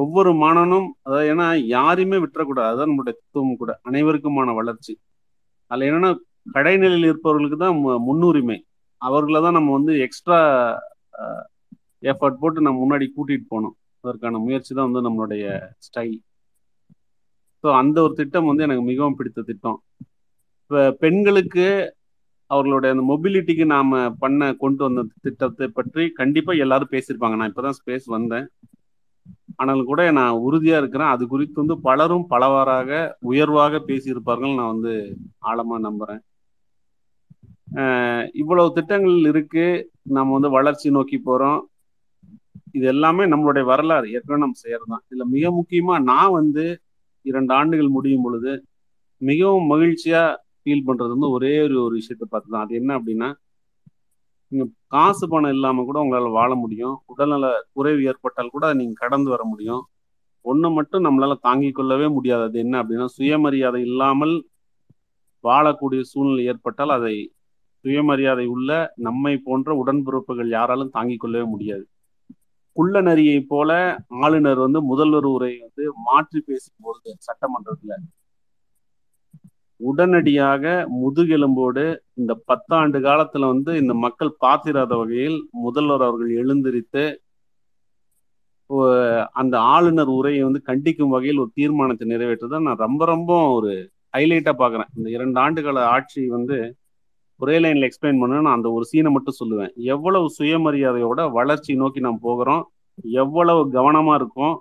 [0.02, 2.70] ஒவ்வொரு மாணவனும் அதாவது ஏன்னா யாரையுமே விட்டுறக்கூடாது.
[2.72, 3.72] அதுதான் நம்மளுடைய தத்துவம் கூட.
[3.90, 4.94] அனைவருக்குமான வளர்ச்சி.
[5.72, 6.12] அதில் என்னன்னா
[6.56, 7.78] கடைநிலையில் இருப்பவர்களுக்கு தான்
[8.08, 8.58] முன்னுரிமை.
[9.02, 10.40] அவர்களை தான் நம்ம வந்து எக்ஸ்ட்ரா
[12.12, 13.76] எஃபர்ட் போட்டு நம்ம முன்னாடி கூட்டிட்டு போகணும்.
[14.04, 15.46] அதற்கான முயற்சி தான் வந்து நம்மளுடைய
[15.88, 16.18] ஸ்டைல்
[17.64, 19.78] ஸோ அந்த ஒரு திட்டம் வந்து எனக்கு மிகவும் பிடித்த திட்டம்.
[20.64, 21.66] இப்போ பெண்களுக்கு
[22.50, 27.38] அவர்களுடைய அந்த மொபிலிட்டிக்கு நாம பண்ண கொண்டு வந்த திட்டத்தை பற்றி கண்டிப்பாக எல்லாரும் பேசியிருப்பாங்க.
[27.40, 28.46] நான் இப்பதான் ஸ்பேஸ் வந்தேன்.
[29.60, 31.14] ஆனாலும் கூட நான் உறுதியா இருக்கிறேன்.
[31.16, 32.90] அது குறித்து வந்து பலரும் பலவாறாக
[33.32, 34.58] உயர்வாக பேசியிருப்பார்கள்.
[34.60, 34.94] நான் வந்து
[35.50, 36.22] ஆழமா நம்புறேன்.
[38.42, 39.66] இவ்வளவு திட்டங்கள் இருக்கு.
[40.18, 41.60] நம்ம வந்து வளர்ச்சி நோக்கி போறோம்.
[42.78, 44.08] இது எல்லாமே நம்மளுடைய வரலாறு.
[44.16, 45.04] ஏற்கனவே நம்ம செய்யறதுதான்.
[45.10, 46.66] இதுல மிக முக்கியமா நான் வந்து
[47.26, 48.52] இரண்டு ஆண்டுகள் முடியும் பொழுது
[49.22, 50.22] மிகவும் மகிழ்ச்சியா
[50.62, 53.30] ஃபீல் பண்றது வந்து ஒரே ஒரு ஒரு விஷயத்தை பார்த்து தான் அது என்ன அப்படின்னா
[54.52, 56.96] நீங்க காசு பணம் இல்லாம கூட உங்களால வாழ முடியும்.
[57.06, 59.82] உடல்நல குறைவு ஏற்பட்டால் கூட நீங்க கடந்து வர முடியும்.
[60.46, 62.44] ஒண்ணு மட்டும் நம்மளால தாங்கிக் கொள்ளவே முடியாது.
[62.44, 64.36] அது என்ன அப்படின்னா சுயமரியாதை இல்லாமல்
[65.44, 67.16] வாழக்கூடிய சூழ்நிலை ஏற்பட்டால் அதை
[67.86, 71.86] சுயமரியாதை உள்ள நம்மை போன்ற உடன்பிறப்புகள் யாராலும் தாங்கிக் கொள்ளவே முடியாது.
[72.76, 73.72] குள்ள நரியை போல
[74.24, 77.94] ஆளுநர் வந்து முதல்வர் உரை வந்து மாற்றி பேசும்போது சட்டமன்றத்துல
[79.80, 80.64] உடனடியாக
[81.02, 87.04] முதுகெலும்போடு இந்த பத்தாண்டு காலத்துல வந்து இந்த மக்கள் பார்த்திராத வகையில் முதல்வர் அவர்கள் எழுந்திரித்து
[89.32, 93.72] அந்த ஆளுநர் உரையை வந்து கண்டிக்கும் வகையில் ஒரு தீர்மானத்தை நிறைவேற்றதை நான் ரொம்ப ரொம்ப ஒரு
[94.18, 96.58] ஹைலைட்டா பாக்குறேன் இந்த இரண்டு ஆண்டுகால ஆட்சி வந்து
[97.40, 99.72] ஒரே லைன்ல எக்ஸ்பிளைன் பண்ண நான் அந்த ஒரு சீனை மட்டும் சொல்லுவேன்.
[99.94, 102.64] எவ்வளவு சுயமரியாதையோட வளர்ச்சி நோக்கி நாம் போகிறோம்.
[103.24, 104.56] எவ்வளவு கவனமா இருக்கும்.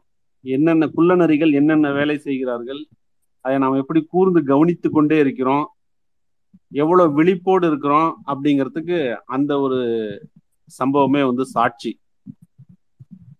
[0.44, 2.82] என்னென்ன குள்ளநரிகள் என்னென்ன வேலை செய்கிறார்கள்.
[3.46, 5.64] அதை நாம் எப்படி கூர்ந்து கவனித்து கொண்டே இருக்கிறோம்
[6.82, 8.98] எவ்வளவு விழிப்போடு இருக்கிறோம் அப்படிங்கிறதுக்கு
[9.36, 9.78] அந்த ஒரு
[10.78, 11.92] சம்பவமே வந்து சாட்சி.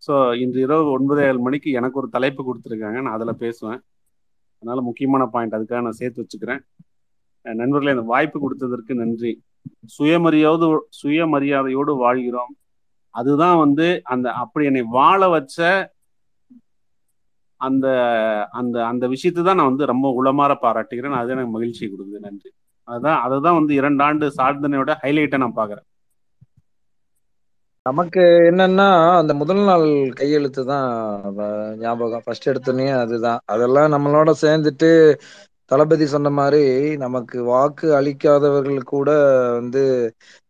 [0.07, 2.99] ஸோ இன்று இரவு ஒன்பது ஏழு மணிக்கு எனக்கு ஒரு தலைப்பு கொடுத்துருக்காங்க.
[3.05, 3.81] நான் அதில் பேசுவேன்.
[4.59, 6.63] அதனால முக்கியமான பாயிண்ட் அதுக்காக நான் சேர்த்து வச்சுக்கிறேன்.
[7.45, 9.33] நண்பர்களே இந்த வாய்ப்பு கொடுத்ததற்கு நன்றி.
[9.97, 10.69] சுயமரியாதை
[11.01, 12.53] சுயமரியாதையோடு வாழ்கிறோம்.
[13.15, 15.59] அதுதான் வந்து அந்த அப்படி என்னை வாழ வச்ச
[17.61, 17.87] அந்த
[18.53, 21.19] அந்த அந்த விஷயத்தை தான் நான் வந்து ரொம்ப உளமாற பாராட்டுகிறேன்.
[21.21, 22.21] அது எனக்கு மகிழ்ச்சி கொடுக்குது.
[22.27, 22.51] நன்றி.
[22.89, 25.87] அதுதான் அதை தான் வந்து இரண்டு ஆண்டு சாதனையோட ஹைலைட்டை நான் பார்க்குறேன்.
[27.87, 28.87] நமக்கு என்னன்னா
[29.19, 29.85] அந்த முதல் நாள்
[30.19, 30.87] கையெழுத்து தான்
[31.83, 32.25] ஞாபகம்.
[32.25, 33.41] ஃபர்ஸ்ட் எடுத்தோடனே அதுதான்.
[33.55, 34.89] அதெல்லாம் நம்மளோட சேர்ந்துட்டு
[35.71, 36.65] தளபதி சொன்ன மாதிரி
[37.03, 39.09] நமக்கு வாக்கு அளிக்காதவர்கள் கூட
[39.57, 39.83] வந்து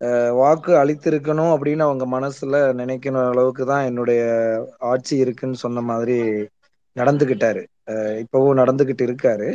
[0.01, 3.01] அஹ், வாக்கு அளித்திருக்கணும் அப்படின்னு அவங்க மனசுல நினைக்கிற
[3.31, 4.23] அளவுக்கு தான் என்னுடைய
[4.91, 6.19] ஆட்சி இருக்குன்னு சொன்ன மாதிரி
[6.97, 7.63] நடந்துகிட்டாரு.
[8.23, 9.49] இப்பவும் நடந்துகிட்டு இருக்காரு.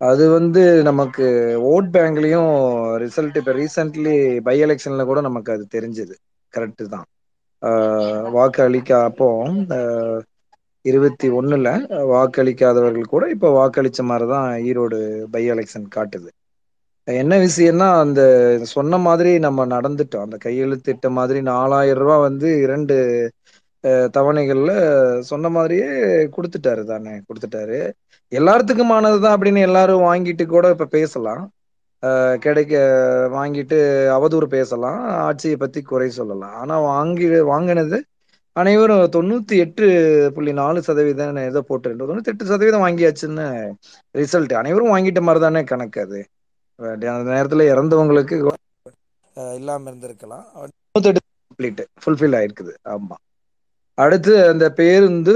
[0.00, 1.24] அது வந்து நமக்கு
[1.70, 2.52] ஓட் பேங்க்லயும்
[3.02, 6.14] ரிசல்ட் இப்ப ரீசென்ட்லி பை எலெக்ஷன்ல கூட நமக்கு அது தெரிஞ்சது.
[6.52, 7.06] கரெக்டு தான்.
[8.32, 9.26] வாக்கு அளிக்க அப்போ
[10.84, 11.68] இருபத்தி ஒண்ணுல
[12.12, 14.98] வாக்களிக்காதவர்கள் கூட இப்ப வாக்களிச்ச மாதிரிதான் ஈரோடு
[15.30, 16.30] பை எலெக்ஷன் காட்டுது.
[17.08, 18.20] என்ன விஷயம்னா அந்த
[18.64, 20.24] சொன்ன மாதிரி நம்ம நடந்துட்டோம்.
[20.26, 22.96] அந்த கையெழுத்திட்ட மாதிரி நாலாயிரம் ரூபாய் வந்து இரண்டு
[23.82, 24.72] தவணைகள்ல
[25.20, 25.88] சொன்ன மாதிரியே
[26.36, 27.80] கொடுத்துட்டாரு தானே கொடுத்துட்டாரு.
[28.32, 31.52] எல்லாத்துக்குமானதுதான் அப்படின்னு எல்லாரும் வாங்கிட்டு கூட இப்ப பேசலாம்.
[32.38, 32.74] கிடைக்க
[33.32, 33.78] வாங்கிட்டு
[34.16, 35.00] அவதூறு பேசலாம்.
[35.28, 36.54] ஆட்சியை பத்தி குறை சொல்லலாம்.
[36.54, 38.04] ஆனா வாங்கி வாங்கினது
[38.52, 39.86] அனைவரும் தொண்ணூத்தி எட்டு
[40.34, 43.46] புள்ளி நாலு சதவீதம் ஏதோ போட்டு தொண்ணூத்தி எட்டு சதவீதம் வாங்கியாச்சுன்னு
[44.18, 44.52] ரிசல்ட்.
[44.52, 46.20] அனைவரும் வாங்கிட்ட மாதிரி தானே கணக்கு அது.
[46.74, 48.34] அந்த நேரத்துல இறந்தவங்களுக்கு
[49.54, 50.44] இல்லாம இருந்திருக்கலாம்.
[50.98, 52.72] கம்ப்ளீட் ஃபுல்ஃபில் ஆயிருக்குது.
[52.88, 53.16] ஆமா.
[53.98, 55.32] அடுத்து அந்த பேருந்து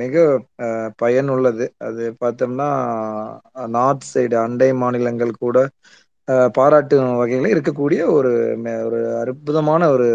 [0.00, 0.14] மிக
[0.58, 1.56] அஹ், பயனுள்ளது.
[1.80, 2.68] அது பார்த்தோம்னா
[3.74, 5.56] நார்த் சைடு அண்டை மாநிலங்கள் கூட
[6.28, 8.30] பாராட்டு பாராட்டும் வகையில் இருக்கக்கூடிய ஒரு
[8.86, 10.08] ஒரு அற்புதமான ஒரு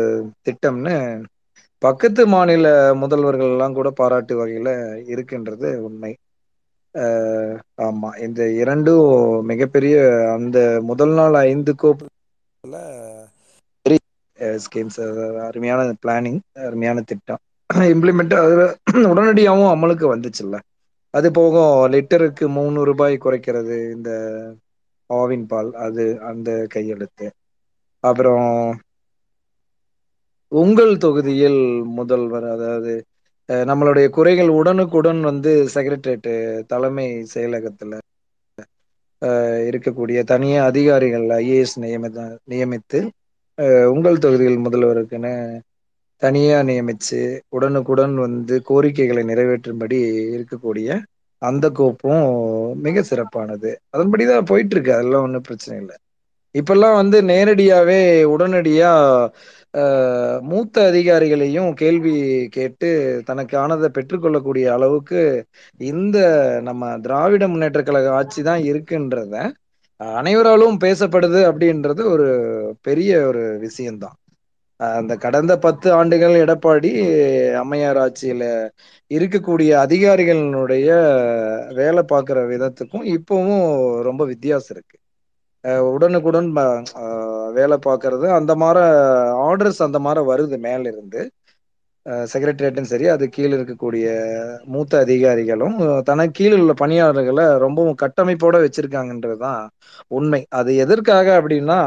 [0.46, 0.96] திட்டம்னு
[1.82, 2.68] பக்கத்து மாநில
[3.02, 4.70] முதல்வர்கள் எல்லாம் கூட பாராட்டு வகையில
[5.14, 6.12] இருக்கின்றது உண்மை.
[7.86, 8.10] ஆமா.
[8.26, 9.08] இந்த இரண்டும்
[9.50, 9.96] மிகப்பெரிய
[10.36, 10.58] அந்த
[10.90, 12.76] முதல் நாள் ஐந்து கோப்புல
[14.64, 15.00] ஸ்கீம்ஸ்
[15.48, 17.42] அருமையான பிளானிங் அருமையான திட்டம்.
[17.94, 18.56] இம்ப்ளிமெண்ட் அது
[19.10, 20.58] உடனடியாகவும் அமலுக்கு வந்துச்சுல்ல.
[21.14, 21.56] அது போக
[21.94, 23.66] லிட்டருக்கு மூணு ரூபாய் குறைக்கிறது
[23.96, 24.10] இந்த
[25.10, 27.28] ஆவின் பால் அது அந்த கையெழுத்து.
[28.04, 28.50] அப்புறம்
[30.52, 31.62] உங்கள் தொகுதியில்
[31.98, 32.94] முதல்வர் அதாவது
[33.50, 35.44] அஹ், நம்மளுடைய குறைகள் உடனுக்குடன் வந்து
[35.76, 36.34] செக்ரட்டரியேட்டு
[36.72, 37.94] தலைமை செயலகத்துல
[39.70, 43.00] இருக்கக்கூடிய தனியார் அதிகாரிகள் ஐஏஎஸ் நியமித நியமித்து
[43.92, 45.34] உங்கள் தொகுதியில் முதல்வருக்குன்னு
[46.22, 49.98] தனியா நியமிச்சு உடனுக்குடன் வந்து கோரிக்கைகளை நிறைவேற்றும்படி
[50.36, 50.90] இருக்கக்கூடிய
[51.42, 52.24] அந்த கோப்பும்
[52.86, 53.72] மிக சிறப்பானது.
[53.94, 55.96] அதன்படிதான் போயிட்டு இருக்கு அதெல்லாம் ஒன்றும் பிரச்சனை இல்லை.
[56.56, 58.00] இப்பெல்லாம் வந்து நேரடியாவே
[58.36, 58.92] உடனடியா
[60.50, 62.14] மூத்த அதிகாரிகளையும் கேள்வி
[62.56, 62.90] கேட்டு
[63.28, 65.22] தனக்கானதை பெற்றுக்கொள்ளக்கூடிய அளவுக்கு
[65.80, 66.18] இந்த
[66.64, 69.36] நம்ம திராவிட முன்னேற்ற கழக ஆட்சி தான் இருக்குன்றத
[70.00, 72.28] அனைவராலும் பேசப்படுது அப்படின்றது ஒரு
[72.82, 74.18] பெரிய ஒரு விஷயம்தான்.
[74.80, 76.92] அந்த கடந்த பத்து ஆண்டுகள் எடப்பாடி
[77.62, 78.44] அம்மையார் ஆட்சியில
[79.12, 80.88] இருக்கக்கூடிய அதிகாரிகளினுடைய
[81.76, 83.66] வேலை பார்க்குற விதத்துக்கும் இப்பவும்
[84.04, 84.98] ரொம்ப வித்தியாசம் இருக்கு.
[85.94, 86.50] உடனுக்குடன்
[87.58, 88.84] வேலை பார்க்கறது அந்த மாதிரி
[89.48, 91.22] ஆர்டர்ஸ் அந்த மாதிரி வருது மேல இருந்து
[92.32, 94.06] செக்ரட்டரியேட்டும் சரி அது கீழே இருக்கக்கூடிய
[94.74, 95.76] மூத்த அதிகாரிகளும்
[96.10, 99.62] தனக்கு கீழே உள்ள பணியாளர்களை ரொம்பவும் கட்டமைப்போட வச்சிருக்காங்கன்றது தான்
[100.18, 100.42] உண்மை.
[100.60, 101.80] அது எதற்காக அப்படின்னா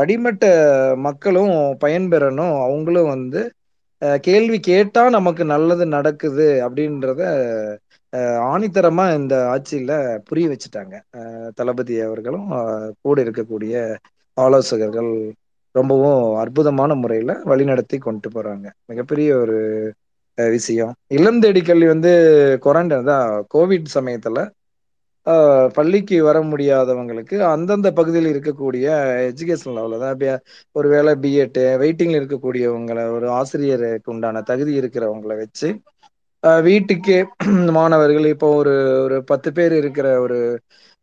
[0.00, 0.44] அடிமட்ட
[1.06, 1.54] மக்களும்
[1.84, 2.56] பயன்பெறணும்.
[2.66, 3.42] அவங்களும் வந்து
[4.26, 7.22] கேள்வி கேட்டா நமக்கு நல்லது நடக்குது அப்படின்றத
[8.50, 9.92] ஆணித்தரமா இந்த ஆட்சியில
[10.28, 10.94] புரிய வச்சுட்டாங்க.
[11.58, 12.48] தளபதி அவர்களும்
[13.04, 13.74] கூட இருக்கக்கூடிய
[14.36, 15.12] ஆலோசகர்கள்
[15.78, 18.66] ரொம்பவும் அற்புதமான முறையில வழிநடத்தி கொண்டு போறாங்க.
[18.90, 19.56] மிகப்பெரிய ஒரு
[20.38, 20.92] விஷயம்.
[21.16, 22.10] இல்லம் தேடி கல்வி வந்து
[22.64, 23.24] குவாரண்டைன் தான்.
[23.54, 24.38] கோவிட் சமயத்துல
[25.76, 28.84] பள்ளிக்கு வர முடியாதவங்களுக்கு அந்தந்த பகுதியில் இருக்கக்கூடிய
[29.30, 30.28] எஜுகேஷன் லெவலில் தான் ஒரு
[30.76, 35.68] ஒருவேளை பிஎட்டு வெயிட்டிங்கில் இருக்கக்கூடியவங்களை ஒரு ஆசிரியருக்கு உண்டான தகுதி இருக்கிறவங்கள வச்சு
[36.64, 37.18] வீட்டுக்கே
[37.76, 38.74] மாணவர்கள் இப்போ ஒரு
[39.04, 40.38] ஒரு பத்து பேர் இருக்கிற ஒரு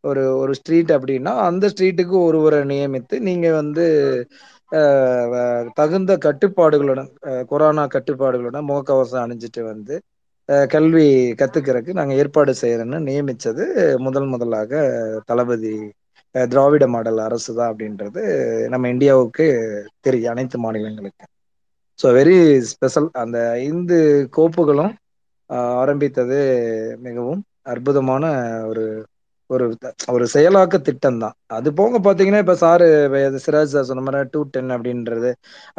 [0.04, 3.86] ஒரு ஒரு ஸ்ட்ரீட் அப்படின்னா அந்த ஸ்ட்ரீட்டுக்கு ஒருவரை நியமித்து நீங்கள் வந்து
[5.78, 7.10] தகுந்த கட்டுப்பாடுகளுடன்
[7.52, 9.96] கொரோனா கட்டுப்பாடுகளுடன் முகக்கவசம் அணிஞ்சிட்டு வந்து
[10.70, 11.06] கல்வி
[11.40, 13.64] கத்துக்கிறதுக்கு நாங்கள் ஏற்பாடு செய்யறோம்னு நியமிச்சது
[14.06, 14.72] முதல் முதலாக
[15.30, 15.74] தளபதி
[16.36, 18.22] திராவிட மாடல் அரசு தான் அப்படின்றது
[18.74, 19.46] நம்ம இந்தியாவுக்கு
[20.02, 21.26] தெரியும் அனைத்து மாநிலங்களுக்கு.
[22.00, 22.36] ஸோ வெரி
[22.72, 23.98] ஸ்பெஷல் அந்த ஐந்து
[24.34, 24.94] கோப்புகளும்
[25.80, 26.38] ஆரம்பித்தது
[27.06, 28.24] மிகவும் அற்புதமான
[28.70, 28.84] ஒரு
[29.50, 29.66] ஒரு
[30.14, 32.86] ஒரு செயலாக்க திட்டம் தான் அது போக பாத்தீங்கன்னா இப்ப சாரு
[33.46, 35.32] சிராஜ் சார் சொன்ன மாதிரி டூ டென் அப்படின்றது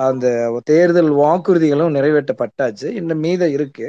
[0.07, 0.27] அந்த
[0.71, 2.89] தேர்தல் வாக்குறுதிகளும் நிறைவேற்றப்பட்டாச்சு.
[3.01, 3.87] இன்னும் மீதம் இருக்கு.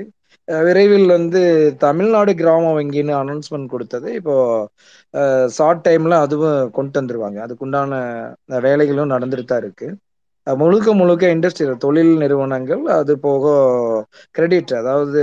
[0.47, 1.39] விரைவில் வந்து
[1.85, 4.07] தமிழ்நாடு கிராம வங்கின்னு அனௌன்ஸ்மெண்ட் கொடுத்தது.
[4.19, 4.35] இப்போ
[5.57, 7.37] ஷார்ட் டைம்ல அதுவும் கொண்டு வந்துருவாங்க.
[7.45, 7.91] அதுக்குண்டான
[8.65, 9.87] வேலைகளும் நடந்துட்டு தான் இருக்கு.
[10.47, 13.45] முழுக்க முழுக்க இண்டஸ்ட்ரியல் தொழில் நிறுவனங்கள் அது போக
[14.35, 15.21] கிரெடிட் அதாவது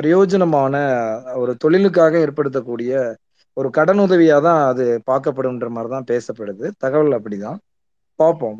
[0.00, 0.74] பிரயோஜனமான
[1.42, 2.92] ஒரு தொழிலுக்காக ஏற்படுத்தக்கூடிய
[3.56, 6.66] ஒரு கடன் உதவியா தான் அது பார்க்கப்படும்ன்ற மாதிரி தான் பேசப்படுது.
[6.84, 7.58] தகவல் அப்படிதான்.
[8.18, 8.58] பார்ப்போம்.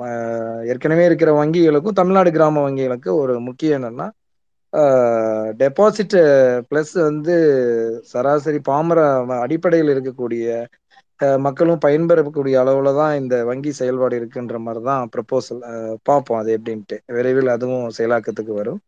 [0.72, 4.07] ஏற்கனவே இருக்கிற வங்கிகளுக்கும் தமிழ்நாடு கிராம வங்கிகளுக்கு ஒரு முக்கியம் என்னன்னா
[5.61, 6.14] டெபாசிட்
[6.68, 7.34] பிளஸ் வந்து
[8.12, 8.99] சராசரி பாமர
[9.45, 10.45] அடிப்படையில் இருக்கக்கூடிய
[11.47, 15.61] மக்களும் பயன்பெறக்கூடிய அளவுல தான் இந்த வங்கி செயல்பாடு இருக்குன்ற மாதிரி தான் ப்ரப்போசல்
[16.09, 16.97] பார்ப்போம் அது எப்படின்ட்டு.
[17.16, 18.80] விரைவில் அதுவும் செயலாக்கத்துக்கு வரும்.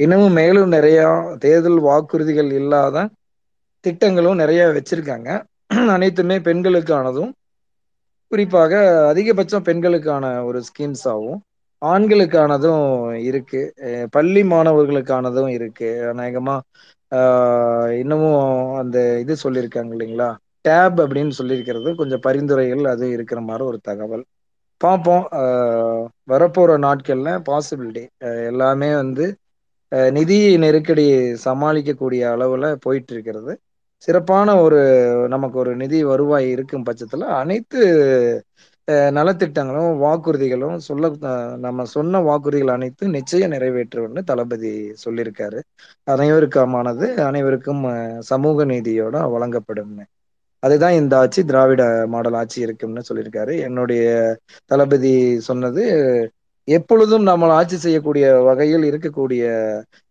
[0.00, 2.96] இன்னமும் மேலும் நிறையா தேர்தல் வாக்குறுதிகள் இல்லாத
[3.84, 5.28] திட்டங்களும் நிறைய வச்சிருக்காங்க.
[5.94, 7.30] அனைத்துமே பெண்களுக்கானதும்.
[8.32, 8.72] குறிப்பாக
[9.12, 11.40] அதிகபட்சம் பெண்களுக்கான ஒரு ஸ்கீம்ஸாகவும்
[11.82, 12.86] ஆண்களுக்கானதும்
[13.28, 13.60] இருக்கு.
[14.10, 15.88] பள்ளி மாணவர்களுக்கானதும் இருக்கு.
[16.12, 16.56] அநேகமா
[18.00, 18.42] இன்னமும்
[18.74, 20.28] அந்த இது சொல்லியிருக்காங்க இல்லைங்களா?
[20.60, 21.90] டேப் அப்படின்னு சொல்லியிருக்கிறது.
[21.94, 24.24] கொஞ்சம் பரிந்துரைகள் அது இருக்கிற மாதிரி ஒரு தகவல்.
[24.80, 25.24] பார்ப்போம்.
[26.28, 28.04] வரப்போகிற நாட்களில் பாசிபிலிட்டி
[28.50, 29.24] எல்லாமே வந்து
[30.12, 31.04] நிதி நெருக்கடி
[31.44, 33.52] சமாளிக்கக்கூடிய அளவில் போயிட்டு இருக்கிறது
[34.02, 34.80] சிறப்பான ஒரு
[35.28, 37.80] நமக்கு ஒரு நிதி வருவாய் இருக்கும் பட்சத்தில் அனைத்து
[39.16, 41.08] நலத்திட்டங்களும் வாக்குறுதிகளும் சொல்ல
[41.64, 44.70] நம்ம சொன்ன வாக்குறுதிகள் அனைத்தும் நிச்சயம் நிறைவேற்றும்னு தளபதி
[45.04, 45.58] சொல்லியிருக்காரு.
[46.06, 47.82] அனைவருக்குமானது அனைவருக்கும்
[48.30, 50.06] சமூக நீதியோட வழங்கப்படும்னு
[50.62, 53.52] அதுதான் இந்த ஆட்சி திராவிட மாடல் ஆட்சி இருக்கும்னு சொல்லியிருக்காரு.
[53.66, 54.04] என்னுடைய
[54.70, 55.12] தளபதி
[55.48, 55.82] சொன்னது
[56.68, 59.42] எப்பொழுதும் நம்ம ஆட்சி செய்யக்கூடிய வகையில் இருக்கக்கூடிய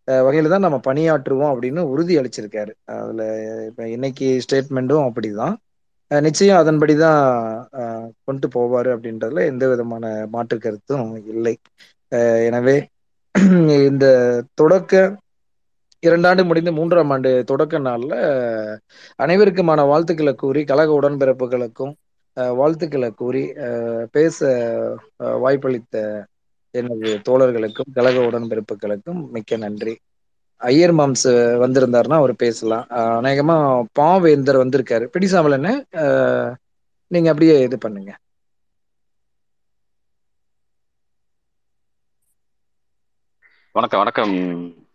[0.08, 2.72] அஹ், வகையில தான் நம்ம பணியாற்றுவோம் அப்படின்னு உறுதி அளிச்சிருக்காரு.
[2.96, 3.24] அதுல
[3.70, 5.56] இப்ப இன்னைக்கு ஸ்டேட்மெண்ட்டும் அப்படிதான்.
[6.12, 7.22] நிச்சயம் அதன்படி தான்
[7.82, 10.04] அஹ், கொண்டு போவாரு அப்படின்றதுல எந்த விதமான
[10.36, 11.56] மாற்று கருத்தும் இல்லை.
[12.12, 12.78] அஹ், எனவே
[13.90, 14.06] இந்த
[14.56, 14.94] தொடக்க
[16.04, 18.14] இரண்டாண்டு முடிந்து மூன்றாம் ஆண்டு தொடக்க நாள்ல
[19.20, 21.94] அனைவருக்குமான வாழ்த்துக்களை கூறி கழக உடன்பிறப்புகளுக்கும்
[22.38, 24.38] அஹ், வாழ்த்துக்களை கூறி அஹ், பேச
[25.22, 25.96] அஹ், வாய்ப்பளித்த
[26.74, 29.94] எனது தோழர்களுக்கும் கழக உடன்பிறப்புகளுக்கும் மிக்க நன்றி.
[30.62, 31.26] ஐயர் மாம்ஸ்
[31.64, 32.86] வந்திருந்தாருன்னா அவர் பேசலாம்.
[33.20, 33.58] அநேகமா
[34.00, 35.04] பாவேந்தர் வந்திருக்காரு.
[35.06, 35.72] பிடிசாமல் என்ன?
[35.96, 36.52] அஹ்,
[37.12, 38.12] நீங்க அப்படியே இது பண்ணுங்க.
[43.76, 44.34] வணக்கம் வணக்கம்.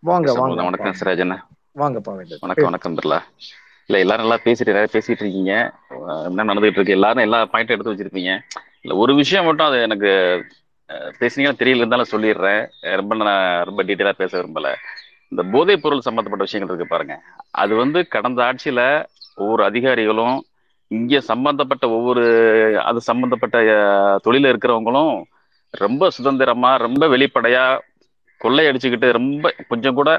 [0.00, 0.32] வாங்க.
[0.32, 0.98] வாங்க வணக்கம் வாங்க.
[1.00, 1.36] சிராஜ் அண்ணா.
[1.76, 2.40] வாங்க பாவேந்தர்.
[2.40, 3.18] வணக்கம் வணக்கம் பிர்லா.
[3.88, 5.52] இல்ல எல்லாரும் நல்லா பேசிட்டு நிறைய பேசிட்டு இருக்கீங்க.
[6.26, 6.92] என்ன நடந்துகிட்டு இருக்கு?
[6.92, 8.32] எல்லாரும் எல்லா பாயிண்ட் எடுத்து வச்சிருப்பீங்க.
[8.82, 10.10] இல்ல ஒரு விஷயம் மட்டும் அது எனக்கு
[11.20, 12.62] பேசுனீங்கன்னா தெரியல இருந்தாலும் சொல்லிடுறேன்.
[13.00, 14.68] ரொம்ப நான் ரொம்ப டீட்டெயிலாக பேச விரும்பல.
[15.32, 17.14] இந்த போதைப் பொருள் சம்மந்தப்பட்ட விஷயங்கள் இருக்கு பாருங்க.
[17.52, 18.80] அது வந்து கடந்த ஆட்சியில
[19.38, 20.36] ஒவ்வொரு அதிகாரிகளும்
[20.90, 22.24] இங்கே சம்பந்தப்பட்ட ஒவ்வொரு
[22.82, 23.58] அது சம்பந்தப்பட்ட
[24.24, 25.14] தொழில இருக்கிறவங்களும்
[25.74, 27.64] ரொம்ப சுதந்திரமா ரொம்ப வெளிப்படையா
[28.40, 30.10] கொள்ளையடிச்சுக்கிட்டு ரொம்ப கொஞ்சம் கூட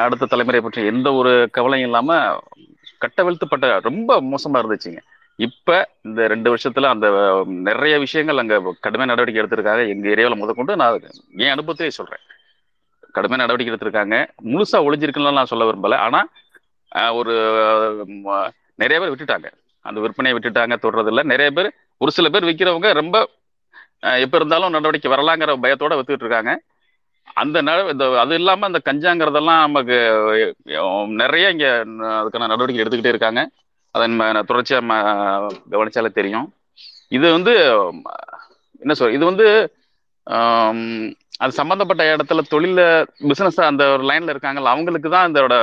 [0.00, 2.10] அடுத்த தலைமுறை பற்றி எந்த ஒரு கவலையும் இல்லாம
[3.00, 5.00] கட்டவிழ்த்துப்பட்ட ரொம்ப மோசமா இருந்துச்சுங்க.
[5.38, 5.70] இப்ப
[6.08, 7.06] இந்த ரெண்டு வருஷத்துல அந்த
[7.68, 9.82] நிறைய விஷயங்கள் அங்க கடுமையான நடவடிக்கை எடுத்திருக்காங்க.
[9.94, 11.00] எங்க ஏரியாவில் முதற்கொண்டு நான்
[11.44, 12.22] என் அனுபவத்தையே சொல்றேன்.
[13.16, 14.16] கடுமையான நடவடிக்கை எடுத்திருக்காங்க.
[14.52, 15.96] முழுசா ஒளிஞ்சிருக்குன்னு நான் சொல்ல விரும்பல.
[16.06, 16.20] ஆனா
[17.20, 17.34] ஒரு
[18.82, 19.48] நிறைய பேர் விட்டுட்டாங்க.
[19.84, 21.68] அந்த விற்பனையை விட்டுட்டாங்க தொடர்றதில்ல நிறைய பேர்
[22.00, 23.16] ஒரு சில பேர் விற்கிறவங்க ரொம்ப
[24.24, 26.52] எப்ப இருந்தாலும் நடவடிக்கை வரலாங்கிற பயத்தோட வித்துக்கிட்டு இருக்காங்க
[27.40, 27.58] அந்த
[27.92, 29.96] இந்த அது இல்லாம அந்த கஞ்சாங்கிறதெல்லாம் நமக்கு
[31.22, 31.66] நிறைய இங்க
[32.18, 33.40] அதுக்கான நடவடிக்கை எடுத்துக்கிட்டே இருக்காங்க.
[33.96, 34.80] அதை நம்ம தொடர்ச்சியா
[35.74, 36.46] கவனிச்சாலே தெரியும்.
[37.16, 37.52] இது வந்து
[38.82, 39.46] என்ன சொல் இது வந்து
[41.42, 42.80] அது சம்பந்தப்பட்ட இடத்துல தொழில
[43.30, 45.56] பிசினஸ் அந்த ஒரு லைன்ல இருக்காங்கல்ல அவங்களுக்கு தான் இதோட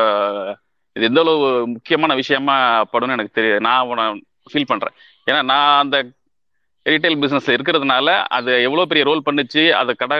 [0.95, 2.55] இது எந்த அளவு முக்கியமான விஷயமா
[2.91, 4.19] படும்னு எனக்கு தெரியும் நான்
[4.51, 4.95] ஃபீல் பண்றேன்.
[5.27, 5.97] ஏன்னா நான் அந்த
[6.85, 8.07] ரீட்டைல் பிசினஸ்ல இருக்கிறதுனால
[8.37, 10.17] அது எவ்வளவு பெரிய ரோல் பண்ணுச்சு அது கடை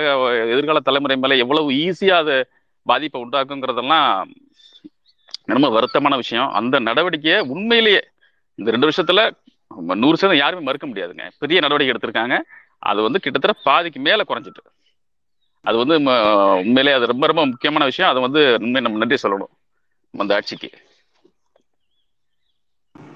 [0.54, 2.36] எதிர்கால தலைமுறை மேல எவ்வளவு ஈஸியா அது
[2.86, 4.08] பாதிப்பை உண்டாக்குங்கிறதெல்லாம்
[5.44, 6.48] ரொம்ப வருத்தமான விஷயம்.
[6.48, 8.08] அந்த நடவடிக்கையை உண்மையிலேயே
[8.56, 9.32] இந்த ரெண்டு வருஷத்துல
[9.78, 11.30] நூறு சதவீதம் யாருமே மறுக்க முடியாதுங்க.
[11.40, 12.40] பெரிய நடவடிக்கை எடுத்திருக்காங்க.
[12.80, 14.82] அது வந்து கிட்டத்தட்ட பாதிக்கு மேல குறைஞ்சிட்டு.
[15.62, 18.12] அது வந்து ம- உண்மையிலேயே அது ரொம்ப ரொம்ப முக்கியமான விஷயம்.
[18.12, 19.66] அதை வந்து உண்மையை நம்ம நன்றி சொல்லணும்.
[20.18, 20.70] அந்த ஆட்சிக்கு.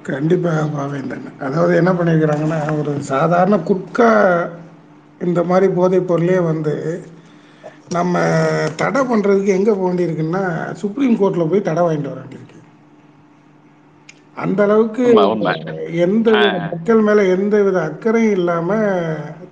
[0.04, 1.40] கண்டிப்பாக பாவேந்தன்.
[1.40, 4.50] அதாவது என்ன பண்ணியிருக்கிறாங்கன்னா ஒரு சாதாரண குட்கா
[5.22, 7.04] இந்த மாதிரி போதைப் பொருளே வந்து
[7.96, 8.22] நம்ம
[8.82, 10.44] தடை பண்ணுறதுக்கு எங்கே போக வேண்டியிருக்குன்னா
[10.82, 12.56] சுப்ரீம் கோர்ட்டில் போய் தடை வாங்கிட்டு வர வேண்டியிருக்கு.
[14.44, 15.04] அந்த அளவுக்கு
[16.06, 16.30] எந்த
[16.72, 18.88] மக்கள் மேலே எந்த வித அக்கறையும் இல்லாமல்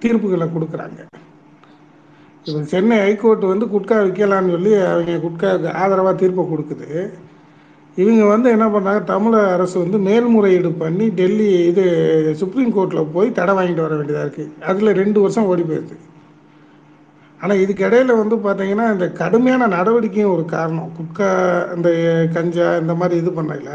[0.02, 0.99] தீர்ப்புகளை கொடுக்குறாங்க.
[2.48, 6.90] இப்போ சென்னை ஹைகோர்ட் வந்து குட்கா விற்கலான்னு சொல்லி அவங்க குட்காவுக்கு ஆதரவாக தீர்ப்பை கொடுக்குது.
[7.98, 11.86] இவங்க வந்து என்ன பண்ணாங்க தமிழக அரசு வந்து மேல்முறையீடு பண்ணி டெல்லி இது
[12.41, 15.98] சுப்ரீம் கோர்ட்டில் போய் தடை வாங்கிட்டு வர வேண்டியதாக இருக்குது அதில் ரெண்டு வருஷம் ஓடி போயிடுது.
[17.46, 20.88] ஆனால் இதுக்கு இடையில வந்து பார்த்தீங்கன்னா இந்த கடுமையான நடவடிக்கையும் ஒரு காரணம்.
[20.98, 21.28] குட்கா
[21.76, 21.90] இந்த
[22.36, 23.72] கஞ்சா இந்த மாதிரி இது பண்ணல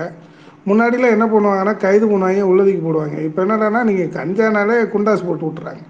[0.68, 3.16] முன்னாடிலாம் என்ன பண்ணுவாங்கன்னா கைது பண்ணுவாங்க உள்ளதுக்கு போடுவாங்க.
[3.28, 5.82] இப்போ என்னடான்னா நீங்கள் கஞ்சானாலே குண்டாஸ் போட்டு விட்டுறாங்க.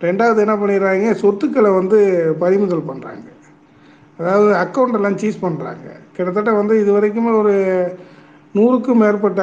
[0.00, 1.98] ரெண்டாவது என்ன பண்ணிடுறாங்க சொத்துக்களை வந்து
[2.42, 3.26] பறிமுதல் பண்ணுறாங்க
[4.18, 5.86] அதாவது அக்கௌண்ட்டெல்லாம் சீஸ் பண்ணுறாங்க
[6.16, 7.54] கிட்டத்தட்ட வந்து இது வரைக்குமே ஒரு
[8.54, 9.42] நூறுக்கும் மேற்பட்ட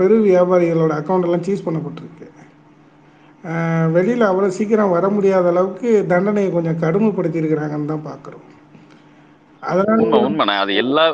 [0.00, 2.26] பெரு வியாபாரிகளோட அக்கௌண்ட் எல்லாம் சீஸ் பண்ணப்பட்டிருக்கு.
[3.96, 8.44] வெளியில் அவ்வளோ சீக்கிரம் வர முடியாத அளவுக்கு தண்டனையை கொஞ்சம் கடுமைப்படுத்தியிருக்கிறாங்கன்னு தான் பார்க்குறோம்.
[9.62, 10.56] அதனால உண்மை உண்மைண்ணே.
[10.64, 11.04] அது எல்லா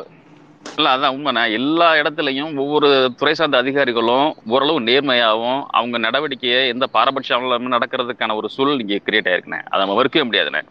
[0.77, 1.41] இல்ல அதான் உண்மைண்ணே.
[1.57, 2.87] எல்லா இடத்துலையும் ஒவ்வொரு
[3.19, 9.29] துறை சார்ந்த அதிகாரிகளும் ஓரளவு நேர்மையாகவும் அவங்க நடவடிக்கையை எந்த பாரபட்சம் இல்லாம நடக்கிறதுக்கான ஒரு சூழல் இங்கே கிரியேட்
[9.31, 9.59] ஆயிருக்குண்ணே.
[9.71, 10.61] அதை நம்ம மறுக்கவே முடியாதுண்ணே.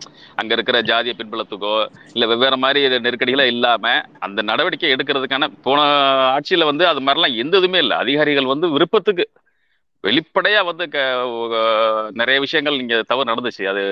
[0.41, 1.75] அங்க இருக்கிற ஜாதிய பின்புலத்துக்கோ
[2.15, 3.85] இல்ல வெவ்வேறு மாதிரி நெருக்கடிகளோ இல்லாம
[4.21, 5.79] அந்த நடவடிக்கை எடுக்கிறதுக்கான போன
[6.37, 7.97] ஆட்சியில வந்து அது மாதிரிலாம் எந்த இதுவுமே இல்லை.
[8.05, 9.25] அதிகாரிகள் வந்து விருப்பத்துக்கு
[10.05, 10.85] வெளிப்படையா வந்து
[12.21, 13.65] நிறைய விஷயங்கள் இங்க தவறு நடந்துச்சு.
[13.73, 13.83] அது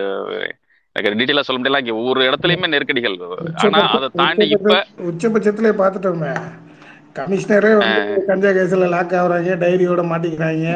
[0.97, 3.17] எனக்கு டீட்டெயிலா சொல்ல முடியல இங்க ஒவ்வொரு இடத்துலயுமே நெருக்கடிகள்.
[3.65, 6.33] ஆனா அதை தாண்டி இப்ப உச்சபட்ச உச்சபட்சத்திலே பார்த்துட்டோமே.
[7.19, 10.67] கமிஷனரே வந்து கஞ்சா கேஸில் லாக் ஆகுறாங்க டைரியோட மாட்டிக்கிறாங்க.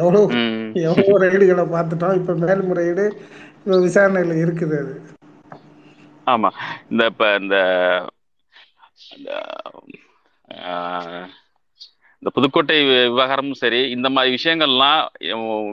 [0.00, 2.18] எவ்வளோ ம், எவ்வளோ ரைடுகளை பார்த்துட்டோம்.
[2.20, 3.04] இப்போ மேல்முறையீடு
[3.58, 4.94] இப்போ விசாரணையில் இருக்குது அது.
[6.26, 6.50] ஆமா.
[6.90, 7.56] இந்த இப்ப இந்த
[12.22, 15.00] இந்த, புதுக்கோட்டை விவகாரமும் சரி இந்த மாதிரி விஷயங்கள்லாம்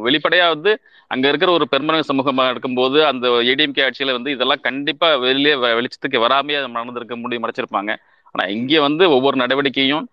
[0.06, 0.72] வெளிப்படையா வந்து
[1.12, 6.60] அங்க இருக்கிற ஒரு பெரும்பான்மை சமூகமா இருக்கும்போது அந்த ஏடிஎம்கே ஆட்சியில வந்து இதெல்லாம் கண்டிப்பா வெளியே வெளிச்சத்துக்கு வராமையே
[6.70, 7.92] நடந்திருக்க முடியும் மறைச்சிருப்பாங்க.
[8.36, 10.06] ஆனா இங்க வந்து ஒவ்வொரு நடவடிக்கையும்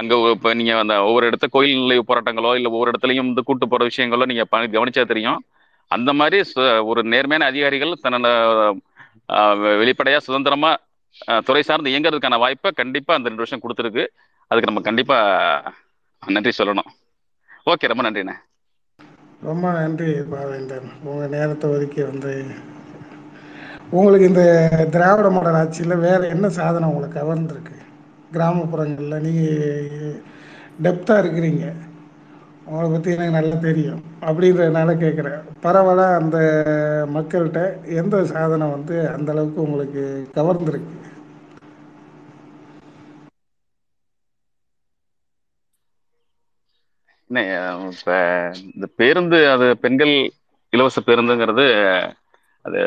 [0.00, 3.66] அங்க இப்போ இப்ப நீங்க அந்த ஒவ்வொரு இடத்த கோயில் நிலைய போராட்டங்களோ இல்ல ஒவ்வொரு இடத்துலயும் வந்து கூட்டு
[3.68, 4.44] போற விஷயங்களோ நீங்க
[4.74, 5.40] கவனிச்சா தெரியும்.
[5.90, 8.28] அந்த மாதிரி சு- ஒரு நேர்மையான அதிகாரிகள் தன்னோட
[9.32, 10.70] ஆஹ், வெளிப்படையா சுதந்திரமா
[11.46, 14.04] துறை சார்ந்து இயங்குறதுக்கான வாய்ப்பை கண்டிப்பா அந்த ரெண்டு வருஷம் கொடுத்துருக்கு.
[14.52, 15.18] அதுக்கு நம்ம கண்டிப்பா
[16.26, 16.90] நன்றி சொல்லணும்.
[17.70, 18.34] ஓகே ரொம்ப நன்றிண்ணே.
[19.42, 20.88] ரொம்ப நன்றி பாவேந்தன்.
[21.04, 22.32] உங்கள் நேரத்தை ஒதுக்கி வந்து
[23.90, 24.42] உங்களுக்கு இந்த
[24.90, 27.78] திராவிட மாடல் ஆட்சியில் வேறு என்ன சாதனை உங்களை கவர்ந்துருக்கு?
[28.32, 30.20] கிராமப்புறங்களில் நீங்கள்
[30.82, 31.64] டெப்த்தாக இருக்கிறீங்க.
[32.64, 34.02] உங்களை பற்றி எனக்கு நல்லா தெரியும்.
[34.20, 36.38] அப்படின்றதுனால கேட்குறேன் பரவாயில்ல அந்த
[37.14, 37.60] மக்கள்கிட்ட
[38.02, 40.04] எந்த சாதனை வந்து அந்த அளவுக்கு உங்களுக்கு
[40.34, 41.00] கவர்ந்துருக்கு?
[47.92, 48.10] இப்ப
[48.70, 50.14] இந்த பேருந்து அது பெண்கள்
[50.72, 51.66] இலவச பேருந்துங்கிறது
[52.64, 52.80] அது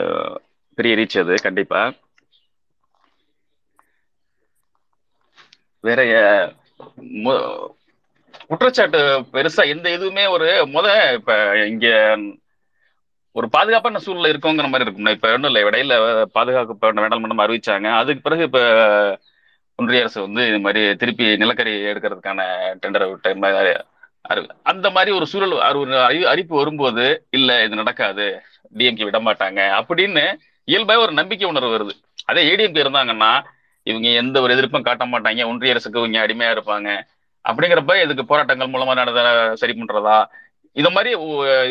[0.78, 1.82] பெரிய ரீச் அது கண்டிப்பா.
[5.84, 6.02] வேற
[8.50, 9.00] குற்றச்சாட்டு
[9.34, 11.32] பெருசா எந்த இதுவுமே ஒரு முத இப்ப
[11.68, 11.88] இங்க
[13.36, 15.94] ஒரு பாதுகாப்பான சூழ்நிலை இருக்குங்கிற மாதிரி இருக்கும் இப்ப ஒன்றும் இல்லை இடையில
[16.32, 17.88] பாதுகாப்பு வேண்டாம் அறிவிச்சாங்க.
[18.00, 18.60] அதுக்கு பிறகு இப்ப
[19.80, 22.42] ஒன்றிய அரசு வந்து இது மாதிரி திருப்பி நிலக்கரி எடுக்கிறதுக்கான
[22.82, 23.74] டெண்டரை விட்ட மாதிரி
[24.64, 28.42] அந்த மாதிரி ஒரு சூழல் அது ஒரு அறிவிப்பு வரும்போது இல்ல இது நடக்காது.
[28.76, 29.82] டிஎம்கே விட மாட்டாங்க.
[29.82, 30.34] அப்படின்னு
[30.64, 32.04] இயல்பாக ஒரு நம்பிக்கை உணர்வு வருது.
[32.26, 33.44] அதே ஏடிஎம்கே இருந்தாங்கன்னா
[33.84, 35.46] இவங்க எந்த ஒரு எதிர்ப்பும் காட்ட மாட்டாங்க.
[35.46, 37.02] ஒன்றிய அரசுக்கு இவங்க அடிமையா இருப்பாங்க.
[37.50, 40.26] அப்படிங்கிறப்ப இதுக்கு போராட்டங்கள் மூலமா நடந்த சரி பண்றதா?
[40.72, 41.12] இந்த மாதிரி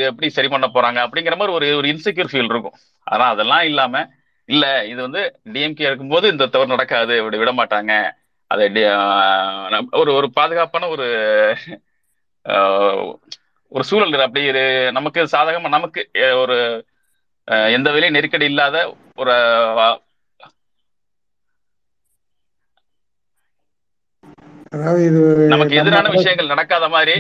[0.01, 1.05] எப்படி சரி பண்ண போறாங்க?
[1.05, 2.75] அப்படிங்கிற மாதிரி ஒரு ஒரு இன்செக்யூர் ஃபீல் இருக்கும்.
[3.03, 4.09] ஆனா அதெல்லாம் இல்லாம
[4.45, 7.17] இல்ல இது வந்து டிஎம்கே இருக்கும்போது இந்த தவறு நடக்காது.
[7.17, 8.11] இப்படி விட மாட்டாங்க.
[8.47, 11.57] அதை நம்- ஒரு ஒரு பாதுகாப்பான ஒரு
[13.73, 14.43] ஒரு சூழல் அப்படி
[14.99, 16.01] நமக்கு சாதகமா நமக்கு
[16.43, 16.57] ஒரு
[17.71, 18.77] எந்த வேலையும் நெருக்கடி இல்லாத
[19.19, 19.35] ஒரு
[25.53, 27.17] நமக்கு எதிரான விஷயங்கள் நடக்காத மாதிரி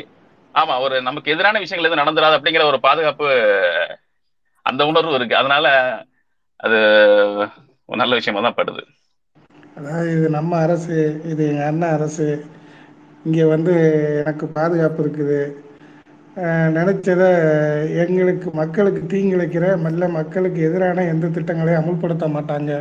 [0.54, 3.28] ஆமா ஒரு நமக்கு எதிரான விஷயங்கள் எதுவும் நடந்துராது அப்படிங்கிற ஒரு பாதுகாப்பு
[4.66, 5.34] அந்த உணர்வு இருக்கு.
[5.40, 5.66] அதனால
[6.60, 6.78] அது
[7.88, 8.82] ஒரு நல்ல விஷயமா தான் படுது.
[9.76, 10.96] அதாவது இது நம்ம அரசு
[11.30, 12.26] இது எங்கள் அண்ணன் அரசு
[13.26, 13.74] இங்கே வந்து
[14.22, 15.38] எனக்கு பாதுகாப்பு இருக்குது.
[16.76, 17.28] நினைச்சதை
[18.02, 22.72] எங்களுக்கு மக்களுக்கு தீங்கிழைக்கிற மெல்ல மக்களுக்கு எதிரான எந்த திட்டங்களையும் அமுல்படுத்த மாட்டாங்க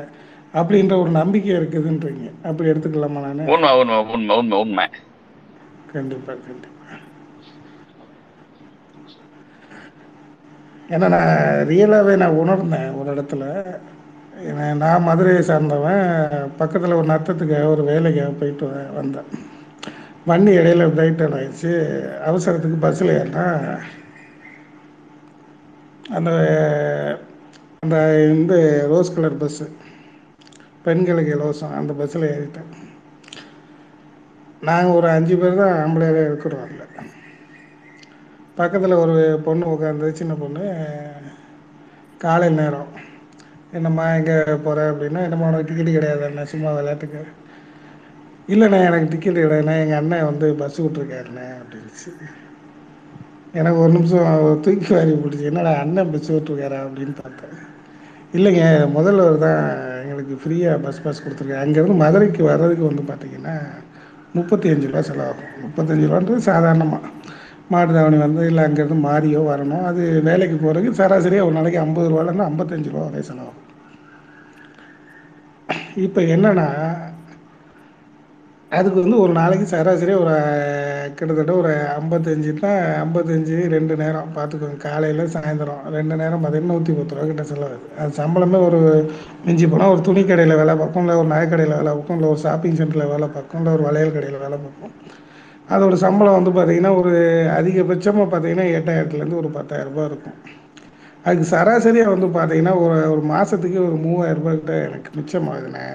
[0.59, 2.25] அப்படின்ற ஒரு நம்பிக்கை இருக்குதுன்றீங்க.
[2.49, 3.43] அப்படி எடுத்துக்கலாமா நான்?
[3.53, 4.85] உண்மை உண்மை உண்மை உண்மை உண்மை.
[5.93, 6.71] கண்டிப்பாக கண்டிப்பாக
[10.93, 11.31] ஏன்னா நான்
[11.71, 13.43] ரியலாகவே நான் உணர்ந்தேன் ஒரு இடத்துல.
[14.81, 16.05] நான் மதுரையை சார்ந்தவன்.
[16.61, 18.67] பக்கத்தில் ஒரு நத்தத்துக்காக ஒரு வேலைக்காக போயிட்டு
[18.99, 19.29] வந்தேன்.
[20.25, 21.71] வண்டி இடையில பிரேக் டவுன் ஆயிடுச்சு.
[22.29, 23.45] அவசரத்துக்கு பஸ்ஸில் ஏறினா
[26.09, 26.31] அந்த
[27.79, 27.97] அந்த
[28.27, 28.53] இந்த
[28.91, 29.65] ரோஸ் கலர் பஸ்ஸு
[30.85, 31.75] பெண்களுக்கு இலவசம்.
[31.79, 32.71] அந்த பஸ்ஸில் ஏறிட்டேன்.
[34.69, 37.11] நாங்கள் ஒரு அஞ்சு பேர் தான் ஆம்பளையாவே இருக்கிறோம் அதில்.
[38.55, 40.65] பக்கத்தில் ஒரு பொண்ணு உட்காந்து சின்ன பொண்ணு
[42.17, 42.91] காலை நேரம்.
[43.71, 46.23] என்னம்மா எங்கே போகிற அப்படின்னா என்னம்மா உனக்கு டிக்கெட் கிடையாது?
[46.23, 47.23] என்ன சும்மா விளையாட்டுக்கு?
[48.51, 49.75] இல்லைண்ணே எனக்கு டிக்கெட் இல்லைண்ணே.
[49.83, 52.11] எங்கள் அண்ணன் வந்து பஸ் விட்ருக்காருண்ணே அப்படின்ச்சு
[53.59, 56.79] எனக்கு ஒரு நிமிஷம் தூக்கி வாரி போட்டுச்சு என்னடா அண்ணன் பஸ் விட்டுருக்காரா?
[56.85, 57.55] அப்படின்னு பார்த்தேன்.
[58.37, 59.63] இல்லைங்க முதல்வர் தான்
[60.01, 61.63] எங்களுக்கு ஃப்ரீயாக பஸ் பாஸ் கொடுத்துருக்காரு.
[61.65, 63.55] அங்கேருந்து மதுரைக்கு வர்றதுக்கு வந்து பார்த்தீங்கன்னா
[64.37, 65.51] முப்பத்தி அஞ்சு ரூபா செலவாகும்.
[65.63, 67.11] முப்பத்தஞ்சு ரூபான்றது சாதாரணமாக
[67.73, 69.83] மாட்டுத்தாவணி வந்து இல்லை அங்கேருந்து மாறியோ வரணும்.
[69.89, 73.61] அது வேலைக்கு போகிறதுக்கு சராசரியாக ஒரு நாளைக்கு ஐம்பது ரூபாலேருந்து ஐம்பத்தஞ்சு ரூபா வரை செலவாகும்.
[75.95, 76.67] இப்போ என்னென்னா
[78.77, 80.35] அதுக்கு வந்து ஒரு நாளைக்கு சராசரியாக ஒரு
[81.17, 82.71] கிட்டத்தட்ட ஒரு ஐம்பத்தஞ்சுனா
[83.01, 84.77] ஐம்பத்தஞ்சு ரெண்டு நேரம் பார்த்துக்கோங்க.
[84.85, 88.79] காலையில் சாயந்தரம் ரெண்டு நேரம் பார்த்தீங்கன்னா நூற்றி பத்து ரூபா கிட்ட செலவாகுது அது சம்பளமே ஒரு
[89.47, 92.79] மிஞ்சி போனால் ஒரு துணி கடையில் வேலை பார்க்கும் இல்லை ஒரு நகைக்கடையில் வேலை பார்க்கும் இல்லை ஒரு ஷாப்பிங்
[92.79, 94.95] சென்டரில் வேலை பார்க்கும் இல்லை ஒரு வளையல் கடையில் வேலை பார்க்கும்
[95.73, 97.13] அதோட சம்பளம் வந்து பார்த்திங்கன்னா ஒரு
[97.59, 100.39] அதிகபட்சமாக பார்த்தீங்கன்னா எட்டாயிரத்துலேருந்து ஒரு பத்தாயிரரூபா இருக்கும்.
[101.25, 105.85] அதுக்கு சராசரியாக வந்து பார்த்தீங்கன்னா ஒரு ஒரு மாதத்துக்கு ஒரு மூவாயிரரூபா கிட்ட எனக்கு மிச்சமாகுதுண்ணே.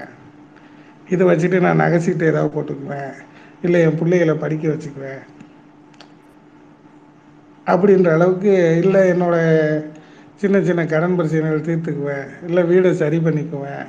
[1.14, 3.12] இதை வச்சுட்டு நான் நகைச்சிக்கிட்டு ஏதாவது போட்டுக்குவேன்.
[3.66, 5.22] இல்லை என் பிள்ளைகளை படிக்க வச்சுக்குவேன்.
[7.72, 8.52] அப்படின்ற அளவுக்கு
[8.82, 9.84] இல்லை என்னோடய
[10.42, 12.28] சின்ன சின்ன கடன் பிரச்சனைகள் தீர்த்துக்குவேன்.
[12.48, 13.88] இல்லை வீடை சரி பண்ணிக்குவேன்.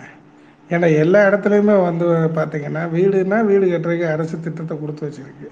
[0.73, 2.05] ஏன்னா எல்லா இடத்துலையுமே வந்து
[2.37, 5.49] பார்த்திங்கன்னா வீடுனா வீடு கட்டுறதுக்கு அரசு திட்டத்தை கொடுத்து வச்சிருக்கு.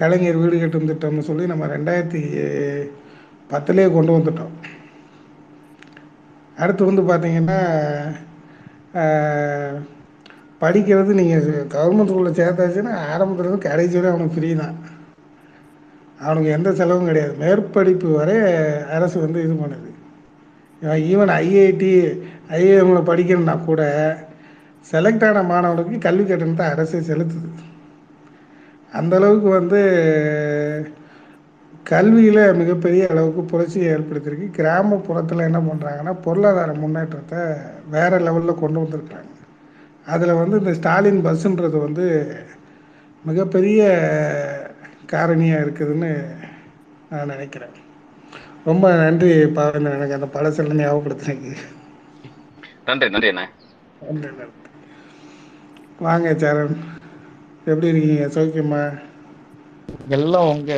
[0.00, 2.22] கலைஞர் வீடு கட்டும் திட்டம்னு சொல்லி நம்ம ரெண்டாயிரத்தி
[3.52, 4.54] பத்துலேயே கொண்டு வந்துட்டோம்.
[6.62, 7.60] அடுத்து வந்து பார்த்திங்கன்னா
[10.62, 14.76] படிக்கிறது நீங்கள் கவர்மெண்ட் ஸ்கூலில் சேர்த்தாச்சுன்னா ஆரம்பத்துலேருந்து கடைசி வரை அவனுக்கு ஃப்ரீ தான்.
[16.26, 17.34] அவனுக்கு எந்த செலவும் கிடையாது.
[17.42, 18.36] மேற்படிப்பு வரை
[18.96, 19.90] அரசு வந்து இது பண்ணுது.
[21.10, 21.92] ஈவன் ஐஐடி
[22.58, 23.82] ஐஏஎம்ல படிக்கணும்னா கூட
[24.92, 27.48] செலக்ட் ஆன மாணவனுக்கு கல்வி கட்டணத்தை அரசே செலுத்துது.
[28.92, 29.80] அந்த அளவுக்கு வந்து
[31.92, 34.48] கல்வியில் மிகப்பெரிய அளவுக்கு புரட்சியை ஏற்படுத்தியிருக்கு.
[34.58, 37.42] கிராமப்புறத்தில் என்ன பண்ணுறாங்கன்னா பொருளாதார முன்னேற்றத்தை
[37.94, 39.32] வேறு லெவலில் கொண்டு வந்திருக்காங்க
[40.06, 42.06] அதில் வந்து இந்த ஸ்டாலின் பஸ்ஸுன்றது வந்து
[43.24, 43.80] மிகப்பெரிய
[45.12, 46.10] காரணியாக இருக்குதுன்னு
[47.10, 47.74] நான் நினைக்கிறேன்.
[48.66, 51.52] ரொம்ப நன்றி பாவேந்தர் எனக்கு அந்த பழசெல்லாம் ஞாபகப்படுத்தினதுக்கு
[52.86, 53.46] நன்றி நன்றி அண்ணே.
[54.02, 54.46] நன்றி நன்றி.
[56.00, 56.76] வாங்க சரண்.
[57.66, 58.26] எப்படி இருக்கீங்க?
[58.34, 58.82] சௌக்கியமா?
[60.16, 60.72] எல்லாம் உங்க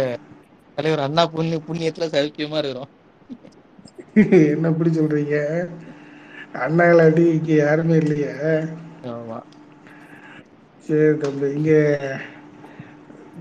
[0.78, 2.92] தலைவர் அண்ணா புண்ணிய புண்ணியத்துல சௌக்கியமா இருக்கிறோம்.
[4.52, 5.36] என்ன இப்படி சொல்றீங்க?
[6.58, 8.32] அண்ணா இல்லாட்டி இங்க யாருமே இல்லையே.
[9.10, 9.38] ஆமா.
[10.86, 11.72] சரி தம்பி இங்க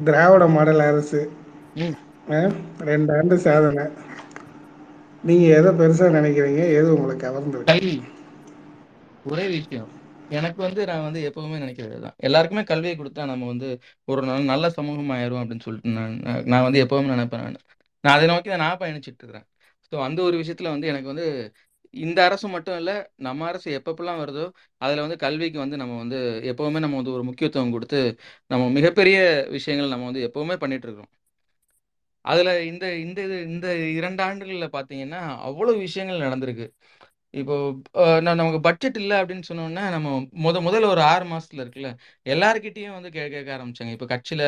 [0.07, 1.22] திராவிட மாடல் அரசு
[2.89, 3.85] ரெண்டு ஆண்டு சாதனை.
[5.23, 6.64] நீங்க எதை பெருசா நினைக்கிறீங்க?
[6.80, 7.23] எது உங்களுக்கு
[7.72, 7.95] கல்வி
[9.26, 9.89] ஒரே விஷயம்.
[10.30, 13.68] எனக்கு வந்து நான் வந்து எப்பவுமே நினைக்கிறது தான் எல்லாருக்குமே கல்வியை கொடுத்தா நம்ம வந்து
[14.07, 17.57] ஒரு நல்ல நல்ல சமூகம் ஆயிரும் அப்படின்னு சொல்லிட்டு நான் நான் நான் வந்து எப்பவுமே நினைப்பேன் நான்.
[18.03, 19.48] நான் அதை நோக்கி தான் நான் பயணிச்சுட்டு இருக்கிறேன்.
[19.91, 21.26] ஸோ அந்த ஒரு விஷயத்துல வந்து எனக்கு வந்து
[22.05, 24.45] இந்த அரசு மட்டும் இல்லை நம்ம அரசு எப்பப்பெல்லாம் வருதோ
[24.81, 26.19] அதில் வந்து கல்விக்கு வந்து நம்ம வந்து
[26.51, 28.01] எப்பவுமே நம்ம வந்து ஒரு முக்கியத்துவம் கொடுத்து
[28.51, 29.17] நம்ம மிகப்பெரிய
[29.57, 31.11] விஷயங்கள் நம்ம வந்து எப்பவுமே பண்ணிட்டு இருக்கிறோம்.
[32.25, 33.67] அதுல இந்த இந்த இது இந்த
[33.97, 36.65] இரண்டு ஆண்டுகள்ல பார்த்தீங்கன்னா அவ்வளவு விஷயங்கள் நடந்திருக்கு.
[37.38, 37.55] இப்போ
[38.26, 40.07] நான் நமக்கு பட்ஜெட் இல்லை அப்படின்னு சொன்னோன்னா நம்ம
[40.45, 41.89] முத முதல்ல ஒரு ஆறு மாசத்துல இருக்குல்ல
[42.26, 43.91] எல்லாருக்கிட்டையும் வந்து கே கேட்க ஆரம்பிச்சாங்க.
[43.95, 44.43] இப்போ கட்சியில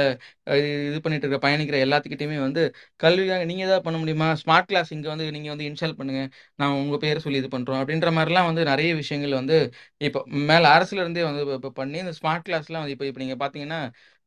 [0.87, 2.63] இது பண்ணிட்டு இருக்க பயணிக்கிற எல்லாத்துக்கிட்டையுமே வந்து
[2.99, 4.29] கல்விக்காக நீங்க ஏதாவது பண்ண முடியுமா?
[4.41, 6.23] ஸ்மார்ட் கிளாஸ் இங்க வந்து நீங்க வந்து இன்ஸ்டால் பண்ணுங்க.
[6.59, 9.57] நான் உங்க பேரை சொல்லி இது பண்றோம் அப்படின்ற மாதிரிலாம் வந்து நிறைய விஷயங்கள் வந்து
[10.01, 13.81] இப்போ மேல அரசுல இருந்தே வந்து இப்போ பண்ணி இந்த ஸ்மார்ட் கிளாஸ்லாம் வந்து இப்போ இப்போ நீங்க பாத்தீங்கன்னா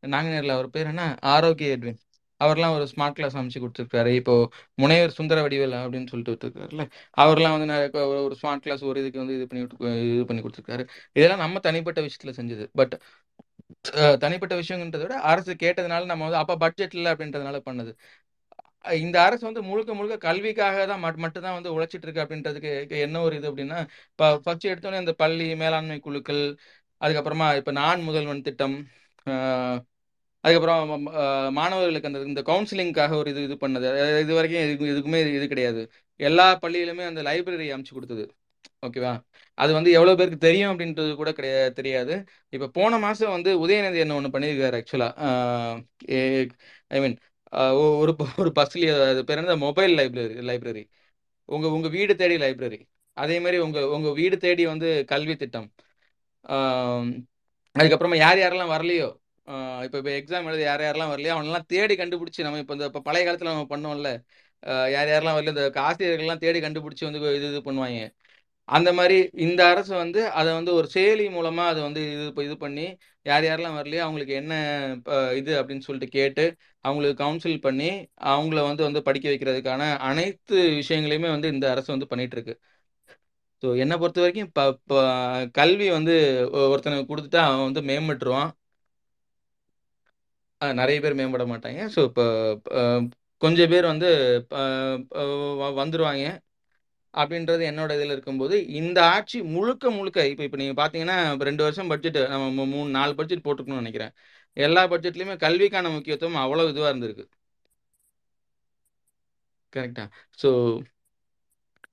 [0.07, 1.03] நாங்குநேரில் அவர் பேர் என்ன?
[1.33, 2.01] ஆரோக்கிய எட்வின்
[2.43, 4.11] அவர்லாம் ஒரு ஸ்மார்ட் கிளாஸ் அமைச்சு கொடுத்துருக்காரு.
[4.21, 4.35] இப்போ
[4.83, 6.85] முனைவர் சுந்தர வடிவேல் அப்படின்னு சொல்லிட்டு விட்டுருக்காருல்ல
[7.23, 7.89] அவர்லாம் வந்து நிறைய
[8.27, 9.77] ஒரு ஸ்மார்ட் கிளாஸ் ஒரு இதுக்கு வந்து இது பண்ணி விட்டு
[10.15, 10.85] இது பண்ணி கொடுத்துருக்காரு.
[11.19, 12.67] இதெல்லாம் நம்ம தனிப்பட்ட விஷயத்துல செஞ்சது.
[12.81, 12.95] பட்
[14.25, 17.93] தனிப்பட்ட விஷயங்கன்றத விட அரசு கேட்டதுனால நம்ம வந்து அப்போ பட்ஜெட் இல்லை அப்படின்றதுனால பண்ணது.
[19.03, 22.71] இந்த அரசு வந்து முழுக்க முழுக்க கல்விக்காக தான் மட் மட்டும் தான் வந்து உழைச்சிட்டு இருக்கு அப்படின்றதுக்கு
[23.07, 23.79] என்ன ஒரு இது அப்படின்னா
[24.13, 26.43] இப்போ ஃபர்ஸ்ட் எடுத்தோடனே இந்த பள்ளி மேலாண்மை குழுக்கள்
[27.01, 28.77] அதுக்கப்புறமா இப்போ நான் முதல்வன் திட்டம்
[30.45, 30.81] அதுக்கப்புறம்
[31.59, 33.87] மாணவர்களுக்கு அந்த இந்த கவுன்சிலிங்காக ஒரு இது இது பண்ணது.
[34.25, 35.83] இது வரைக்கும் இதுக்கு இதுக்குமே இது கிடையாது.
[36.21, 38.25] எல்லா பள்ளியிலுமே அந்த லைப்ரரி அமைச்சு கொடுத்தது.
[38.87, 39.13] ஓகேவா?
[39.59, 42.15] அது வந்து எவ்வளோ பேருக்கு தெரியும் அப்படின்றது கூட கிடையாது தெரியாது.
[42.53, 45.15] இப்போ போன மாதம் வந்து உதயநிதி என்ன ஒன்று பண்ணியிருக்காரு ஆக்சுவலாக
[46.91, 47.17] ஐ மீன்
[48.03, 48.13] ஒரு
[48.43, 49.57] ஒரு பஸ்லேயே அது பேர் என்ன?
[49.67, 50.83] மொபைல் லைப்ரரி லைப்ரரி
[51.49, 52.79] உங்கள் உங்கள் வீடு தேடி லைப்ரரி
[53.17, 55.69] அதே மாதிரி உங்கள் உங்கள் வீடு தேடி வந்து கல்வி திட்டம்
[57.77, 59.09] அதுக்கப்புறமா யார் யாரெல்லாம் வரலையோ
[59.85, 63.23] இப்போ இப்போ எக்ஸாம் எழுத யார் யாரெல்லாம் வரலையோ அவனெல்லாம் தேடி கண்டுபிடிச்சி நம்ம இப்போ இந்த இப்போ பழைய
[63.27, 64.11] காலத்தில் நம்ம பண்ணோம்ல.
[64.93, 68.03] யார் யாரெல்லாம் வரல இந்த ஆசிரியர்கள்லாம் தேடி கண்டுபிடிச்சி வந்து இது இது பண்ணுவாங்க.
[68.69, 72.57] அந்த மாதிரி இந்த அரசு வந்து அதை வந்து ஒரு செயலி மூலமா அதை வந்து இது இப்போ இது
[72.61, 72.85] பண்ணி
[73.27, 74.53] யார் யாரெல்லாம் வரலையோ அவங்களுக்கு என்ன
[75.15, 76.45] அஹ், இது அப்படின்னு சொல்லிட்டு கேட்டு
[76.85, 77.91] அவங்களுக்கு கவுன்சில் பண்ணி
[78.31, 82.55] அவங்கள வந்து வந்து படிக்க வைக்கிறதுக்கான அனைத்து விஷயங்களையுமே வந்து இந்த அரசு வந்து பண்ணிட்டு இருக்கு.
[83.63, 84.97] ஸோ என்னை பொறுத்த வரைக்கும் இப்போ
[85.59, 86.15] கல்வி வந்து
[86.53, 88.51] ஒ- ஒருத்தனுக்கு கொடுத்துட்டா அவன் வந்து மேம்பட்டுருவான்.
[90.81, 91.81] நிறைய பேர் மேம்பட மாட்டாங்க.
[91.95, 92.25] ஸோ இப்போ
[93.43, 94.09] கொஞ்சம் பேர் வந்து
[95.81, 96.25] வந்துடுவாங்க
[97.15, 101.91] அப்படின்றது என்னோட இதில் இருக்கும்போது இந்த ஆட்சி முழுக்க முழுக்க இப்போ இப்போ நீங்கள் பார்த்தீங்கன்னா இப்போ ரெண்டு வருஷம்
[101.93, 104.15] பட்ஜெட் நம்ம மூணு நாலு பட்ஜெட் போட்டுருக்கணும்னு நினைக்கிறேன்.
[104.57, 107.27] எல்லா பட்ஜெட்லையுமே கல்விக்கான முக்கியத்துவம் அவ்வளோ இதுவாக இருந்திருக்கு.
[109.73, 110.05] கரெக்டா
[110.43, 110.49] ஸோ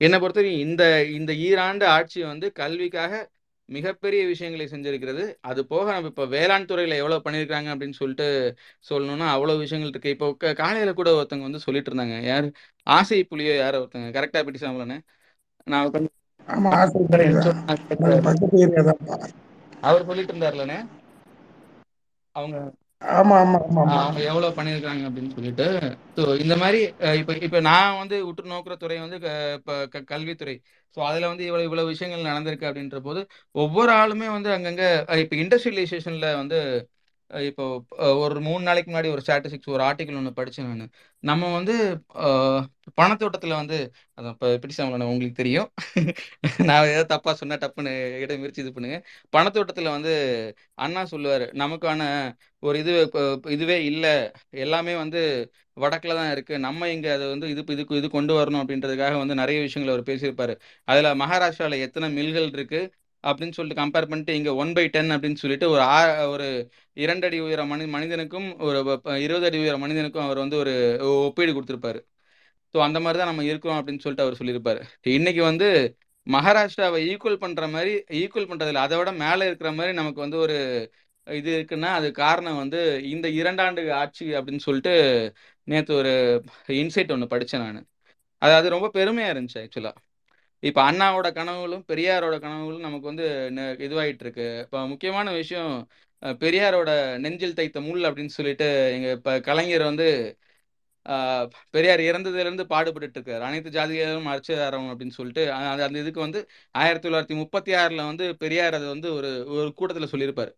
[0.00, 0.82] என்னை பொறுத்தவரைக்கும் இந்த
[1.18, 3.12] இந்த ஈராண்டு ஆட்சி வந்து கல்விக்காக
[3.70, 5.24] மிகப்பெரிய விஷயங்களை செஞ்சிருக்கிறது.
[5.42, 8.26] அது போக நம்ம இப்போ வேளாண் துறையில் எவ்வளோ பண்ணியிருக்காங்க அப்படின்னு சொல்லிட்டு
[8.84, 10.14] சொல்லணும்னா அவ்வளோ விஷயங்கள் இருக்கு.
[10.16, 10.28] இப்போ
[10.62, 12.48] காலையில கூட ஒருத்தவங்க வந்து சொல்லிட்டு இருந்தாங்க யார்?
[12.86, 14.10] ஆசை புலியோ யாரோ ஒருத்தங்க.
[14.18, 14.98] கரெக்டாக பிடி சாமலன்னு
[15.66, 15.86] நான்
[19.82, 20.78] அவர் சொல்லிட்டு இருந்தார்லண்ணே
[22.36, 22.56] அவங்க
[23.12, 23.60] ஆமா ஆமா
[23.98, 25.66] அவங்க எவ்வளவு பண்ணியிருக்காங்க அப்படின்னு சொல்லிட்டு.
[26.16, 26.80] ஸோ இந்த மாதிரி
[27.20, 29.18] இப்ப இப்ப நான் வந்து உற்று நோக்குற துறை வந்து
[29.58, 30.56] இப்ப கல்வித்துறை.
[30.96, 33.20] ஸோ அதில் வந்து இவ்வளோ இவ்வளோ விஷயங்கள் நடந்திருக்கு அப்படின்ற போது
[33.54, 34.88] ஒவ்வொரு ஆளுமே வந்து அங்கங்கே
[35.22, 36.58] இப்போ இண்டஸ்ட்ரியலைசேஷனில் வந்து
[37.48, 37.64] இப்போ
[38.22, 40.90] ஒரு மூணு நாளைக்கு முன்னாடி ஒரு ஸ்டாட்டிஸ்டிக்ஸ் ஒரு ஆர்டிக்கல் ஒன்று படித்தேன் நான்.
[41.22, 41.74] நம்ம வந்து
[42.98, 43.76] பணத்தோட்டத்தில் வந்து
[44.18, 45.68] அதான் இப்போ எப்படி சாமலண்ணே உங்களுக்கு தெரியும்.
[46.70, 47.92] நான் ஏதாவது தப்பாக சொன்னால் டப்புன்னு
[48.22, 48.98] இட முயற்சி இது பண்ணுங்க.
[49.32, 50.12] பணத்தோட்டத்தில் வந்து
[50.78, 52.02] அண்ணா சொல்லுவார் நமக்கான
[52.62, 52.92] ஒரு இது
[53.56, 54.14] இதுவே இல்லை.
[54.64, 55.20] எல்லாமே வந்து
[55.76, 59.58] வடக்கில் தான் இருக்குது நம்ம இங்கே அதை வந்து இது இதுக்கு இது கொண்டு வரணும் அப்படின்றதுக்காக வந்து நிறைய
[59.66, 60.54] விஷயங்கள் அவர் பேசியிருப்பார்.
[60.88, 62.90] அதில் மகாராஷ்டிராவில் எத்தனை மில்கள் இருக்குது
[63.24, 66.46] அப்படின்னு சொல்லிட்டு கம்பேர் பண்ணிட்டு இங்கே ஒன் பை டென் அப்படின்னு சொல்லிட்டு ஒரு ஆ ஒரு
[66.96, 70.74] இரண்டு அடி உயர மனி மனிதனுக்கும் ஒரு ப- இருபது அடி உயர மனிதனுக்கும் அவர் வந்து ஒரு
[71.24, 72.00] ஒப்பீடு கொடுத்துருப்பாரு.
[72.74, 74.80] ஸோ அந்த மாதிரி தான் நம்ம இருக்கோம் அப்படின்னு சொல்லிட்டு அவர் சொல்லியிருப்பாரு.
[75.12, 75.68] இன்னைக்கு வந்து
[76.26, 80.56] மகாராஷ்டிராவை ஈக்குவல் பண்ற மாதிரி ஈக்குவல் பண்ணுறதில்ல அதை விட மேலே இருக்கிற மாதிரி நமக்கு வந்து ஒரு
[81.26, 82.78] இது இருக்குன்னா அது காரணம் வந்து
[83.10, 84.92] இந்த இரண்டாண்டு ஆட்சி அப்படின்னு சொல்லிட்டு
[85.68, 86.12] நேற்று ஒரு
[86.76, 87.86] இன்சைட் ஒன்று படித்தேன் நான்.
[88.42, 89.96] அது அது ரொம்ப பெருமையாக இருந்துச்சு ஆக்சுவலாக
[90.62, 95.72] இப்போ அண்ணாவோட கனவுகளும் பெரியாரோட கனவுகளும் நமக்கு வந்து நெ- இதுவாயிட்டு இருக்கு இப்போ முக்கியமான விஷயம்
[96.40, 100.06] பெரியாரோட நெஞ்சில் தைத்த முள் அப்படின்னு சொல்லிட்டு எங்க இப்போ கலைஞர் வந்து
[101.70, 106.40] பெரியார் இறந்ததுலேருந்து பாடுபட்டு இருக்காரு அனைத்து ஜாதிகளும் அர்ச்சதாரம் அப்படின்னு சொல்லிட்டு அந்த அந்த இதுக்கு வந்து
[106.74, 110.52] ஆயிரத்தி தொள்ளாயிரத்தி முப்பத்தி ஆறில் வந்து பெரியார் அதை வந்து ஒரு ஒரு கூட்டத்தில் சொல்லியிருப்பார்.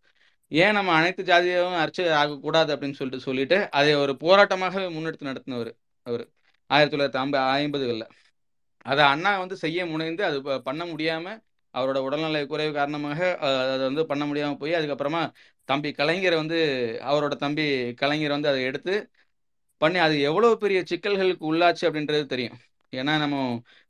[0.52, 5.70] ஏன் நம்ம அனைத்து ஜாதியும் அரிச்சு ஆகக்கூடாது அப்படின்னு சொல்லிட்டு சொல்லிட்டு அதை ஒரு போராட்டமாகவே முன்னெடுத்து நடத்தினவர்
[6.06, 6.24] அவர்.
[6.70, 8.06] ஆயிரத்தி தொள்ளாயிரத்தி ஐம்ப ஐம்பதுகளில்.
[8.84, 10.38] அதை அண்ணா வந்து செய்ய முனைந்து அது
[10.68, 11.26] பண்ண முடியாம
[11.74, 13.20] அவரோட உடல்நிலை குறைவு காரணமாக
[13.72, 15.22] அதை வந்து பண்ண முடியாம போய் அதுக்கப்புறமா
[15.68, 16.59] தம்பி கலைஞரை வந்து
[17.10, 17.64] அவரோட தம்பி
[18.02, 18.94] கலைஞர் வந்து அதை எடுத்து
[19.80, 22.59] பண்ணி அது எவ்வளவு பெரிய சிக்கல்களுக்கு உள்ளாச்சு அப்படின்றது தெரியும்.
[22.92, 23.36] ஏன்னா நம்ம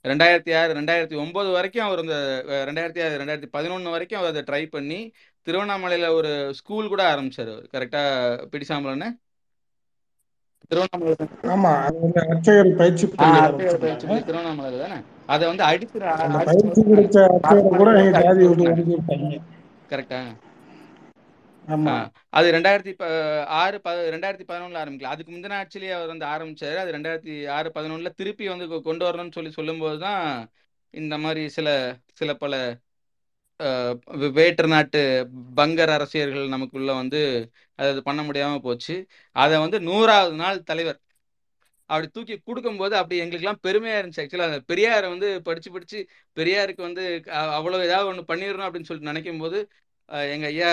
[0.04, 2.16] ரெண்டாயிரத்தி ஆறு ரெண்டாயிரத்தி ஒன்பது வரைக்கும் அவர் அந்த
[2.68, 4.98] ரெண்டாயிரத்தி ஆறு ரெண்டாயிரத்தி பதினொன்று வரைக்கும் அவர் அதை ட்ரை பண்ணி
[5.46, 7.66] திருவண்ணாமலையில் ஒரு ஸ்கூல் கூட ஆரம்பிச்சார் அவர்.
[7.74, 8.02] கரெக்டா
[8.54, 9.08] பிடிசாமலன்னு
[10.70, 11.14] திருவண்ணாமலை
[11.52, 11.72] ஆமா
[12.24, 14.46] அர்ச்சகர் பயிற்சி பயிற்சி
[14.78, 14.98] தானே?
[15.26, 15.98] அதை வந்து அடித்து
[19.90, 20.20] கரெக்டா
[22.32, 22.92] அது ரெண்டாயிரத்தி
[23.58, 23.76] ஆறு
[24.14, 25.12] ரெண்டாயிரத்தி பதினொன்றில் ஆரம்பிக்கல.
[25.12, 26.76] அதுக்கு முந்தின ஆட்சிலேயே அவர் வந்து ஆரம்பிச்சாரு.
[26.76, 30.24] அது ரெண்டாயிரத்தி ஆறு பதினொன்றில் திருப்பி வந்து கொண்டு வரணும்னு சொல்லி சொல்லும்போது தான்
[30.94, 31.68] இந்த மாதிரி சில
[32.12, 32.54] சில பல
[34.32, 35.00] வேற்று நாட்டு
[35.56, 37.20] பங்கர் அரசியர்கள் நமக்குள்ள வந்து
[37.74, 38.96] அது பண்ண முடியாம போச்சு.
[39.32, 41.00] அதை வந்து நூறாவது நாள் தலைவர்
[41.86, 44.22] அப்படி தூக்கி கொடுக்கும்போது அப்படி எங்களுக்குலாம் பெருமையா இருந்துச்சு.
[44.22, 45.98] ஆக்சுவலாக பெரியாரை வந்து படிச்சு படிச்சு
[46.36, 49.58] பெரியாருக்கு வந்து அவ்வளோ அவ்வளவு ஏதாவது ஒன்று பண்ணிடணும் அப்படின்னு சொல்லிட்டு நினைக்கும் போது
[50.34, 50.72] எங்க ஐயா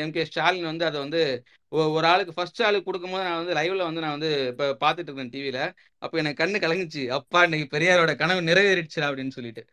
[0.00, 0.12] எம்.
[0.12, 0.24] கே.
[0.24, 1.20] ஸ்டாலின் வந்து அதை வந்து
[1.68, 5.30] ஒ- ஒரு ஆளுக்கு ஃபர்ஸ்ட் ஆளுக்கு கொடுக்கும்போது நான் வந்து லைவ்ல வந்து நான் வந்து இப்போ பார்த்துட்டு இருந்தேன்
[5.34, 5.58] டிவியில
[5.98, 7.02] அப்போ எனக்கு கண்ணு கலங்குச்சு.
[7.18, 9.64] அப்பா இன்னைக்கு பெரியாரோட கனவு நிறைவேறிடுச்சு அப்படின்னு சொல்லிட்டு.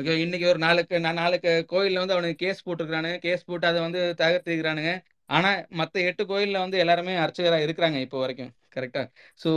[0.00, 3.16] ஓகே இன்னைக்கு ஒரு நாளுக்கு நான் நாளுக்கு கோயிலில் வந்து அவனுக்கு கேஸ் போட்டிருக்கிறானுங்க.
[3.24, 4.92] கேஸ் போட்டு அதை வந்து தகர்த்திருக்கிறானுங்க.
[5.30, 8.52] ஆனால் மற்ற எட்டு கோயிலில் வந்து எல்லாருமே அர்ச்சகராக இருக்கிறாங்க இப்போ வரைக்கும்.
[8.74, 9.06] கரெக்டாக
[9.42, 9.50] ஸோ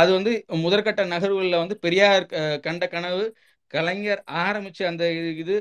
[0.00, 0.32] அது வந்து
[0.64, 2.24] முதற்கட்ட நகர்வுகளில் வந்து பெரியார்
[2.66, 3.22] கண்ட கனவு
[3.72, 5.56] கலைஞர் ஆரம்பிச்ச அந்த இது இது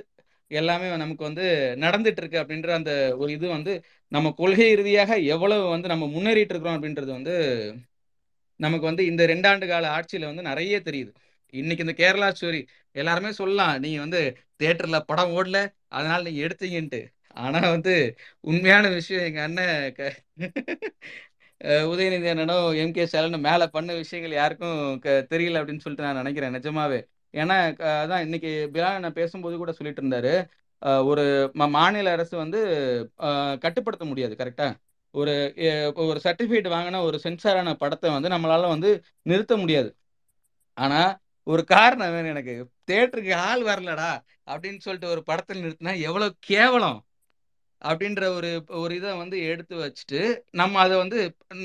[0.52, 1.46] எல்லாமே நமக்கு வந்து
[1.84, 2.92] நடந்துட்டு இருக்கு அப்படின்ற அந்த
[3.22, 3.74] ஒரு இது வந்து
[4.12, 7.36] நம்ம கொள்கை ரீதியாக எவ்வளவு வந்து நம்ம முன்னேறிட்டு இருக்கிறோம் அப்படின்றது வந்து
[8.60, 11.12] நமக்கு வந்து இந்த ரெண்டாண்டு கால ஆட்சியில வந்து நிறைய தெரியுது.
[11.56, 12.62] இன்னைக்கு இந்த கேரளா ஸ்டோரி
[12.92, 13.80] எல்லாருமே சொல்லலாம்.
[13.80, 14.22] நீங்க வந்து
[14.64, 17.02] தேட்டர்ல படம் ஓடல அதனால நீங்க எடுத்தீங்கன்ட்டு.
[17.34, 20.24] ஆனா வந்து உண்மையான விஷயம் எங்க அண்ணன் க-
[21.64, 22.92] உதயநிதி அண்ணனும் எம்.
[22.94, 23.06] கே.
[23.06, 27.00] ஸ்டாலின் மேல பண்ண விஷயங்கள் யாருக்கும் க- தெரியல அப்படின்னு சொல்லிட்டு நான் நினைக்கிறேன் நிஜமாவே.
[27.34, 27.58] ஏன்னா
[28.02, 30.36] அதான் இன்னைக்கு பிலால் நான் பேசும்போது கூட சொல்லிட்டு இருந்தாரு.
[31.06, 32.60] ஒரு ம- மாநில அரசு வந்து
[33.60, 34.76] கட்டுப்படுத்த முடியாது கரெக்டா
[35.12, 35.34] ஒரு
[35.96, 39.96] ஒரு சர்டிஃபிகேட் வாங்கின ஒரு சென்சாரான படத்தை வந்து நம்மளால வந்து நிறுத்த முடியாது.
[40.74, 42.54] ஆனா ஒரு காரணம் வேணும் எனக்கு.
[42.90, 44.12] தேட்டருக்கு ஆள் வரலடா
[44.52, 47.00] அப்படின்னு சொல்லிட்டு ஒரு படத்தில் நிறுத்தினா எவ்வளோ கேவலம்
[47.82, 48.50] அப்படின்ற ஒரு
[48.82, 50.20] ஒரு இதை வந்து எடுத்து வச்சுட்டு
[50.62, 51.18] நம்ம அதை வந்து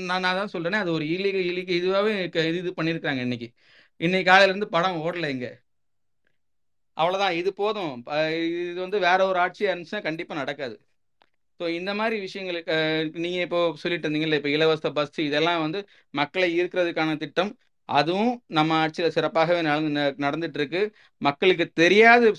[0.09, 3.47] நான் நான் தான் சொல்கிறேனே அது ஒரு இலீக இலீக இதுவாகவே இது இது பண்ணியிருக்காங்க இன்னைக்கு.
[4.01, 5.51] இன்னைக்கு காலையில இருந்து படம் ஓடல இங்கே.
[6.97, 7.93] அவ்வளோதான் இது போதும்.
[8.65, 10.75] இது வந்து வேற ஒரு ஆட்சியாக இருந்துச்சுன்னா கண்டிப்பாக நடக்காது.
[11.59, 12.75] ஸோ இந்த மாதிரி விஷயங்களுக்கு
[13.23, 15.79] நீங்கள் இப்போ சொல்லிட்டு இருந்தீங்கல்ல இப்போ இலவச பஸ் இதெல்லாம் வந்து
[16.13, 17.51] மக்களை ஈர்க்கிறதுக்கான திட்டம்
[17.89, 19.89] அதுவும் நம்ம ஆட்சியில் சிறப்பாகவே நடந்து
[20.25, 20.81] நடந்துட்டு இருக்கு
[21.21, 22.31] மக்களுக்கு தெரியாத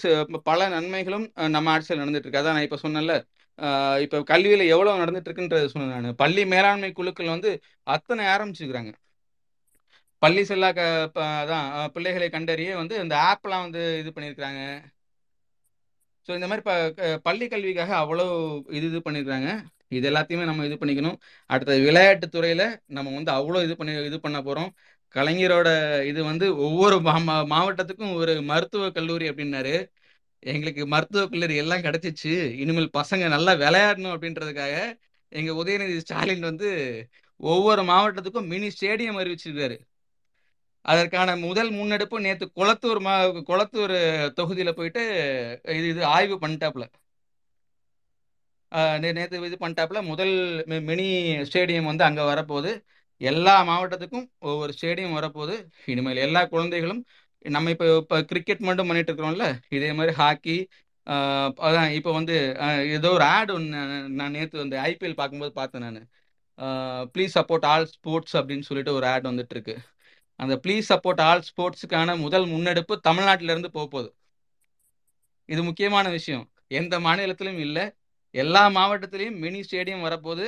[0.50, 3.14] பல நன்மைகளும் நம்ம ஆட்சியில் நடந்துட்டு இருக்கு அதான் நான் இப்போ சொன்னேன்ல.
[4.04, 6.20] இப்போ கல்வியில் எவ்வளோ நடந்துட்டு இருக்குன்றது சொன்னேன் நான்.
[6.22, 7.50] பள்ளி மேலாண்மை குழுக்கள் வந்து
[7.96, 8.92] அத்தனை ஆரம்பிச்சுக்கிறாங்க.
[10.22, 10.80] பள்ளி செல்லா க
[11.42, 14.60] அதான் பிள்ளைகளை கண்டறிய வந்து இந்த ஆப்லாம் வந்து இது பண்ணியிருக்கிறாங்க.
[16.28, 16.74] ஸோ இந்த மாதிரி இப்போ
[17.28, 18.24] பள்ளி கல்விக்காக அவ்வளோ
[18.78, 19.48] இது இது பண்ணியிருக்காங்க
[19.96, 21.16] இது எல்லாத்தையுமே நம்ம இது பண்ணிக்கணும்.
[21.50, 22.64] அடுத்தது விளையாட்டுத் துறையில்
[22.96, 24.70] நம்ம வந்து அவ்வளோ இது பண்ணி இது பண்ண போகிறோம்
[25.14, 25.68] கலைஞரோட
[26.04, 29.90] இது வந்து ஒவ்வொரு மா மா- மாவட்டத்துக்கும் ஒரு மருத்துவக் கல்லூரி அப்படின்னாரு.
[30.38, 32.52] எங்களுக்கு மருத்துவக் கல்லூரி எல்லாம் கிடைச்சிச்சு.
[32.52, 34.98] இனிமேல் பசங்க நல்லா விளையாடணும் அப்படின்றதுக்காக
[35.28, 39.78] எங்க உதயநிதி ஸ்டாலின் வந்து ஒவ்வொரு மாவட்டத்துக்கும் மினி ஸ்டேடியம் அறிவிச்சிருக்காரு.
[40.80, 45.02] அதற்கான முதல் முன்னெடுப்பு நேற்று குளத்தூர் மா குளத்தூர் தொகுதியில் போயிட்டு
[45.64, 46.88] இது இது ஆய்வு பண்ணிட்டாப்புல.
[48.98, 50.02] நேற்று இது பண்ணிட்டாப்புல.
[50.02, 52.84] முதல் மி- மினி ஸ்டேடியம் வந்து அங்கே வரப்போகுது.
[53.30, 55.54] எல்லா மாவட்டத்துக்கும் ஒவ்வொரு ஸ்டேடியம் வரப்போது
[55.92, 57.02] இனிமேல் எல்லா குழந்தைகளும்
[57.44, 59.46] நம்ம இப்போ இப்போ கிரிக்கெட் மட்டும் பண்ணிட்டு இருக்கிறோம்ல.
[59.76, 60.56] இதே மாதிரி ஹாக்கி
[61.66, 62.34] அதான் இப்போ வந்து
[62.96, 63.78] ஏதோ ஒரு ஆட் ஒன்று
[64.18, 66.02] நான் நேற்று வந்து ஐபிஎல் பார்க்கும்போது பார்த்தேன் நான்.
[67.14, 69.74] ப்ளீஸ் சப்போர்ட் ஆல் ஸ்போர்ட்ஸ் அப்படின்னு சொல்லிட்டு ஒரு ஆட் வந்துட்டு இருக்கு.
[70.40, 74.10] அந்த ப்ளீஸ் சப்போர்ட் ஆல் ஸ்போர்ட்ஸுக்கான முதல் முன்னெடுப்பு தமிழ்நாட்டில இருந்து போகுது.
[75.48, 76.44] இது முக்கியமான விஷயம்.
[76.80, 77.84] எந்த மாநிலத்திலும் இல்லை.
[78.34, 80.44] எல்லா மாவட்டத்திலையும் மினி ஸ்டேடியம் வரப்போது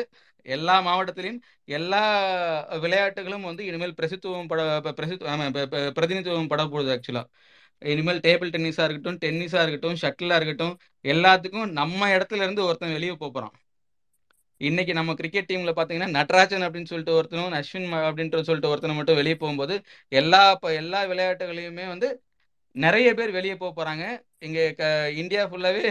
[0.47, 2.01] எல்லா மாவட்டத்திலையும் எல்லா
[2.83, 5.25] விளையாட்டுகளும் வந்து இனிமேல் பிரசித்துவம் பட ப- பிரசித்து
[5.97, 7.29] பிரதிநிதித்துவம் பட போகுது ஆக்சுவலாக
[7.83, 13.55] இனிமேல் டேபிள் டென்னிஸாக இருக்கட்டும் டென்னிஸாக இருக்கட்டும் ஷட்டிலாக இருக்கட்டும் எல்லாத்துக்கும் நம்ம இடத்துல இருந்து ஒருத்தன் வெளியே போகிறான்
[14.61, 19.37] இன்னைக்கு நம்ம கிரிக்கெட் டீம்ல பாத்தீங்கன்னா நட்ராஜன் அப்படின்னு சொல்லிட்டு ஒருத்தனும் அஸ்வின் அப்படின்ற சொல்லிட்டு ஒருத்தனை மட்டும் வெளியே
[19.37, 19.75] போகும்போது
[20.13, 22.09] எல்லா இப்போ எல்லா விளையாட்டுகளையுமே வந்து
[22.77, 24.05] நிறைய பேர் வெளியே போக போறாங்க.
[24.39, 24.85] இங்க க
[25.17, 25.85] இந்தியா ஃபுல்லாவே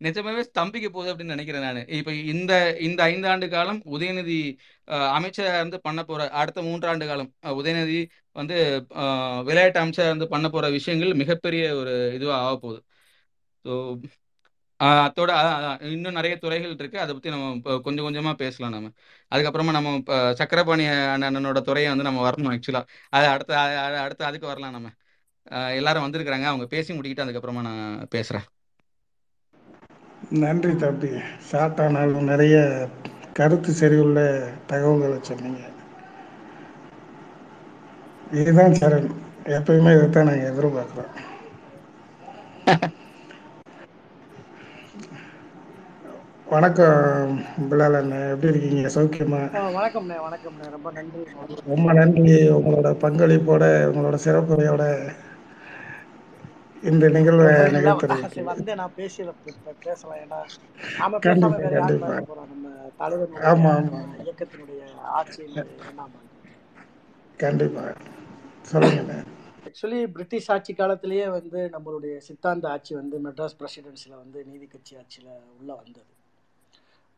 [0.00, 1.80] நிஜமாவே ஸ்தம்பிக்க போகுது அப்படின்னு நினைக்கிறேன் நான்.
[1.98, 2.52] இப்போ இந்த
[2.86, 4.38] இந்த ஐந்தாண்டு காலம் உதயநிதி
[5.16, 7.30] அமைச்சராக இருந்து பண்ண போற அடுத்த மூன்றாண்டு காலம்
[7.60, 7.98] உதயநிதி
[8.40, 8.56] வந்து
[9.48, 12.80] விளையாட்டு அமைச்சராக இருந்து பண்ண போற விஷயங்கள் மிகப்பெரிய ஒரு இதுவாக ஆக போகுது.
[13.64, 13.72] ஸோ
[14.80, 15.30] அதோட
[15.94, 16.98] இன்னும் நிறைய துறைகள் இருக்கு.
[17.04, 18.90] அதை பத்தி நம்ம இப்போ கொஞ்சம் கொஞ்சமா பேசலாம் நம்ம
[19.32, 20.84] அதுக்கப்புறமா நம்ம இப்போ சக்கரபாணி
[21.14, 22.82] அண்ணனோட துறையை வந்து நம்ம வரணும் ஆக்சுவலா
[23.16, 23.52] அது அடுத்த
[23.86, 24.90] அடுத்த அடுத்து அதுக்கு வரலாம் நம்ம
[25.78, 26.46] எல்லாரும் வந்திருக்கிறாங்க.
[26.52, 27.82] அவங்க பேசி முடிக்கிட்டு அதுக்கப்புறமா நான்
[28.16, 28.46] பேசுறேன்.
[30.30, 31.08] நன்றி தம்பி.
[31.52, 32.86] ஷார்ட்டானாலும் நிறைய
[33.32, 35.58] கருத்து செறிவுள்ள தகவல்களை சொன்னீங்க.
[38.32, 39.10] இதுதான் சரண்.
[39.44, 41.26] எப்பயுமே இதைத்தான் நாங்கள் எதிர்பார்க்குறோம்
[46.50, 48.88] வணக்கம் பிலால் அண்ணன் எப்படி இருக்கீங்க?
[48.88, 49.56] சௌக்கியமா?
[49.56, 50.70] ஆ, வணக்கம்ண்ணே வணக்கம்ண்ணே.
[50.70, 51.24] ரொம்ப நன்றி.
[51.66, 52.50] ரொம்ப நன்றி.
[52.50, 55.08] உங்களோட பங்களிப்போட உங்களோட சிறப்புரையோட
[56.82, 57.46] இந்த நிகழ்வை
[57.76, 59.24] நிகழ்த்துறதுக்கு வந்து நான் பேசி
[59.80, 60.18] பேசலாம்.
[60.18, 60.40] ஏன்னா
[60.98, 62.18] நாம கண்டிப்பா கண்டிப்பா.
[62.46, 62.68] நம்ம
[63.50, 64.00] ஆமா ஆமா.
[64.24, 65.62] இயக்கத்தினுடைய ஆட்சியில்
[67.38, 67.84] கண்டிப்பா.
[68.62, 69.14] சொல்லுங்க.
[69.66, 75.32] ஆக்சுவலி பிரிட்டிஷ் ஆட்சி காலத்திலேயே வந்து நம்மளுடைய சித்தாந்த ஆட்சி வந்து மெட்ராஸ் பிரசிடென்சியில் வந்து நீதி கட்சி ஆட்சியில்
[75.60, 76.12] உள்ள வந்தது.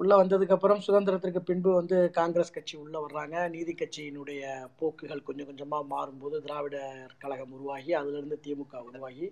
[0.01, 3.37] உள்ள வந்ததுக்கு அப்புறம் சுதந்திரத்திற்கு பின்பு வந்து காங்கிரஸ் கட்சி உள்ள வர்றாங்க.
[3.55, 4.43] நீதி கட்சியினுடைய
[4.79, 9.27] போக்குகள் கொஞ்சம் கொஞ்சமா மாறும்போது திராவிடர் கழகம் உருவாகி அதிலிருந்து திமுக உருவாகி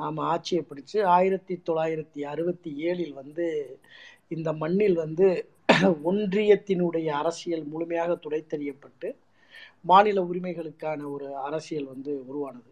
[0.00, 3.46] நாம் ஆட்சியை பிடிச்சு ஆயிரத்தி தொள்ளாயிரத்தி அறுபத்தி ஏழில் வந்து
[4.30, 5.28] இந்த மண்ணில் வந்து
[6.10, 9.08] ஒன்றியத்தினுடைய அரசியல் முழுமையாக துடைத்தறியப்பட்டு
[9.84, 12.70] மாநில உரிமைகளுக்கான ஒரு அரசியல் வந்து உருவானது.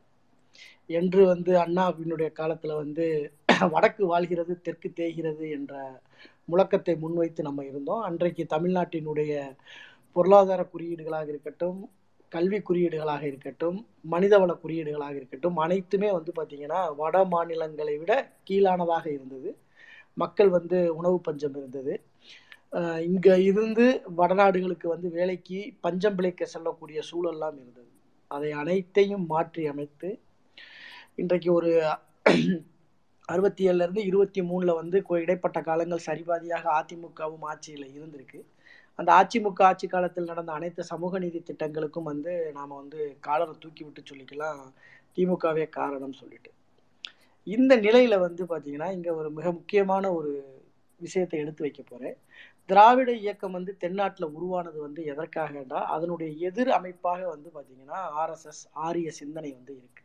[0.91, 3.07] என்று வந்து அண்ணாவினுடைய காலத்தில் வந்து
[3.75, 5.75] வடக்கு வாழ்கிறது தெற்கு தேய்கிறது என்ற
[6.51, 8.03] முழக்கத்தை முன்வைத்து நம்ம இருந்தோம்.
[8.09, 9.33] அன்றைக்கு தமிழ்நாட்டினுடைய
[10.17, 11.81] பொருளாதார குறியீடுகளாக இருக்கட்டும்
[12.33, 13.79] கல்வி குறியீடுகளாக இருக்கட்டும்
[14.13, 18.13] மனிதவள குறியீடுகளாக இருக்கட்டும் அனைத்துமே வந்து பார்த்திங்கன்னா வட மாநிலங்களை விட
[18.49, 19.51] கீழானதாக இருந்தது.
[20.17, 21.95] மக்கள் வந்து உணவு பஞ்சம் இருந்தது.
[23.09, 23.87] இங்கே இருந்து
[24.19, 27.91] வடநாடுகளுக்கு வந்து வேலைக்கு பஞ்சம் பிழைக்க செல்லக்கூடிய சூழல்லாம் இருந்தது.
[28.31, 30.11] அதை அனைத்தையும் மாற்றி அமைத்து
[31.23, 31.71] இன்றைக்கு ஒரு
[33.33, 38.41] அறுபத்தி ஏழுல இருந்து இருபத்தி மூணுல வந்து இடைப்பட்ட காலங்கள் சரிபாதியாக அதிமுகவும் ஆட்சியில் இருந்திருக்கு.
[38.99, 44.03] அந்த அதிமுக ஆட்சி காலத்தில் நடந்த அனைத்து சமூக நீதி திட்டங்களுக்கும் வந்து நாம வந்து காலரை தூக்கி விட்டு
[44.11, 44.63] சொல்லிக்கலாம்.
[45.17, 46.51] திமுகவே காரணம் சொல்லிட்டு.
[47.47, 50.33] இந்த நிலையில வந்து பாத்தீங்கன்னா இங்க ஒரு மிக முக்கியமான ஒரு
[51.01, 52.17] விஷயத்தை எடுத்து வைக்க போறேன்.
[52.69, 59.51] திராவிட இயக்கம் வந்து தென்னாட்டில் உருவானது வந்து எதற்காகண்டா அதனுடைய எதிர் அமைப்பாக வந்து பாத்தீங்கன்னா ஆர்எஸ்எஸ் ஆரிய சிந்தனை
[59.53, 60.03] வந்து இருக்கு.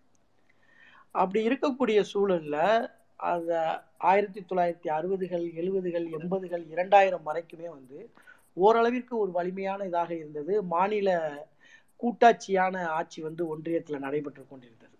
[1.15, 2.57] அப்படி இருக்கக்கூடிய சூழல்ல
[3.19, 8.09] அந்த ஆயிரத்தி தொள்ளாயிரத்தி அறுபதுகள் எழுபதுகள் எண்பதுகள் இரண்டாயிரம் வரைக்குமே வந்து
[8.53, 10.63] ஓரளவிற்கு ஒரு வலிமையான இதாக இருந்தது.
[10.63, 11.09] மாநில
[12.03, 14.95] கூட்டாட்சியான ஆட்சி வந்து ஒன்றியத்தில் நடைபெற்று கொண்டிருந்தது.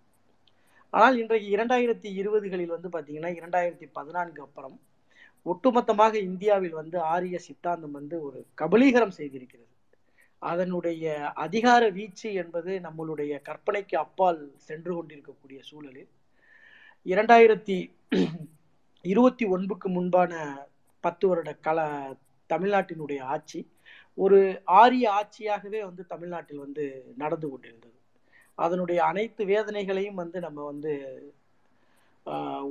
[0.92, 4.80] ஆனால் இன்றைக்கு இரண்டாயிரத்தி இருபதுகளில் வந்து பார்த்தீங்கன்னா இரண்டாயிரத்தி பதினான்கு அப்புறம்
[5.46, 9.72] ஒட்டுமொத்தமாக இந்தியாவில் வந்து ஆரிய சித்தாந்தம் வந்து ஒரு கபலீகரம் செய்திருக்கிறது.
[10.38, 16.10] அதனுடைய அதிகார வீச்சு என்பது நம்மளுடைய கற்பனைக்கு அப்பால் சென்று கொண்டிருக்கக்கூடிய சூழலில்
[17.06, 17.76] இரண்டாயிரத்தி
[19.04, 20.32] இருபத்தி ஒன்புக்கு முன்பான
[21.04, 21.78] பத்து வருட கல
[22.50, 23.60] தமிழ்நாட்டினுடைய ஆட்சி
[24.18, 24.38] ஒரு
[24.74, 26.84] ஆரிய ஆட்சியாகவே வந்து தமிழ்நாட்டில் வந்து
[27.16, 27.96] நடந்து கொண்டிருந்தது.
[28.58, 30.92] அதனுடைய அனைத்து வேதனைகளையும் வந்து நம்ம வந்து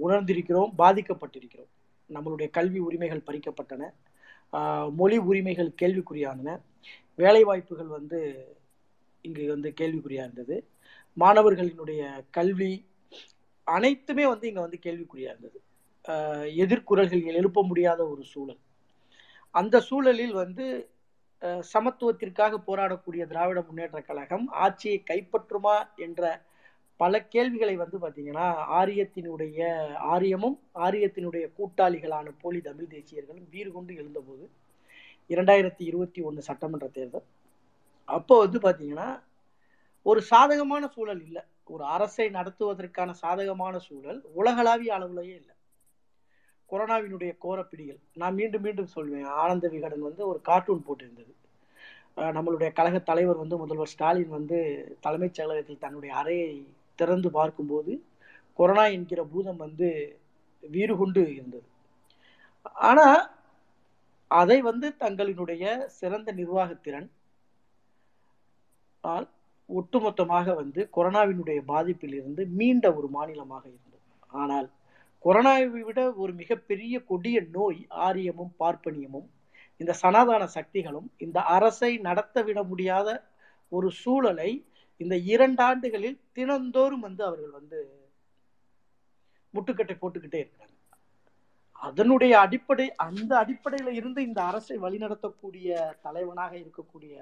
[0.05, 1.71] உணர்ந்திருக்கிறோம் பாதிக்கப்பட்டிருக்கிறோம்.
[2.09, 3.83] நம்மளுடைய கல்வி உரிமைகள் பறிக்கப்பட்டன.
[4.91, 6.49] மொழி உரிமைகள் கேள்விக்குறியானன.
[7.19, 8.19] வேலைவாய்ப்புகள் வந்து
[9.25, 10.55] இங்கு வந்து கேள்விக்குறியாக இருந்தது.
[11.17, 12.01] மாணவர்களினுடைய
[12.31, 12.71] கல்வி
[13.67, 15.59] அனைத்துமே வந்து இங்க வந்து கேள்விக்குறியா இருந்தது.
[16.63, 18.59] எதிர்குரல்கள் எழுப்ப முடியாத ஒரு சூழல்.
[19.55, 20.65] அந்த சூழலில் வந்து
[21.73, 25.75] சமத்துவத்திற்காக போராடக்கூடிய திராவிட முன்னேற்ற கழகம் ஆட்சியை கைப்பற்றுமா
[26.05, 26.23] என்ற
[26.99, 28.45] பல கேள்விகளை வந்து பார்த்தீங்கன்னா
[28.79, 29.59] ஆரியத்தினுடைய
[30.13, 34.45] ஆரியமும் ஆரியத்தினுடைய கூட்டாளிகளான போலி தமிழ் தேசியர்களும் வீறு கொண்டு எழுந்தபோது
[35.29, 37.25] இரண்டாயிரத்தி இருபத்தி ஒன்று சட்டமன்ற தேர்தல்.
[38.07, 39.09] அப்போ வந்து பார்த்தீங்கன்னா
[40.05, 41.43] ஒரு சாதகமான சூழல் இல்லை.
[41.67, 45.55] ஒரு அரசை நடத்துவதற்கான சாதகமான சூழல் உலகளாவிய அளவுலயே இல்லை.
[46.69, 47.99] கொரோனாவினுடைய கோரப்பிடிகள்.
[48.13, 51.33] நான் மீண்டும் மீண்டும் சொல்வேன் ஆனந்த விகடன் வந்து ஒரு கார்ட்டூன் போட்டிருந்தது.
[52.37, 54.57] நம்மளுடைய கழக தலைவர் வந்து முதல்வர் ஸ்டாலின் வந்து
[54.99, 56.51] தலைமைச் செயலகத்தில் தன்னுடைய அறையை
[56.99, 57.93] திறந்து பார்க்கும்போது
[58.59, 59.87] கொரோனா என்கிற பூதம் வந்து
[60.63, 61.67] வீறு கொண்டு இருந்தது.
[62.87, 63.23] ஆனால்
[64.31, 65.63] அதை வந்து தங்களினுடைய
[65.99, 67.07] சிறந்த நிர்வாகத்திறன்
[69.03, 69.27] ஆல்
[69.69, 74.03] ஒட்டுமொத்தமாக வந்து கொரோனாவினுடைய பாதிப்பில் இருந்து மீண்ட ஒரு மாநிலமாக இருந்தது.
[74.33, 74.67] ஆனால்
[75.25, 79.27] கொரோனாவை விட ஒரு மிகப்பெரிய கொடிய நோய் ஆரியமும் பார்ப்பனியமும்
[79.77, 83.09] இந்த சனாதான சக்திகளும் இந்த அரசை நடத்த விட முடியாத
[83.71, 84.51] ஒரு சூழலை
[85.01, 87.79] இந்த இரண்டாண்டுகளில் தினந்தோறும் வந்து அவர்கள் வந்து
[89.53, 90.73] முட்டுக்கட்டை போட்டுக்கிட்டே இருக்கிறாங்க.
[91.79, 95.67] அதனுடைய அடிப்படை அந்த அடிப்படையில இருந்து இந்த அரசை வழிநடத்தக்கூடிய
[96.01, 97.13] தலைவனாக இருக்கக்கூடிய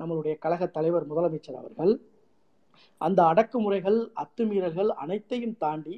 [0.00, 1.92] நம்மளுடைய கழக தலைவர் முதலமைச்சர் அவர்கள்
[3.00, 5.94] அந்த அடக்குமுறைகள் அத்துமீறல்கள் அனைத்தையும் தாண்டி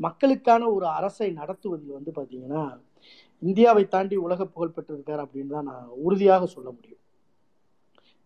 [0.00, 2.62] மக்களுக்கான ஒரு அரசை நடத்துவதில் வந்து பார்த்தீங்கன்னா
[3.42, 7.00] இந்தியாவை தாண்டி உலக புகழ் பெற்றிருக்கார் அப்படின்னு தான் நான் உறுதியாக சொல்ல முடியும்.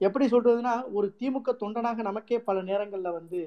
[0.01, 3.40] எப்படி சொல்றதுன்னா ஒரு திமுக தொண்டனாக நமக்கே பல நேரங்களில் வந்து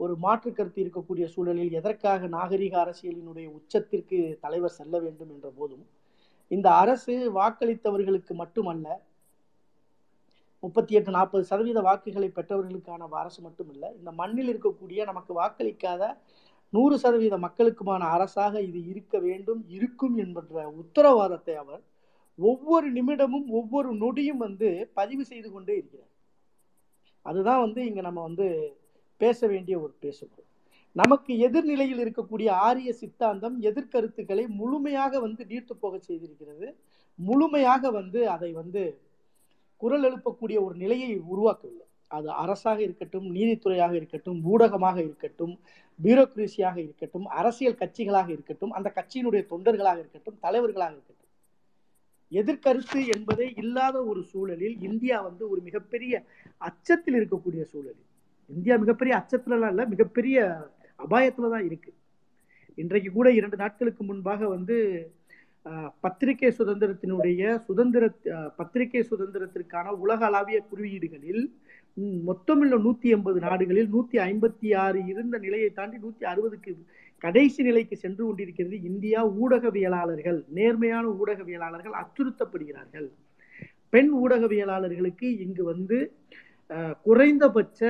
[0.00, 5.84] ஒரு மாற்று கருத்து இருக்கக்கூடிய சூழலில் எதற்காக நாகரிக அரசியலினுடைய உச்சத்திற்கு தலைவர் செல்ல வேண்டும் என்ற போதும்
[6.50, 8.86] இந்த அரசு வாக்களித்தவர்களுக்கு மட்டுமல்ல
[10.62, 16.02] முப்பத்தி எட்டு நாற்பது சதவீத வாக்குகளை பெற்றவர்களுக்கான அரசு மட்டுமல்ல இந்த மண்ணில் இருக்கக்கூடிய நமக்கு வாக்களிக்காத
[16.72, 21.82] நூறு சதவீத மக்களுக்குமான அரசாக இது இருக்க வேண்டும் இருக்கும் என்கின்ற உத்தரவாதத்தை அவர்
[22.38, 26.12] ஒவ்வொரு நிமிடமும் ஒவ்வொரு நொடியும் வந்து பதிவு செய்து கொண்டே இருக்கிறார்.
[27.26, 28.46] அதுதான் வந்து இங்கே நம்ம வந்து
[29.20, 30.46] பேச வேண்டிய ஒரு பேசுகிறோம்
[30.96, 36.68] நமக்கு எதிர்நிலையில் இருக்கக்கூடிய ஆரிய சித்தாந்தம் எதிர்கருத்துக்களை முழுமையாக வந்து நீர்த்து போக செய்திருக்கிறது.
[37.18, 38.82] முழுமையாக வந்து அதை வந்து
[39.82, 41.86] குரல் எழுப்பக்கூடிய ஒரு நிலையை உருவாக்கவில்லை.
[42.16, 45.54] அது அரசாக இருக்கட்டும் நீதித்துறையாக இருக்கட்டும் ஊடகமாக இருக்கட்டும்
[45.98, 51.16] பியூரோக்ரேசியாக இருக்கட்டும் அரசியல் கட்சிகளாக இருக்கட்டும் அந்த கட்சியினுடைய தொண்டர்களாக இருக்கட்டும் தலைவர்களாக இருக்கட்டும்.
[52.32, 56.14] எதிர்கருத்து என்பதே இல்லாத ஒரு சூழலில் இந்தியா வந்து ஒரு மிகப்பெரிய
[56.68, 58.06] அச்சத்தில் இருக்கக்கூடிய சூழலில்.
[58.50, 60.36] இந்தியா மிகப்பெரிய அச்சத்துலலாம் இல்லை மிகப்பெரிய
[60.98, 61.90] அபாயத்துல தான் இருக்கு.
[62.82, 64.76] இன்றைக்கு கூட இரண்டு நாட்களுக்கு முன்பாக வந்து
[66.00, 68.04] பத்திரிகை சுதந்திரத்தினுடைய சுதந்திர
[68.56, 71.42] பத்திரிகை சுதந்திரத்திற்கான உலகளாவிய குறியீடுகளில்
[71.96, 76.72] மொத்தமில்ல மொத்தமுள்ள நூத்தி எண்பது நாடுகளில் நூத்தி ஐம்பத்தி ஆறு இருந்த நிலையை தாண்டி நூத்தி அறுபதுக்கு
[77.24, 80.38] கடைசி நிலைக்கு சென்று கொண்டிருக்கிறது இந்தியா ஊடகவியலாளர்கள்.
[80.58, 83.08] நேர்மையான ஊடகவியலாளர்கள் அச்சுறுத்தப்படுகிறார்கள்.
[83.92, 85.98] பெண் ஊடகவியலாளர்களுக்கு இங்கு வந்து
[87.02, 87.80] குறைந்தபட்ச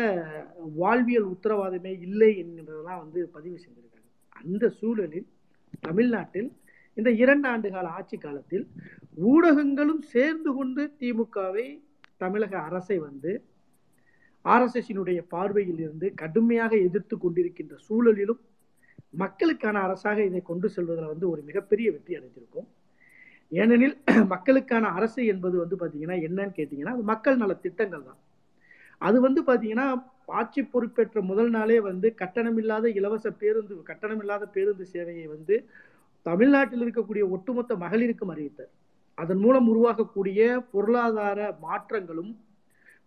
[0.77, 4.09] வாழ்வியல் உத்தரவாதமே இல்லை என்கிறதெல்லாம் வந்து பதிவு செஞ்சிருக்காங்க
[4.41, 5.29] அந்த சூழலில்
[5.81, 6.51] தமிழ்நாட்டில்
[6.97, 8.65] இந்த இரண்டு ஆண்டு கால ஆட்சி காலத்தில்
[9.31, 11.67] ஊடகங்களும் சேர்ந்து கொண்டு திமுகவை
[12.17, 13.33] தமிழக அரசை வந்து
[14.45, 18.41] ஆர்எஸ்எஸ்னுடைய பார்வையில் இருந்து கடுமையாக எதிர்த்து கொண்டிருக்கின்ற சூழலிலும்
[19.23, 22.69] மக்களுக்கான அரசாக இதை கொண்டு செல்வதில் வந்து ஒரு மிகப்பெரிய வெற்றி அடைந்திருக்கும்.
[23.53, 23.97] ஏனெனில்
[24.33, 28.21] மக்களுக்கான அரசு என்பது வந்து பார்த்தீங்கன்னா என்னன்னு கேட்டிங்கன்னா அது மக்கள் நல திட்டங்கள் தான்.
[29.01, 29.87] அது வந்து பார்த்தீங்கன்னா
[30.41, 35.57] ஆட்சி பொறுப்பேற்ற முதல் நாளே வந்து கட்டணமில்லாத இலவச பேருந்து கட்டணமில்லாத பேருந்து சேவையை வந்து
[36.27, 38.73] தமிழ்நாட்டில் இருக்கக்கூடிய ஒட்டுமொத்த மகளிருக்கும் அறிவித்தார்.
[39.19, 40.41] அதன் மூலம் உருவாகக்கூடிய
[40.73, 42.33] பொருளாதார மாற்றங்களும்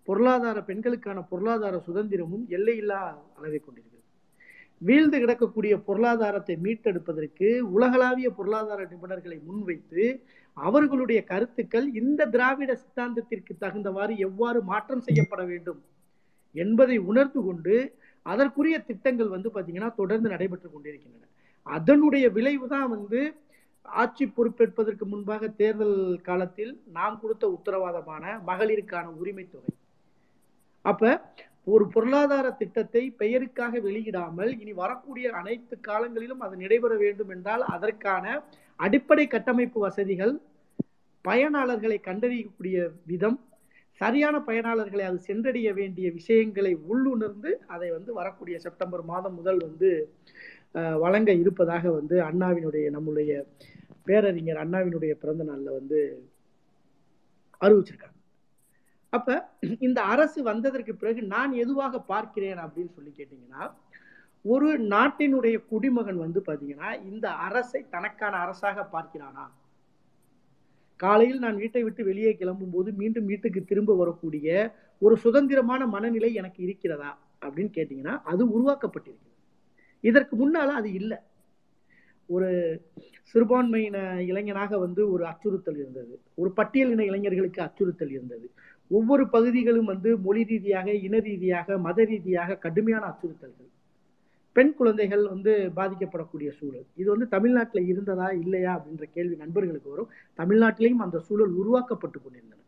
[0.07, 3.02] பொருளாதார பெண்களுக்கான பொருளாதார சுதந்திரமும் எல்லையில்லா
[3.38, 4.02] அளவை கொண்டிருக்கிறது.
[4.81, 10.06] வீழ்ந்து கிடக்கக்கூடிய பொருளாதாரத்தை மீட்டெடுப்பதற்கு உலகளாவிய பொருளாதார நிபுணர்களை முன்வைத்து
[10.57, 15.80] அவர்களுடைய கருத்துக்கள் இந்த திராவிட சித்தாந்தத்திற்கு தகுந்தவாறு எவ்வாறு மாற்றம் செய்யப்பட வேண்டும்
[16.56, 17.76] என்பதை உணர்ந்து கொண்டு
[18.26, 21.26] அதற்குரிய திட்டங்கள் வந்து பார்த்தீங்கன்னா தொடர்ந்து நடைபெற்று கொண்டிருக்கின்றன.
[21.68, 23.22] அதனுடைய விளைவு தான் வந்து
[23.85, 29.73] ஆட்சி பொறுப்பேற்பதற்கு முன்பாக தேர்தல் காலத்தில் நாம் கொடுத்த உத்தரவாதமான மகளிருக்கான உரிமை தொகை.
[30.85, 31.02] அப்ப
[31.68, 38.26] ஒரு பொருளாதார திட்டத்தை பெயருக்காக வெளியிடாமல் இனி வரக்கூடிய அனைத்து காலங்களிலும் அது நடைபெற வேண்டும் என்றால் அதற்கான
[38.80, 40.34] அடிப்படை கட்டமைப்பு வசதிகள்
[41.26, 43.38] பயனாளர்களை கண்டறியக்கூடிய விதம்
[44.02, 49.91] சரியான பயனாளர்களை அது சென்றடைய வேண்டிய விஷயங்களை உள்ளுணர்ந்து அதை வந்து வரக்கூடிய செப்டம்பர் மாதம் முதல் வந்து
[51.04, 53.32] வழங்க இருப்பதாக வந்து அண்ணாவினுடைய நம்முடைய
[54.08, 56.00] பேரறிஞர் அண்ணாவினுடைய பிறந்த நாளில் வந்து
[57.62, 58.18] அறிவிச்சிருக்காங்க.
[59.14, 59.30] அப்ப
[59.80, 63.64] இந்த அரசு வந்ததற்கு பிறகு நான் எதுவாக பார்க்கிறேன் அப்படின்னு சொல்லி கேட்டீங்கன்னா
[64.45, 69.45] ஒரு நாட்டினுடைய குடிமகன் வந்து பாத்தீங்கன்னா இந்த அரசை தனக்கான அரசாக பார்க்கிறானா?
[71.00, 74.48] காலையில் நான் வீட்டை விட்டு வெளியே கிளம்பும் போது மீண்டும் வீட்டுக்கு திரும்ப வரக்கூடிய
[75.02, 79.33] ஒரு சுதந்திரமான மனநிலை எனக்கு இருக்கிறதா அப்படின்னு கேட்டீங்கன்னா அது உருவாக்கப்பட்டிருக்கிறது.
[80.04, 81.18] இதற்கு முன்னால் அது இல்லை.
[82.28, 82.50] ஒரு
[83.32, 86.20] சிறுபான்மையின இளைஞனாக வந்து ஒரு அச்சுறுத்தல் இருந்தது.
[86.36, 88.52] ஒரு பட்டியலின இளைஞர்களுக்கு அச்சுறுத்தல் இருந்தது.
[88.92, 93.70] ஒவ்வொரு பகுதிகளும் வந்து மொழி ரீதியாக இன ரீதியாக மத ரீதியாக கடுமையான அச்சுறுத்தல்கள்.
[94.54, 96.86] பெண் குழந்தைகள் வந்து பாதிக்கப்படக்கூடிய சூழல்.
[96.96, 100.10] இது வந்து தமிழ்நாட்டில் இருந்ததா இல்லையா அப்படின்ற கேள்வி நண்பர்களுக்கு வரும்.
[100.40, 102.62] தமிழ்நாட்டிலையும் அந்த சூழல் உருவாக்கப்பட்டு கொண்டிருந்தன.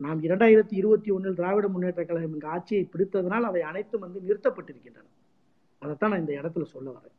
[0.00, 5.06] நாம் இரண்டாயிரத்தி இருபத்தி ஒன்றில் திராவிட முன்னேற்ற கழகம் இங்கு ஆட்சியை பிடித்ததனால் அவை அனைத்தும் வந்து நிறுத்தப்பட்டிருக்கின்றன.
[5.86, 7.14] அதைத்தான் நான் இந்த இடத்துல சொல்ல வரேன்.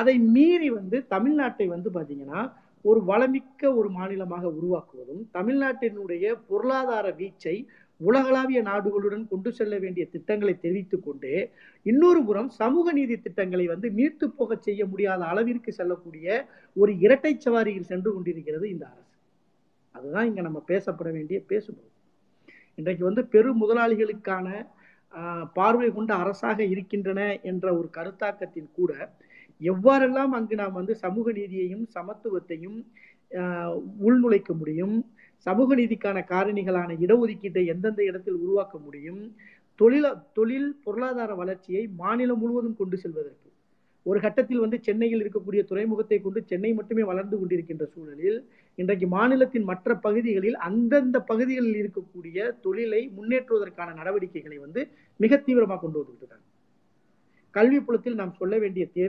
[0.00, 2.42] அதை மீறி வந்து தமிழ்நாட்டை வந்து பார்த்தீங்கன்னா
[2.84, 7.56] ஒரு வளமிக்க ஒரு மாநிலமாக உருவாக்குவதும் தமிழ்நாட்டினுடைய பொருளாதார வீச்சை
[8.00, 11.30] உலகளாவிய நாடுகளுடன் கொண்டு செல்ல வேண்டிய திட்டங்களை தெரிவித்துக் கொண்டு
[11.86, 16.26] இன்னொரு புறம் சமூக நீதி திட்டங்களை வந்து நீர்த்து போக செய்ய முடியாத அளவிற்கு செல்லக்கூடிய
[16.76, 19.14] ஒரு இரட்டை சவாரியில் சென்று கொண்டிருக்கிறது இந்த அரசு.
[19.94, 21.92] அதுதான் இங்க நம்ம பேசப்பட வேண்டிய பேசுபொருள்.
[22.78, 24.48] இன்றைக்கு வந்து பெரு முதலாளிகளுக்கான
[25.52, 28.92] பார்வை கொண்ட அரசாக இருக்கின்றன என்ற ஒரு கருத்தாக்கத்தின் கூட
[29.60, 32.78] எவ்வாறெல்லாம் அங்கு நாம் வந்து சமூக நீதியையும் சமத்துவத்தையும்
[34.02, 34.96] உள்நுழைக்க முடியும்
[35.46, 39.22] சமூக நீதிக்கான காரணிகளான இடஒதுக்கீட்டை எந்தெந்த இடத்தில் உருவாக்க முடியும்
[39.80, 43.48] தொழில தொழில் பொருளாதார வளர்ச்சியை மாநிலம் முழுவதும் கொண்டு செல்வதற்கு
[44.06, 48.38] ஒரு கட்டத்தில் வந்து சென்னையில் இருக்கக்கூடிய துறைமுகத்தை கொண்டு சென்னை மட்டுமே வளர்ந்து கொண்டிருக்கின்ற சூழலில்
[48.78, 54.82] இன்றைக்கு மாநிலத்தின் மற்ற பகுதிகளில் அந்தந்த பகுதிகளில் இருக்கக்கூடிய தொழிலை முன்னேற்றுவதற்கான நடவடிக்கைகளை வந்து
[55.20, 56.46] மிக தீவிரமாக கொண்டு வந்துட்டு இருக்காங்க.
[57.54, 59.02] கல்வி புலத்தில் நாம் சொல்ல வேண்டிய தேவை